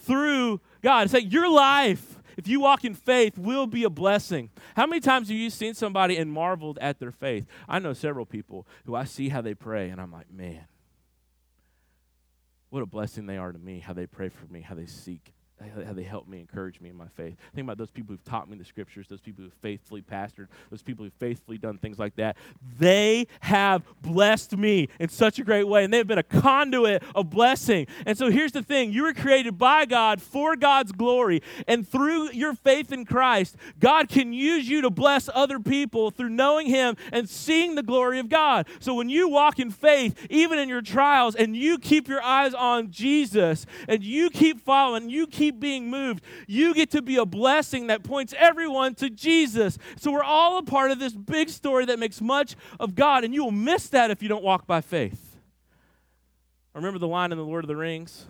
through 0.00 0.60
God. 0.82 1.04
It's 1.04 1.14
like 1.14 1.32
your 1.32 1.50
life, 1.50 2.18
if 2.36 2.48
you 2.48 2.60
walk 2.60 2.84
in 2.84 2.94
faith, 2.94 3.36
will 3.36 3.66
be 3.66 3.84
a 3.84 3.90
blessing. 3.90 4.50
How 4.76 4.86
many 4.86 5.00
times 5.00 5.28
have 5.28 5.36
you 5.36 5.50
seen 5.50 5.74
somebody 5.74 6.16
and 6.16 6.32
marveled 6.32 6.78
at 6.80 6.98
their 6.98 7.12
faith? 7.12 7.46
I 7.68 7.78
know 7.78 7.92
several 7.92 8.26
people 8.26 8.66
who 8.86 8.94
I 8.94 9.04
see 9.04 9.28
how 9.28 9.40
they 9.40 9.54
pray, 9.54 9.90
and 9.90 10.00
I'm 10.00 10.12
like, 10.12 10.30
man, 10.32 10.64
what 12.70 12.82
a 12.82 12.86
blessing 12.86 13.26
they 13.26 13.38
are 13.38 13.52
to 13.52 13.58
me, 13.58 13.80
how 13.80 13.92
they 13.92 14.06
pray 14.06 14.28
for 14.28 14.46
me, 14.46 14.60
how 14.60 14.74
they 14.74 14.86
seek 14.86 15.32
how 15.84 15.92
they 15.92 16.02
help 16.02 16.28
me, 16.28 16.40
encourage 16.40 16.80
me 16.80 16.88
in 16.90 16.96
my 16.96 17.08
faith. 17.16 17.36
Think 17.54 17.66
about 17.66 17.78
those 17.78 17.90
people 17.90 18.12
who've 18.12 18.24
taught 18.24 18.48
me 18.48 18.56
the 18.56 18.64
scriptures, 18.64 19.06
those 19.08 19.20
people 19.20 19.44
who've 19.44 19.52
faithfully 19.54 20.02
pastored, 20.02 20.48
those 20.70 20.82
people 20.82 21.04
who've 21.04 21.12
faithfully 21.14 21.58
done 21.58 21.78
things 21.78 21.98
like 21.98 22.16
that. 22.16 22.36
They 22.78 23.26
have 23.40 23.82
blessed 24.02 24.56
me 24.56 24.88
in 25.00 25.08
such 25.08 25.38
a 25.38 25.44
great 25.44 25.66
way, 25.66 25.84
and 25.84 25.92
they've 25.92 26.06
been 26.06 26.18
a 26.18 26.22
conduit 26.22 27.02
of 27.14 27.30
blessing. 27.30 27.86
And 28.06 28.16
so 28.16 28.30
here's 28.30 28.52
the 28.52 28.62
thing 28.62 28.92
you 28.92 29.02
were 29.02 29.14
created 29.14 29.58
by 29.58 29.84
God 29.84 30.22
for 30.22 30.56
God's 30.56 30.92
glory, 30.92 31.42
and 31.66 31.86
through 31.88 32.32
your 32.32 32.54
faith 32.54 32.92
in 32.92 33.04
Christ, 33.04 33.56
God 33.80 34.08
can 34.08 34.32
use 34.32 34.68
you 34.68 34.82
to 34.82 34.90
bless 34.90 35.28
other 35.34 35.58
people 35.58 36.10
through 36.10 36.30
knowing 36.30 36.68
Him 36.68 36.96
and 37.12 37.28
seeing 37.28 37.74
the 37.74 37.82
glory 37.82 38.18
of 38.18 38.28
God. 38.28 38.66
So 38.80 38.94
when 38.94 39.08
you 39.08 39.28
walk 39.28 39.58
in 39.58 39.70
faith, 39.70 40.26
even 40.30 40.58
in 40.58 40.68
your 40.68 40.82
trials, 40.82 41.34
and 41.34 41.56
you 41.56 41.78
keep 41.78 42.08
your 42.08 42.22
eyes 42.22 42.54
on 42.54 42.90
Jesus, 42.90 43.66
and 43.88 44.04
you 44.04 44.30
keep 44.30 44.60
following, 44.60 45.10
you 45.10 45.26
keep 45.26 45.47
keep 45.48 45.60
being 45.60 45.88
moved. 45.88 46.22
You 46.46 46.74
get 46.74 46.90
to 46.90 47.02
be 47.02 47.16
a 47.16 47.26
blessing 47.26 47.88
that 47.88 48.02
points 48.02 48.34
everyone 48.36 48.94
to 48.96 49.10
Jesus. 49.10 49.78
So 49.96 50.12
we're 50.12 50.22
all 50.22 50.58
a 50.58 50.62
part 50.62 50.90
of 50.90 50.98
this 50.98 51.14
big 51.14 51.48
story 51.48 51.86
that 51.86 51.98
makes 51.98 52.20
much 52.20 52.54
of 52.78 52.94
God, 52.94 53.24
and 53.24 53.34
you 53.34 53.44
will 53.44 53.50
miss 53.50 53.88
that 53.90 54.10
if 54.10 54.22
you 54.22 54.28
don't 54.28 54.44
walk 54.44 54.66
by 54.66 54.80
faith. 54.80 55.36
Remember 56.74 56.98
the 56.98 57.08
line 57.08 57.32
in 57.32 57.38
The 57.38 57.44
Lord 57.44 57.64
of 57.64 57.68
the 57.68 57.76
Rings? 57.76 58.26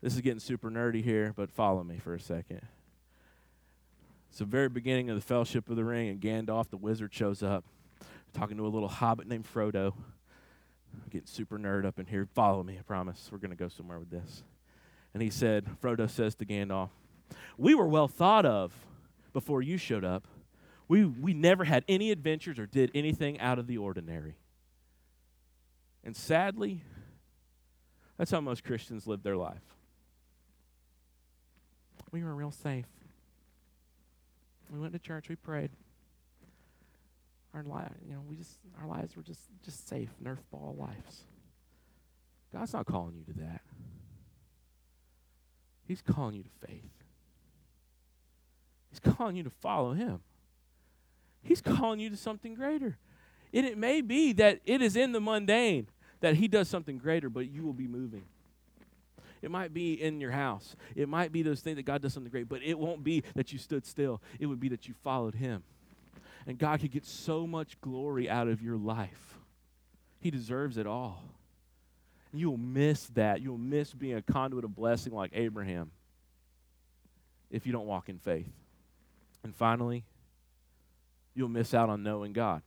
This 0.00 0.14
is 0.14 0.20
getting 0.20 0.38
super 0.38 0.70
nerdy 0.70 1.02
here, 1.02 1.32
but 1.34 1.50
follow 1.50 1.82
me 1.82 1.98
for 1.98 2.14
a 2.14 2.20
second. 2.20 2.60
It's 4.28 4.38
the 4.38 4.44
very 4.44 4.68
beginning 4.68 5.10
of 5.10 5.16
the 5.16 5.22
Fellowship 5.22 5.68
of 5.70 5.76
the 5.76 5.84
Ring, 5.84 6.08
and 6.08 6.20
Gandalf, 6.20 6.68
the 6.68 6.76
wizard, 6.76 7.12
shows 7.12 7.42
up, 7.42 7.64
talking 8.32 8.56
to 8.58 8.66
a 8.66 8.68
little 8.68 8.88
hobbit 8.88 9.26
named 9.26 9.46
Frodo. 9.52 9.94
I'm 10.94 11.08
getting 11.10 11.26
super 11.26 11.58
nerd 11.58 11.84
up 11.84 11.98
in 11.98 12.06
here. 12.06 12.28
Follow 12.32 12.62
me, 12.62 12.76
I 12.78 12.82
promise. 12.82 13.28
We're 13.32 13.38
going 13.38 13.50
to 13.50 13.56
go 13.56 13.68
somewhere 13.68 13.98
with 13.98 14.10
this. 14.10 14.44
And 15.14 15.22
he 15.22 15.30
said, 15.30 15.66
Frodo 15.82 16.08
says 16.08 16.34
to 16.36 16.44
Gandalf, 16.44 16.90
We 17.56 17.74
were 17.74 17.88
well 17.88 18.08
thought 18.08 18.46
of 18.46 18.72
before 19.32 19.62
you 19.62 19.76
showed 19.76 20.04
up. 20.04 20.26
We, 20.86 21.04
we 21.04 21.34
never 21.34 21.64
had 21.64 21.84
any 21.88 22.10
adventures 22.10 22.58
or 22.58 22.66
did 22.66 22.90
anything 22.94 23.38
out 23.40 23.58
of 23.58 23.66
the 23.66 23.78
ordinary. 23.78 24.36
And 26.02 26.16
sadly, 26.16 26.82
that's 28.16 28.30
how 28.30 28.40
most 28.40 28.64
Christians 28.64 29.06
live 29.06 29.22
their 29.22 29.36
life. 29.36 29.62
We 32.10 32.24
were 32.24 32.34
real 32.34 32.50
safe. 32.50 32.86
We 34.70 34.78
went 34.78 34.92
to 34.92 34.98
church, 34.98 35.28
we 35.28 35.36
prayed. 35.36 35.70
Our 37.54 37.62
li- 37.62 38.06
you 38.06 38.14
know, 38.14 38.22
we 38.28 38.36
just 38.36 38.58
our 38.80 38.86
lives 38.86 39.16
were 39.16 39.22
just 39.22 39.40
just 39.64 39.88
safe, 39.88 40.10
Nerf 40.22 40.38
ball 40.50 40.76
lives. 40.78 41.24
God's 42.52 42.72
not 42.72 42.86
calling 42.86 43.14
you 43.16 43.32
to 43.32 43.40
that. 43.40 43.62
He's 45.88 46.02
calling 46.02 46.34
you 46.34 46.42
to 46.42 46.66
faith. 46.66 46.92
He's 48.90 49.00
calling 49.00 49.36
you 49.36 49.42
to 49.42 49.50
follow 49.50 49.94
him. 49.94 50.20
He's 51.42 51.62
calling 51.62 51.98
you 51.98 52.10
to 52.10 52.16
something 52.16 52.54
greater. 52.54 52.98
And 53.54 53.64
it 53.64 53.78
may 53.78 54.02
be 54.02 54.34
that 54.34 54.60
it 54.66 54.82
is 54.82 54.96
in 54.96 55.12
the 55.12 55.20
mundane 55.20 55.88
that 56.20 56.34
he 56.34 56.46
does 56.46 56.68
something 56.68 56.98
greater, 56.98 57.30
but 57.30 57.48
you 57.48 57.62
will 57.62 57.72
be 57.72 57.88
moving. 57.88 58.24
It 59.40 59.50
might 59.50 59.72
be 59.72 59.94
in 59.94 60.20
your 60.20 60.32
house. 60.32 60.76
It 60.94 61.08
might 61.08 61.32
be 61.32 61.42
those 61.42 61.60
things 61.60 61.76
that 61.76 61.84
God 61.84 62.02
does 62.02 62.12
something 62.12 62.30
great, 62.30 62.48
but 62.48 62.62
it 62.62 62.78
won't 62.78 63.02
be 63.02 63.22
that 63.34 63.52
you 63.52 63.58
stood 63.58 63.86
still. 63.86 64.20
It 64.38 64.46
would 64.46 64.60
be 64.60 64.68
that 64.68 64.88
you 64.88 64.94
followed 65.02 65.36
him. 65.36 65.62
And 66.46 66.58
God 66.58 66.80
could 66.80 66.90
get 66.90 67.06
so 67.06 67.46
much 67.46 67.80
glory 67.80 68.28
out 68.28 68.48
of 68.48 68.60
your 68.60 68.76
life. 68.76 69.38
He 70.20 70.30
deserves 70.30 70.76
it 70.76 70.86
all. 70.86 71.22
You'll 72.32 72.58
miss 72.58 73.06
that. 73.08 73.40
You'll 73.40 73.58
miss 73.58 73.92
being 73.92 74.16
a 74.16 74.22
conduit 74.22 74.64
of 74.64 74.74
blessing 74.74 75.14
like 75.14 75.30
Abraham 75.34 75.90
if 77.50 77.66
you 77.66 77.72
don't 77.72 77.86
walk 77.86 78.08
in 78.08 78.18
faith. 78.18 78.50
And 79.42 79.54
finally, 79.54 80.04
you'll 81.34 81.48
miss 81.48 81.72
out 81.72 81.88
on 81.88 82.02
knowing 82.02 82.32
God. 82.32 82.62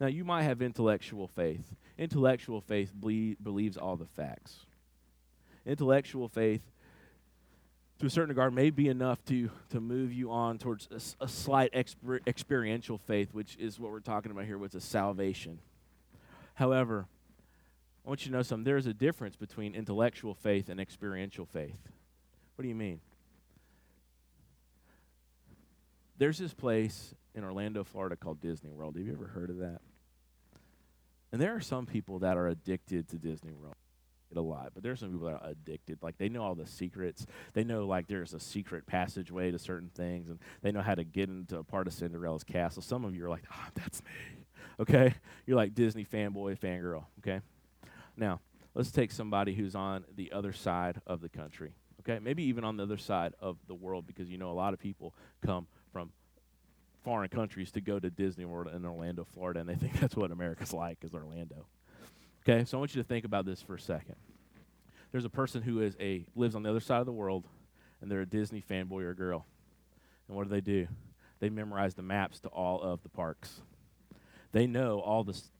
Now, 0.00 0.08
you 0.08 0.24
might 0.24 0.42
have 0.42 0.60
intellectual 0.60 1.28
faith. 1.28 1.74
Intellectual 1.96 2.60
faith 2.60 2.92
ble- 2.94 3.34
believes 3.42 3.76
all 3.76 3.96
the 3.96 4.06
facts. 4.06 4.56
Intellectual 5.64 6.28
faith, 6.28 6.62
to 7.98 8.06
a 8.06 8.10
certain 8.10 8.28
regard, 8.28 8.52
may 8.52 8.70
be 8.70 8.88
enough 8.88 9.24
to, 9.26 9.50
to 9.70 9.80
move 9.80 10.12
you 10.12 10.30
on 10.30 10.58
towards 10.58 10.88
a, 10.90 11.24
a 11.24 11.28
slight 11.28 11.72
exper- 11.72 12.20
experiential 12.26 12.98
faith, 12.98 13.32
which 13.32 13.56
is 13.56 13.80
what 13.80 13.90
we're 13.90 14.00
talking 14.00 14.30
about 14.30 14.44
here, 14.44 14.58
which 14.58 14.74
is 14.74 14.84
salvation. 14.84 15.58
However, 16.54 17.06
I 18.06 18.08
want 18.08 18.24
you 18.24 18.30
to 18.30 18.36
know 18.36 18.42
something. 18.42 18.62
There 18.62 18.76
is 18.76 18.86
a 18.86 18.94
difference 18.94 19.34
between 19.34 19.74
intellectual 19.74 20.32
faith 20.32 20.68
and 20.68 20.78
experiential 20.78 21.44
faith. 21.44 21.88
What 22.54 22.62
do 22.62 22.68
you 22.68 22.74
mean? 22.76 23.00
There's 26.16 26.38
this 26.38 26.54
place 26.54 27.14
in 27.34 27.42
Orlando, 27.42 27.82
Florida 27.82 28.14
called 28.14 28.40
Disney 28.40 28.70
World. 28.70 28.96
Have 28.96 29.04
you 29.04 29.12
ever 29.12 29.26
heard 29.26 29.50
of 29.50 29.58
that? 29.58 29.80
And 31.32 31.42
there 31.42 31.54
are 31.56 31.60
some 31.60 31.84
people 31.84 32.20
that 32.20 32.36
are 32.36 32.46
addicted 32.46 33.08
to 33.08 33.16
Disney 33.16 33.52
World 33.52 33.74
a 34.34 34.40
lot, 34.40 34.72
but 34.74 34.82
there's 34.82 35.00
some 35.00 35.10
people 35.10 35.28
that 35.28 35.42
are 35.42 35.50
addicted. 35.50 35.98
Like 36.02 36.18
they 36.18 36.28
know 36.28 36.42
all 36.42 36.54
the 36.54 36.66
secrets. 36.66 37.26
They 37.54 37.64
know 37.64 37.86
like 37.86 38.06
there's 38.06 38.34
a 38.34 38.40
secret 38.40 38.86
passageway 38.86 39.50
to 39.50 39.58
certain 39.58 39.88
things, 39.88 40.28
and 40.28 40.38
they 40.62 40.72
know 40.72 40.82
how 40.82 40.94
to 40.94 41.04
get 41.04 41.30
into 41.30 41.58
a 41.58 41.64
part 41.64 41.86
of 41.86 41.94
Cinderella's 41.94 42.44
castle. 42.44 42.82
Some 42.82 43.04
of 43.04 43.14
you 43.14 43.24
are 43.24 43.30
like, 43.30 43.44
oh, 43.50 43.68
that's 43.74 44.02
me. 44.02 44.44
Okay? 44.78 45.14
You're 45.46 45.56
like 45.56 45.74
Disney 45.74 46.04
fanboy, 46.04 46.58
fangirl. 46.58 47.04
Okay? 47.20 47.40
Now, 48.16 48.40
let's 48.74 48.90
take 48.90 49.10
somebody 49.10 49.54
who's 49.54 49.74
on 49.74 50.04
the 50.14 50.32
other 50.32 50.52
side 50.52 51.00
of 51.06 51.20
the 51.20 51.28
country. 51.28 51.74
Okay? 52.00 52.18
Maybe 52.18 52.44
even 52.44 52.64
on 52.64 52.76
the 52.76 52.84
other 52.84 52.98
side 52.98 53.34
of 53.40 53.56
the 53.66 53.74
world 53.74 54.06
because 54.06 54.28
you 54.30 54.38
know 54.38 54.50
a 54.50 54.52
lot 54.52 54.72
of 54.72 54.78
people 54.78 55.14
come 55.44 55.66
from 55.92 56.10
foreign 57.04 57.28
countries 57.28 57.70
to 57.72 57.80
go 57.80 57.98
to 57.98 58.10
Disney 58.10 58.44
World 58.44 58.72
in 58.74 58.84
Orlando, 58.84 59.24
Florida, 59.24 59.60
and 59.60 59.68
they 59.68 59.74
think 59.74 60.00
that's 60.00 60.16
what 60.16 60.30
America's 60.30 60.72
like 60.72 60.98
is 61.02 61.14
Orlando. 61.14 61.66
Okay? 62.48 62.64
So 62.64 62.78
I 62.78 62.80
want 62.80 62.94
you 62.94 63.02
to 63.02 63.08
think 63.08 63.24
about 63.24 63.44
this 63.44 63.62
for 63.62 63.74
a 63.74 63.80
second. 63.80 64.16
There's 65.12 65.24
a 65.24 65.30
person 65.30 65.62
who 65.62 65.80
is 65.80 65.96
a 66.00 66.26
lives 66.34 66.54
on 66.54 66.62
the 66.62 66.70
other 66.70 66.80
side 66.80 67.00
of 67.00 67.06
the 67.06 67.12
world 67.12 67.44
and 68.00 68.10
they're 68.10 68.20
a 68.20 68.26
Disney 68.26 68.62
fanboy 68.62 69.02
or 69.02 69.14
girl. 69.14 69.46
And 70.28 70.36
what 70.36 70.44
do 70.44 70.50
they 70.50 70.60
do? 70.60 70.86
They 71.40 71.48
memorize 71.48 71.94
the 71.94 72.02
maps 72.02 72.40
to 72.40 72.48
all 72.48 72.82
of 72.82 73.02
the 73.02 73.08
parks. 73.08 73.60
They 74.52 74.66
know 74.66 75.00
all 75.00 75.24
the 75.24 75.32
s- 75.32 75.50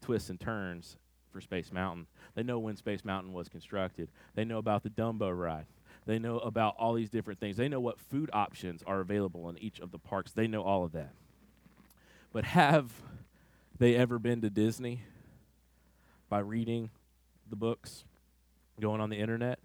twists 0.00 0.30
and 0.30 0.40
turns 0.40 0.96
for 1.32 1.40
Space 1.40 1.72
Mountain. 1.72 2.06
They 2.34 2.42
know 2.42 2.58
when 2.58 2.76
Space 2.76 3.04
Mountain 3.04 3.32
was 3.32 3.48
constructed. 3.48 4.08
They 4.34 4.44
know 4.44 4.58
about 4.58 4.82
the 4.82 4.90
Dumbo 4.90 5.36
ride. 5.36 5.66
They 6.06 6.18
know 6.18 6.38
about 6.38 6.76
all 6.78 6.94
these 6.94 7.10
different 7.10 7.40
things. 7.40 7.56
They 7.56 7.68
know 7.68 7.80
what 7.80 7.98
food 7.98 8.30
options 8.32 8.82
are 8.86 9.00
available 9.00 9.48
in 9.48 9.58
each 9.58 9.80
of 9.80 9.90
the 9.90 9.98
parks. 9.98 10.32
They 10.32 10.46
know 10.46 10.62
all 10.62 10.84
of 10.84 10.92
that. 10.92 11.12
But 12.32 12.44
have 12.44 12.92
they 13.78 13.96
ever 13.96 14.18
been 14.18 14.40
to 14.42 14.50
Disney 14.50 15.02
by 16.28 16.38
reading 16.38 16.90
the 17.50 17.56
books, 17.56 18.04
going 18.80 19.00
on 19.00 19.10
the 19.10 19.16
internet? 19.16 19.58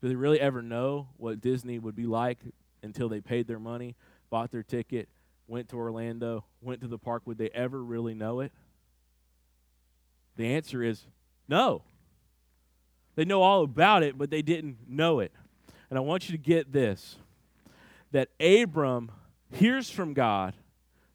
Do 0.00 0.08
they 0.08 0.14
really 0.14 0.40
ever 0.40 0.62
know 0.62 1.08
what 1.16 1.40
Disney 1.40 1.78
would 1.78 1.96
be 1.96 2.06
like 2.06 2.38
until 2.82 3.08
they 3.08 3.20
paid 3.20 3.48
their 3.48 3.58
money, 3.58 3.96
bought 4.30 4.52
their 4.52 4.62
ticket, 4.62 5.08
went 5.48 5.68
to 5.70 5.76
Orlando, 5.76 6.44
went 6.60 6.82
to 6.82 6.88
the 6.88 6.98
park? 6.98 7.22
Would 7.26 7.38
they 7.38 7.50
ever 7.50 7.82
really 7.82 8.14
know 8.14 8.40
it? 8.40 8.52
The 10.38 10.46
answer 10.46 10.82
is 10.84 11.04
no. 11.48 11.82
They 13.16 13.24
know 13.24 13.42
all 13.42 13.64
about 13.64 14.04
it, 14.04 14.16
but 14.16 14.30
they 14.30 14.40
didn't 14.40 14.78
know 14.88 15.18
it. 15.18 15.32
And 15.90 15.98
I 15.98 16.00
want 16.00 16.28
you 16.28 16.36
to 16.36 16.42
get 16.42 16.72
this 16.72 17.16
that 18.12 18.28
Abram 18.40 19.10
hears 19.52 19.90
from 19.90 20.14
God, 20.14 20.54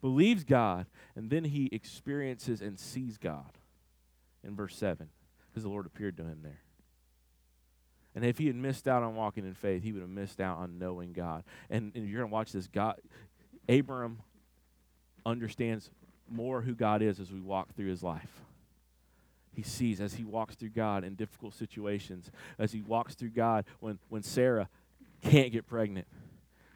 believes 0.02 0.44
God, 0.44 0.86
and 1.16 1.30
then 1.30 1.46
he 1.46 1.70
experiences 1.72 2.62
and 2.62 2.78
sees 2.78 3.18
God 3.18 3.58
in 4.44 4.56
verse 4.56 4.76
7 4.76 5.10
because 5.50 5.64
the 5.64 5.70
Lord 5.70 5.86
appeared 5.86 6.18
to 6.18 6.24
him 6.24 6.40
there. 6.44 6.60
And 8.14 8.24
if 8.26 8.38
he 8.38 8.46
had 8.48 8.56
missed 8.56 8.88
out 8.88 9.02
on 9.02 9.16
walking 9.16 9.46
in 9.46 9.54
faith, 9.56 9.82
he 9.82 9.92
would 9.92 10.02
have 10.02 10.10
missed 10.10 10.40
out 10.40 10.58
on 10.58 10.78
knowing 10.78 11.14
God. 11.14 11.44
And, 11.70 11.94
and 11.96 12.08
you're 12.08 12.20
going 12.20 12.30
to 12.30 12.34
watch 12.34 12.52
this. 12.52 12.68
God, 12.68 13.00
Abram 13.68 14.20
understands 15.26 15.90
more 16.30 16.62
who 16.62 16.76
God 16.76 17.02
is 17.02 17.20
as 17.20 17.32
we 17.32 17.40
walk 17.40 17.74
through 17.76 17.88
his 17.88 18.04
life. 18.04 18.44
He 19.54 19.62
sees 19.64 20.02
as 20.02 20.16
he 20.16 20.24
walks 20.24 20.56
through 20.56 20.70
God 20.70 21.04
in 21.04 21.16
difficult 21.16 21.54
situations, 21.54 22.32
as 22.58 22.72
he 22.72 22.82
walks 22.82 23.16
through 23.16 23.30
God 23.30 23.66
when, 23.80 24.00
when 24.10 24.24
Sarah 24.24 24.68
can't 25.22 25.52
get 25.52 25.68
pregnant, 25.68 26.08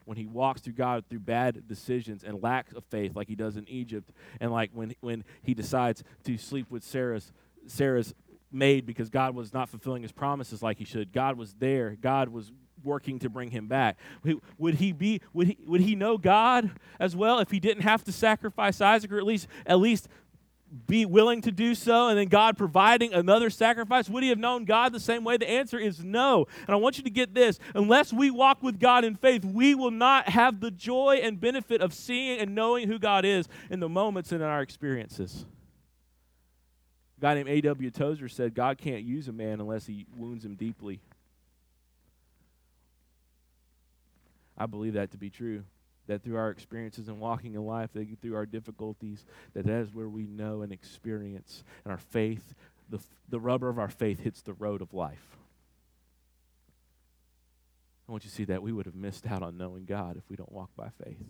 when 0.04 0.16
he 0.16 0.26
walks 0.26 0.60
through 0.62 0.74
God 0.74 1.04
through 1.10 1.20
bad 1.20 1.66
decisions 1.66 2.24
and 2.24 2.42
lack 2.42 2.72
of 2.72 2.84
faith, 2.84 3.14
like 3.14 3.28
he 3.28 3.34
does 3.34 3.56
in 3.56 3.68
Egypt, 3.68 4.10
and 4.40 4.50
like 4.50 4.70
when, 4.72 4.94
when 5.00 5.24
he 5.42 5.54
decides 5.54 6.02
to 6.24 6.38
sleep 6.38 6.70
with 6.70 6.82
Sarah's, 6.82 7.32
Sarah's 7.66 8.14
maid 8.50 8.86
because 8.86 9.10
God 9.10 9.34
was 9.34 9.52
not 9.52 9.68
fulfilling 9.68 10.02
his 10.02 10.12
promises 10.12 10.62
like 10.62 10.78
he 10.78 10.84
should. 10.84 11.12
God 11.12 11.36
was 11.36 11.54
there. 11.54 11.96
God 12.00 12.30
was 12.30 12.52
working 12.84 13.18
to 13.18 13.28
bring 13.28 13.50
him 13.50 13.66
back. 13.66 13.98
Would 14.56 14.76
he 14.76 14.92
be 14.92 15.20
would 15.32 15.48
he 15.48 15.58
would 15.66 15.80
he 15.80 15.94
know 15.94 16.16
God 16.16 16.70
as 16.98 17.16
well 17.16 17.40
if 17.40 17.50
he 17.50 17.60
didn't 17.60 17.82
have 17.82 18.04
to 18.04 18.12
sacrifice 18.12 18.80
Isaac 18.80 19.12
or 19.12 19.18
at 19.18 19.26
least 19.26 19.48
at 19.66 19.78
least 19.78 20.08
be 20.86 21.06
willing 21.06 21.40
to 21.42 21.52
do 21.52 21.74
so 21.74 22.08
and 22.08 22.18
then 22.18 22.28
God 22.28 22.56
providing 22.56 23.12
another 23.14 23.50
sacrifice? 23.50 24.08
Would 24.08 24.22
he 24.22 24.28
have 24.28 24.38
known 24.38 24.64
God 24.64 24.92
the 24.92 25.00
same 25.00 25.24
way? 25.24 25.36
The 25.36 25.48
answer 25.48 25.78
is 25.78 26.04
no. 26.04 26.46
And 26.66 26.74
I 26.74 26.76
want 26.76 26.98
you 26.98 27.04
to 27.04 27.10
get 27.10 27.34
this. 27.34 27.58
Unless 27.74 28.12
we 28.12 28.30
walk 28.30 28.62
with 28.62 28.78
God 28.78 29.04
in 29.04 29.16
faith, 29.16 29.44
we 29.44 29.74
will 29.74 29.90
not 29.90 30.28
have 30.28 30.60
the 30.60 30.70
joy 30.70 31.20
and 31.22 31.40
benefit 31.40 31.80
of 31.80 31.94
seeing 31.94 32.38
and 32.38 32.54
knowing 32.54 32.88
who 32.88 32.98
God 32.98 33.24
is 33.24 33.48
in 33.70 33.80
the 33.80 33.88
moments 33.88 34.32
and 34.32 34.42
in 34.42 34.48
our 34.48 34.62
experiences. 34.62 35.46
A 37.18 37.20
guy 37.20 37.34
named 37.34 37.48
A.W. 37.48 37.90
Tozer 37.90 38.28
said, 38.28 38.54
God 38.54 38.78
can't 38.78 39.02
use 39.02 39.28
a 39.28 39.32
man 39.32 39.60
unless 39.60 39.86
he 39.86 40.06
wounds 40.16 40.44
him 40.44 40.54
deeply. 40.54 41.00
I 44.56 44.66
believe 44.66 44.94
that 44.94 45.12
to 45.12 45.18
be 45.18 45.30
true. 45.30 45.64
That 46.08 46.24
through 46.24 46.36
our 46.36 46.50
experiences 46.50 47.08
and 47.08 47.20
walking 47.20 47.54
in 47.54 47.64
life, 47.64 47.92
that 47.92 48.06
through 48.20 48.34
our 48.34 48.46
difficulties, 48.46 49.24
that 49.54 49.66
that 49.66 49.82
is 49.82 49.94
where 49.94 50.08
we 50.08 50.26
know 50.26 50.62
and 50.62 50.72
experience, 50.72 51.62
and 51.84 51.92
our 51.92 51.98
faith, 51.98 52.54
the, 52.90 52.98
the 53.28 53.38
rubber 53.38 53.68
of 53.68 53.78
our 53.78 53.90
faith 53.90 54.20
hits 54.20 54.42
the 54.42 54.54
road 54.54 54.82
of 54.82 54.92
life. 54.92 55.36
I 58.08 58.12
want 58.12 58.24
you 58.24 58.30
to 58.30 58.36
see 58.36 58.44
that 58.44 58.62
we 58.62 58.72
would 58.72 58.86
have 58.86 58.94
missed 58.94 59.26
out 59.26 59.42
on 59.42 59.58
knowing 59.58 59.84
God 59.84 60.16
if 60.16 60.22
we 60.30 60.36
don't 60.36 60.50
walk 60.50 60.70
by 60.76 60.88
faith, 61.04 61.22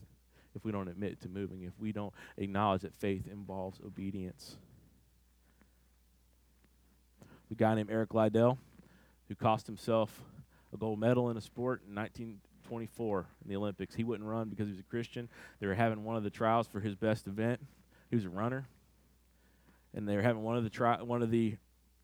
if 0.55 0.65
we 0.65 0.71
don't 0.71 0.89
admit 0.89 1.21
to 1.23 1.29
moving, 1.29 1.63
if 1.63 1.73
we 1.81 1.91
don't 1.91 2.15
acknowledge 2.37 2.83
that 2.83 2.95
faith 2.95 3.27
involves 3.27 3.81
obedience. 3.85 4.57
The 7.49 7.57
guy 7.57 7.75
named 7.75 7.91
Eric 7.91 8.15
Liddell, 8.15 8.59
who 9.29 9.35
cost 9.35 9.67
himself 9.67 10.23
a 10.73 10.77
gold 10.77 11.01
medal 11.01 11.31
in 11.31 11.37
a 11.37 11.41
sport 11.41 11.83
in 11.89 11.95
1924 12.71 13.27
in 13.45 13.51
the 13.51 13.57
Olympics. 13.57 13.95
He 13.95 14.05
wouldn't 14.05 14.29
run 14.29 14.49
because 14.49 14.67
he 14.67 14.73
was 14.73 14.81
a 14.81 14.85
Christian. 14.85 15.29
They 15.61 15.67
were 15.67 15.75
having 15.75 16.05
one 16.05 16.17
of 16.17 16.23
the 16.23 16.31
trials 16.31 16.67
for 16.67 16.81
his 16.81 16.95
best 16.95 17.27
event. 17.27 17.61
He 18.11 18.17
was 18.17 18.25
a 18.25 18.31
runner, 18.31 18.69
and 19.95 20.09
they 20.09 20.17
were 20.17 20.23
having 20.23 20.43
one 20.43 20.57
of 20.57 20.65
the 20.65 20.71
tri- 20.71 21.03
one 21.03 21.23
of 21.23 21.31
the 21.31 21.57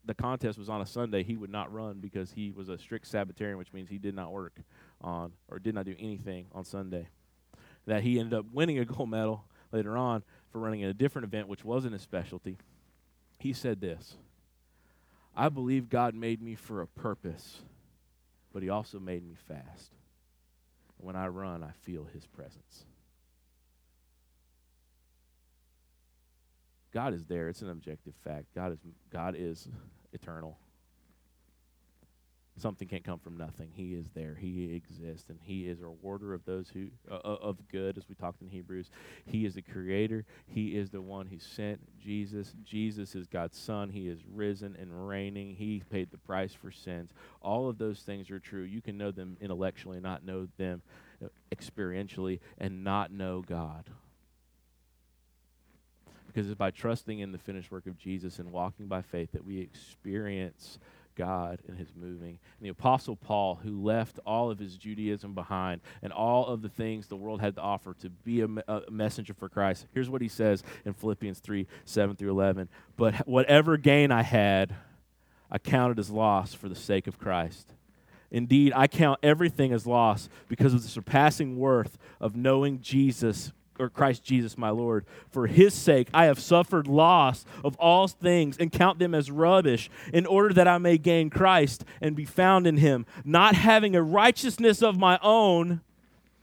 the 0.07 0.15
contest 0.15 0.59
was 0.59 0.69
on 0.69 0.83
a 0.83 0.87
Sunday. 0.87 1.23
He 1.23 1.37
would 1.37 1.51
not 1.51 1.73
run 1.73 2.01
because 2.01 2.31
he 2.33 2.51
was 2.51 2.69
a 2.69 2.77
strict 2.77 3.11
Sabbatarian, 3.11 3.57
which 3.57 3.73
means 3.73 3.89
he 3.89 3.97
did 3.97 4.15
not 4.15 4.33
work 4.33 4.61
on 5.01 5.33
or 5.49 5.59
did 5.59 5.75
not 5.75 5.87
do 5.87 5.95
anything 5.99 6.47
on 6.53 6.65
Sunday. 6.65 7.09
That 7.87 8.03
he 8.03 8.19
ended 8.19 8.39
up 8.39 8.45
winning 8.53 8.79
a 8.79 8.85
gold 8.85 9.09
medal 9.09 9.45
later 9.73 9.97
on 9.97 10.23
for 10.53 10.59
running 10.59 10.81
in 10.81 10.91
a 10.91 10.95
different 10.95 11.25
event, 11.25 11.49
which 11.49 11.65
wasn't 11.65 11.95
his 11.95 12.03
specialty. 12.03 12.59
He 13.39 13.53
said 13.55 13.81
this. 13.81 14.17
I 15.37 15.49
believe 15.49 15.89
God 15.89 16.15
made 16.15 16.41
me 16.41 16.55
for 16.55 16.81
a 16.81 16.87
purpose, 16.87 17.63
but 18.53 18.63
He 18.63 18.71
also 18.71 19.01
made 19.01 19.27
me 19.27 19.35
fast. 19.49 19.91
When 21.05 21.17
I 21.17 21.27
run, 21.27 21.63
I 21.63 21.73
feel 21.83 22.07
His 22.15 22.25
presence. 22.25 22.87
God 26.95 27.13
is 27.13 27.27
there. 27.27 27.51
It's 27.51 27.61
an 27.61 27.69
objective 27.69 28.15
fact. 28.25 28.47
God 28.55 28.73
is 28.73 28.79
God 29.13 29.35
is 29.37 29.69
eternal. 30.15 30.57
Something 32.57 32.87
can't 32.87 33.03
come 33.03 33.19
from 33.19 33.37
nothing. 33.37 33.71
He 33.73 33.95
is 33.95 34.07
there. 34.15 34.37
He 34.41 34.75
exists, 34.75 35.29
and 35.29 35.41
He 35.43 35.69
is 35.69 35.81
a 35.81 35.87
rewarder 35.87 36.35
of 36.35 36.45
those 36.45 36.69
who 36.69 36.87
uh, 37.11 37.17
of 37.17 37.59
good, 37.69 37.99
as 37.99 38.09
we 38.09 38.15
talked 38.15 38.43
in 38.43 38.49
Hebrews. 38.49 38.91
He 39.27 39.45
is 39.45 39.55
the 39.55 39.63
Creator. 39.63 40.25
He 40.47 40.77
is 40.77 40.91
the 40.91 41.03
one 41.03 41.27
who 41.27 41.41
sent 41.41 41.81
Jesus. 41.99 42.55
Jesus 42.65 43.17
is 43.17 43.27
God's 43.27 43.59
Son. 43.59 43.91
He 43.91 44.07
is 44.07 44.21
risen 44.33 44.77
and 44.81 45.09
reigning. 45.09 45.57
He 45.57 45.83
paid 45.91 46.13
the 46.13 46.19
price 46.19 46.53
for 46.53 46.71
sins. 46.71 47.11
All 47.43 47.69
of 47.69 47.79
those 47.79 48.01
things 48.01 48.31
are 48.31 48.39
true. 48.39 48.63
You 48.63 48.81
can 48.81 48.97
know 48.97 49.11
them 49.11 49.37
intellectually, 49.41 49.99
not 49.99 50.25
know 50.25 50.47
them 50.57 50.83
uh, 51.25 51.29
experientially, 51.53 52.39
and 52.59 52.85
not 52.85 53.11
know 53.11 53.43
God. 53.43 53.91
Because 56.29 56.49
it's 56.49 56.59
by 56.59 56.71
trusting 56.71 57.19
in 57.19 57.33
the 57.33 57.39
finished 57.39 57.73
work 57.73 57.87
of 57.87 57.99
Jesus 57.99 58.39
and 58.39 58.53
walking 58.53 58.87
by 58.87 59.03
faith 59.03 59.33
that 59.33 59.45
we 59.45 59.61
experience 59.61 60.79
God 61.15 61.61
and 61.69 61.79
his 61.79 61.93
moving. 61.95 62.39
And 62.59 62.67
the 62.67 62.69
Apostle 62.69 63.17
Paul, 63.17 63.57
who 63.57 63.83
left 63.83 64.19
all 64.27 64.51
of 64.51 64.59
his 64.59 64.77
Judaism 64.77 65.35
behind 65.35 65.81
and 66.03 66.13
all 66.13 66.47
of 66.47 66.63
the 66.63 66.69
things 66.69 67.07
the 67.07 67.17
world 67.17 67.41
had 67.41 67.55
to 67.57 67.61
offer 67.61 67.95
to 68.01 68.11
be 68.11 68.41
a, 68.43 68.49
a, 68.69 68.91
messenger 68.91 69.35
for 69.35 69.49
Christ, 69.49 69.87
here's 69.93 70.11
what 70.11 70.23
he 70.23 70.29
says 70.29 70.63
in 70.85 70.93
Philippians 70.93 71.39
3 71.41 71.67
7 71.85 72.17
through 72.17 72.31
11. 72.31 72.69
But 72.97 73.27
whatever 73.27 73.77
gain 73.77 74.11
I 74.11 74.23
had, 74.23 74.75
I 75.51 75.59
counted 75.59 75.99
as 75.99 76.11
loss 76.11 76.55
for 76.55 76.69
the 76.69 76.75
sake 76.75 77.07
of 77.07 77.19
Christ. 77.19 77.75
Indeed, 78.31 78.73
I 78.75 78.89
count 78.89 79.21
everything 79.23 79.73
as 79.73 79.87
loss 79.87 80.29
because 80.49 80.75
of 80.75 80.83
the 80.83 80.89
surpassing 80.89 81.57
worth 81.57 81.99
of 82.21 82.35
knowing 82.35 82.81
Jesus 82.81 83.53
or 83.79 83.89
Christ 83.89 84.25
Jesus 84.25 84.57
my 84.57 84.71
Lord. 84.71 85.05
For 85.31 85.47
his 85.47 85.75
sake 85.75 86.09
I 86.15 86.27
have 86.27 86.39
suffered 86.39 86.87
loss 86.87 87.45
of 87.65 87.77
all 87.77 88.09
things 88.09 88.57
and 88.59 88.73
count 88.73 88.99
them 88.99 89.15
as 89.15 89.31
rubbish, 89.31 89.91
in 90.13 90.27
order 90.27 90.55
that 90.55 90.69
I 90.69 90.79
may 90.79 90.99
gain 90.99 91.31
Christ 91.31 91.85
and 92.01 92.17
be 92.17 92.25
found 92.25 92.67
in 92.67 92.77
him, 92.77 93.07
not 93.25 93.55
having 93.55 93.97
a 93.97 94.03
righteousness 94.03 94.83
of 94.83 94.99
my 94.99 95.19
own 95.23 95.81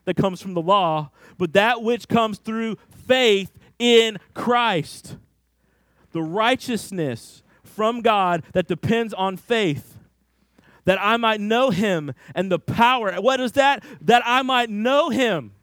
that 0.06 0.16
comes 0.16 0.42
from 0.42 0.54
the 0.54 0.62
law, 0.62 1.12
but 1.38 1.54
that 1.54 1.82
which 1.82 2.08
comes 2.08 2.38
through 2.40 2.78
faith 3.08 3.52
in 3.80 4.18
Christ. 4.34 5.18
The 6.12 6.22
righteousness 6.22 7.44
from 7.64 8.02
God 8.02 8.44
that 8.54 8.68
depends 8.68 9.14
on 9.14 9.38
faith. 9.38 9.98
That 10.86 11.00
I 11.00 11.18
might 11.18 11.40
know 11.40 11.70
him 11.70 12.14
and 12.34 12.52
the 12.52 12.60
power. 12.60 13.14
What 13.22 13.40
is 13.40 13.54
that? 13.54 13.84
That 14.02 14.24
I 14.26 14.42
might 14.42 14.70
know 14.70 15.10
him 15.10 15.54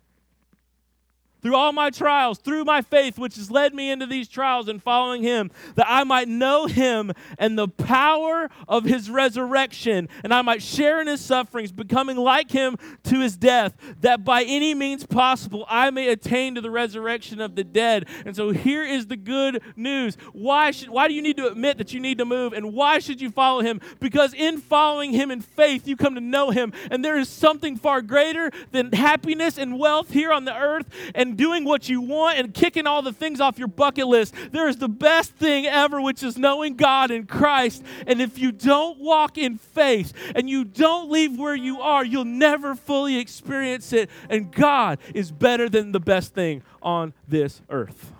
through 1.42 1.54
all 1.54 1.72
my 1.72 1.90
trials, 1.90 2.38
through 2.38 2.64
my 2.64 2.82
faith, 2.82 3.18
which 3.18 3.36
has 3.36 3.50
led 3.50 3.74
me 3.74 3.90
into 3.90 4.06
these 4.06 4.28
trials 4.28 4.68
and 4.68 4.82
following 4.82 5.22
him, 5.22 5.50
that 5.76 5.86
I 5.88 6.04
might 6.04 6.28
know 6.28 6.66
him 6.66 7.12
and 7.38 7.58
the 7.58 7.68
power 7.68 8.50
of 8.66 8.84
his 8.84 9.10
resurrection, 9.10 10.08
and 10.24 10.34
I 10.34 10.42
might 10.42 10.62
share 10.62 11.00
in 11.00 11.06
his 11.06 11.20
sufferings, 11.20 11.72
becoming 11.72 12.16
like 12.16 12.50
him 12.50 12.76
to 13.04 13.20
his 13.20 13.36
death, 13.36 13.74
that 14.00 14.24
by 14.24 14.42
any 14.42 14.74
means 14.74 15.06
possible 15.06 15.64
I 15.68 15.90
may 15.90 16.08
attain 16.08 16.54
to 16.56 16.60
the 16.60 16.70
resurrection 16.70 17.40
of 17.40 17.54
the 17.54 17.64
dead. 17.64 18.06
And 18.26 18.34
so 18.34 18.50
here 18.50 18.84
is 18.84 19.06
the 19.06 19.16
good 19.16 19.62
news. 19.76 20.16
Why, 20.32 20.70
should, 20.70 20.88
why 20.88 21.08
do 21.08 21.14
you 21.14 21.22
need 21.22 21.36
to 21.36 21.46
admit 21.46 21.78
that 21.78 21.92
you 21.92 22.00
need 22.00 22.18
to 22.18 22.24
move? 22.24 22.52
And 22.52 22.72
why 22.74 22.98
should 22.98 23.20
you 23.20 23.30
follow 23.30 23.60
him? 23.60 23.80
Because 24.00 24.34
in 24.34 24.60
following 24.60 25.12
him 25.12 25.30
in 25.30 25.40
faith, 25.40 25.86
you 25.86 25.96
come 25.96 26.14
to 26.14 26.20
know 26.20 26.50
him, 26.50 26.72
and 26.90 27.04
there 27.04 27.18
is 27.18 27.28
something 27.28 27.76
far 27.76 28.02
greater 28.02 28.50
than 28.72 28.92
happiness 28.92 29.58
and 29.58 29.78
wealth 29.78 30.10
here 30.10 30.32
on 30.32 30.44
the 30.44 30.54
earth. 30.54 30.88
And 31.14 31.36
doing 31.38 31.64
what 31.64 31.88
you 31.88 32.02
want 32.02 32.36
and 32.36 32.52
kicking 32.52 32.86
all 32.86 33.00
the 33.00 33.12
things 33.12 33.40
off 33.40 33.58
your 33.58 33.68
bucket 33.68 34.08
list. 34.08 34.34
There 34.50 34.68
is 34.68 34.76
the 34.76 34.88
best 34.88 35.32
thing 35.32 35.66
ever, 35.66 36.02
which 36.02 36.22
is 36.22 36.36
knowing 36.36 36.76
God 36.76 37.10
in 37.10 37.26
Christ. 37.26 37.82
And 38.06 38.20
if 38.20 38.38
you 38.38 38.52
don't 38.52 38.98
walk 38.98 39.38
in 39.38 39.56
faith 39.56 40.12
and 40.34 40.50
you 40.50 40.64
don't 40.64 41.10
leave 41.10 41.38
where 41.38 41.54
you 41.54 41.80
are, 41.80 42.04
you'll 42.04 42.24
never 42.24 42.74
fully 42.74 43.16
experience 43.16 43.92
it. 43.92 44.10
And 44.28 44.52
God 44.52 44.98
is 45.14 45.30
better 45.30 45.68
than 45.68 45.92
the 45.92 46.00
best 46.00 46.34
thing 46.34 46.62
on 46.82 47.14
this 47.26 47.62
earth. 47.70 48.12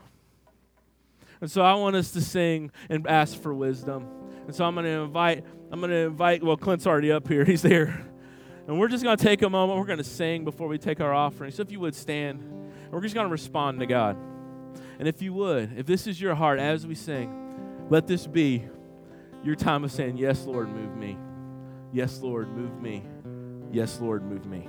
And 1.41 1.51
so 1.51 1.63
I 1.63 1.75
want 1.75 1.97
us 1.97 2.13
to 2.13 2.21
sing 2.21 2.71
and 2.89 3.07
ask 3.07 3.41
for 3.41 3.53
wisdom. 3.53 4.07
And 4.47 4.55
so 4.55 4.65
I'm 4.65 4.75
going 4.75 4.87
to 4.87 5.03
invite, 5.03 5.45
I'm 5.73 5.81
going 5.81 5.91
to 5.91 5.97
invite, 5.97 6.43
well, 6.43 6.57
Clint's 6.57 6.87
already 6.87 7.11
up 7.11 7.29
here. 7.29 7.45
He's 7.47 7.63
there. 7.63 8.07
And 8.69 8.79
we're 8.79 8.89
just 8.89 9.03
going 9.03 9.17
to 9.17 9.23
take 9.23 9.43
a 9.43 9.51
moment. 9.51 9.79
We're 9.79 9.87
going 9.87 9.99
to 9.99 10.05
sing 10.05 10.45
before 10.45 10.69
we 10.69 10.79
take 10.79 11.01
our 11.01 11.13
offering. 11.13 11.51
So 11.51 11.63
if 11.63 11.73
you 11.73 11.81
would 11.81 11.97
stand. 11.97 12.68
We're 12.91 13.01
just 13.01 13.15
going 13.15 13.27
to 13.27 13.33
respond 13.33 13.81
to 13.81 13.87
God. 13.87 14.17
And 14.99 15.07
if 15.07 15.23
you 15.23 15.33
would, 15.35 15.77
if 15.77 15.87
this 15.87 16.07
is 16.07 16.21
your 16.21 16.35
heart 16.35 16.59
as 16.59 16.87
we 16.87 16.95
sing, 16.95 17.87
let 17.91 18.07
this 18.07 18.27
be 18.27 18.65
your 19.45 19.55
time 19.55 19.85
of 19.85 19.93
saying, 19.93 20.17
Yes, 20.17 20.45
Lord, 20.45 20.69
move 20.69 20.97
me. 20.97 21.17
Yes, 21.93 22.21
Lord, 22.21 22.49
move 22.49 22.81
me. 22.81 23.03
Yes, 23.71 24.01
Lord, 24.01 24.23
move 24.23 24.47
me. 24.47 24.69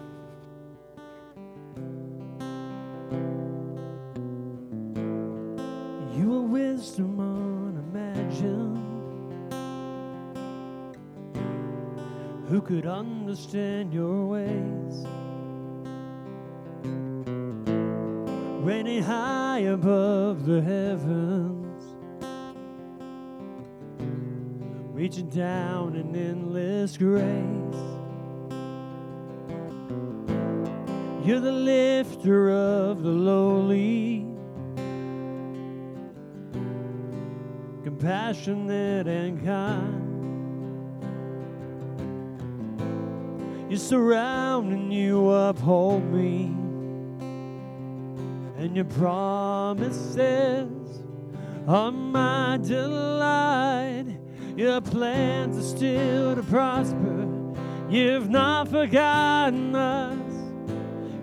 You 6.18 6.34
are 6.36 6.42
wisdom 6.42 7.20
unimagined. 7.20 8.86
Who 12.50 12.62
could 12.62 12.86
understand 12.86 13.94
your 13.94 14.26
ways? 14.26 15.06
Reigning 18.60 19.02
high 19.02 19.60
above 19.60 20.46
the 20.46 20.62
heavens, 20.62 21.84
reaching 24.94 25.30
down 25.30 25.96
in 25.96 26.14
endless 26.14 26.98
grace. 26.98 27.24
You're 31.26 31.40
the 31.40 31.54
lifter 31.54 32.52
of 32.52 33.02
the 33.02 33.10
lowly, 33.10 34.26
compassionate 37.86 39.08
and 39.08 39.42
kind. 39.46 40.06
You 43.72 43.78
surround 43.78 44.74
and 44.74 44.92
you 44.92 45.30
uphold 45.30 46.04
me 46.12 46.59
and 48.60 48.76
your 48.76 48.86
promises 48.86 50.68
are 51.66 51.92
my 51.92 52.60
delight. 52.62 54.06
Your 54.58 54.82
plans 54.82 55.58
are 55.58 55.78
still 55.78 56.36
to 56.36 56.44
prosper. 56.44 57.26
You've 57.90 58.30
not 58.30 58.68
forgotten 58.68 59.74
us. 59.74 60.18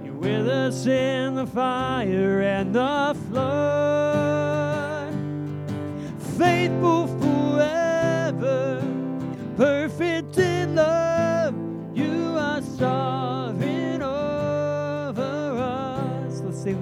You're 0.02 0.14
with 0.14 0.48
us 0.48 0.86
in 0.86 1.34
the 1.34 1.46
fire 1.46 2.40
and 2.40 2.74
the 2.74 3.14
flood. 3.28 5.12
Faithful 6.38 7.06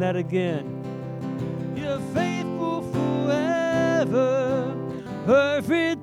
that 0.05 0.17
again. 0.17 0.67
You're 1.75 1.99
faithful 2.13 2.83
forever, 2.93 4.77
perfect 5.25 5.94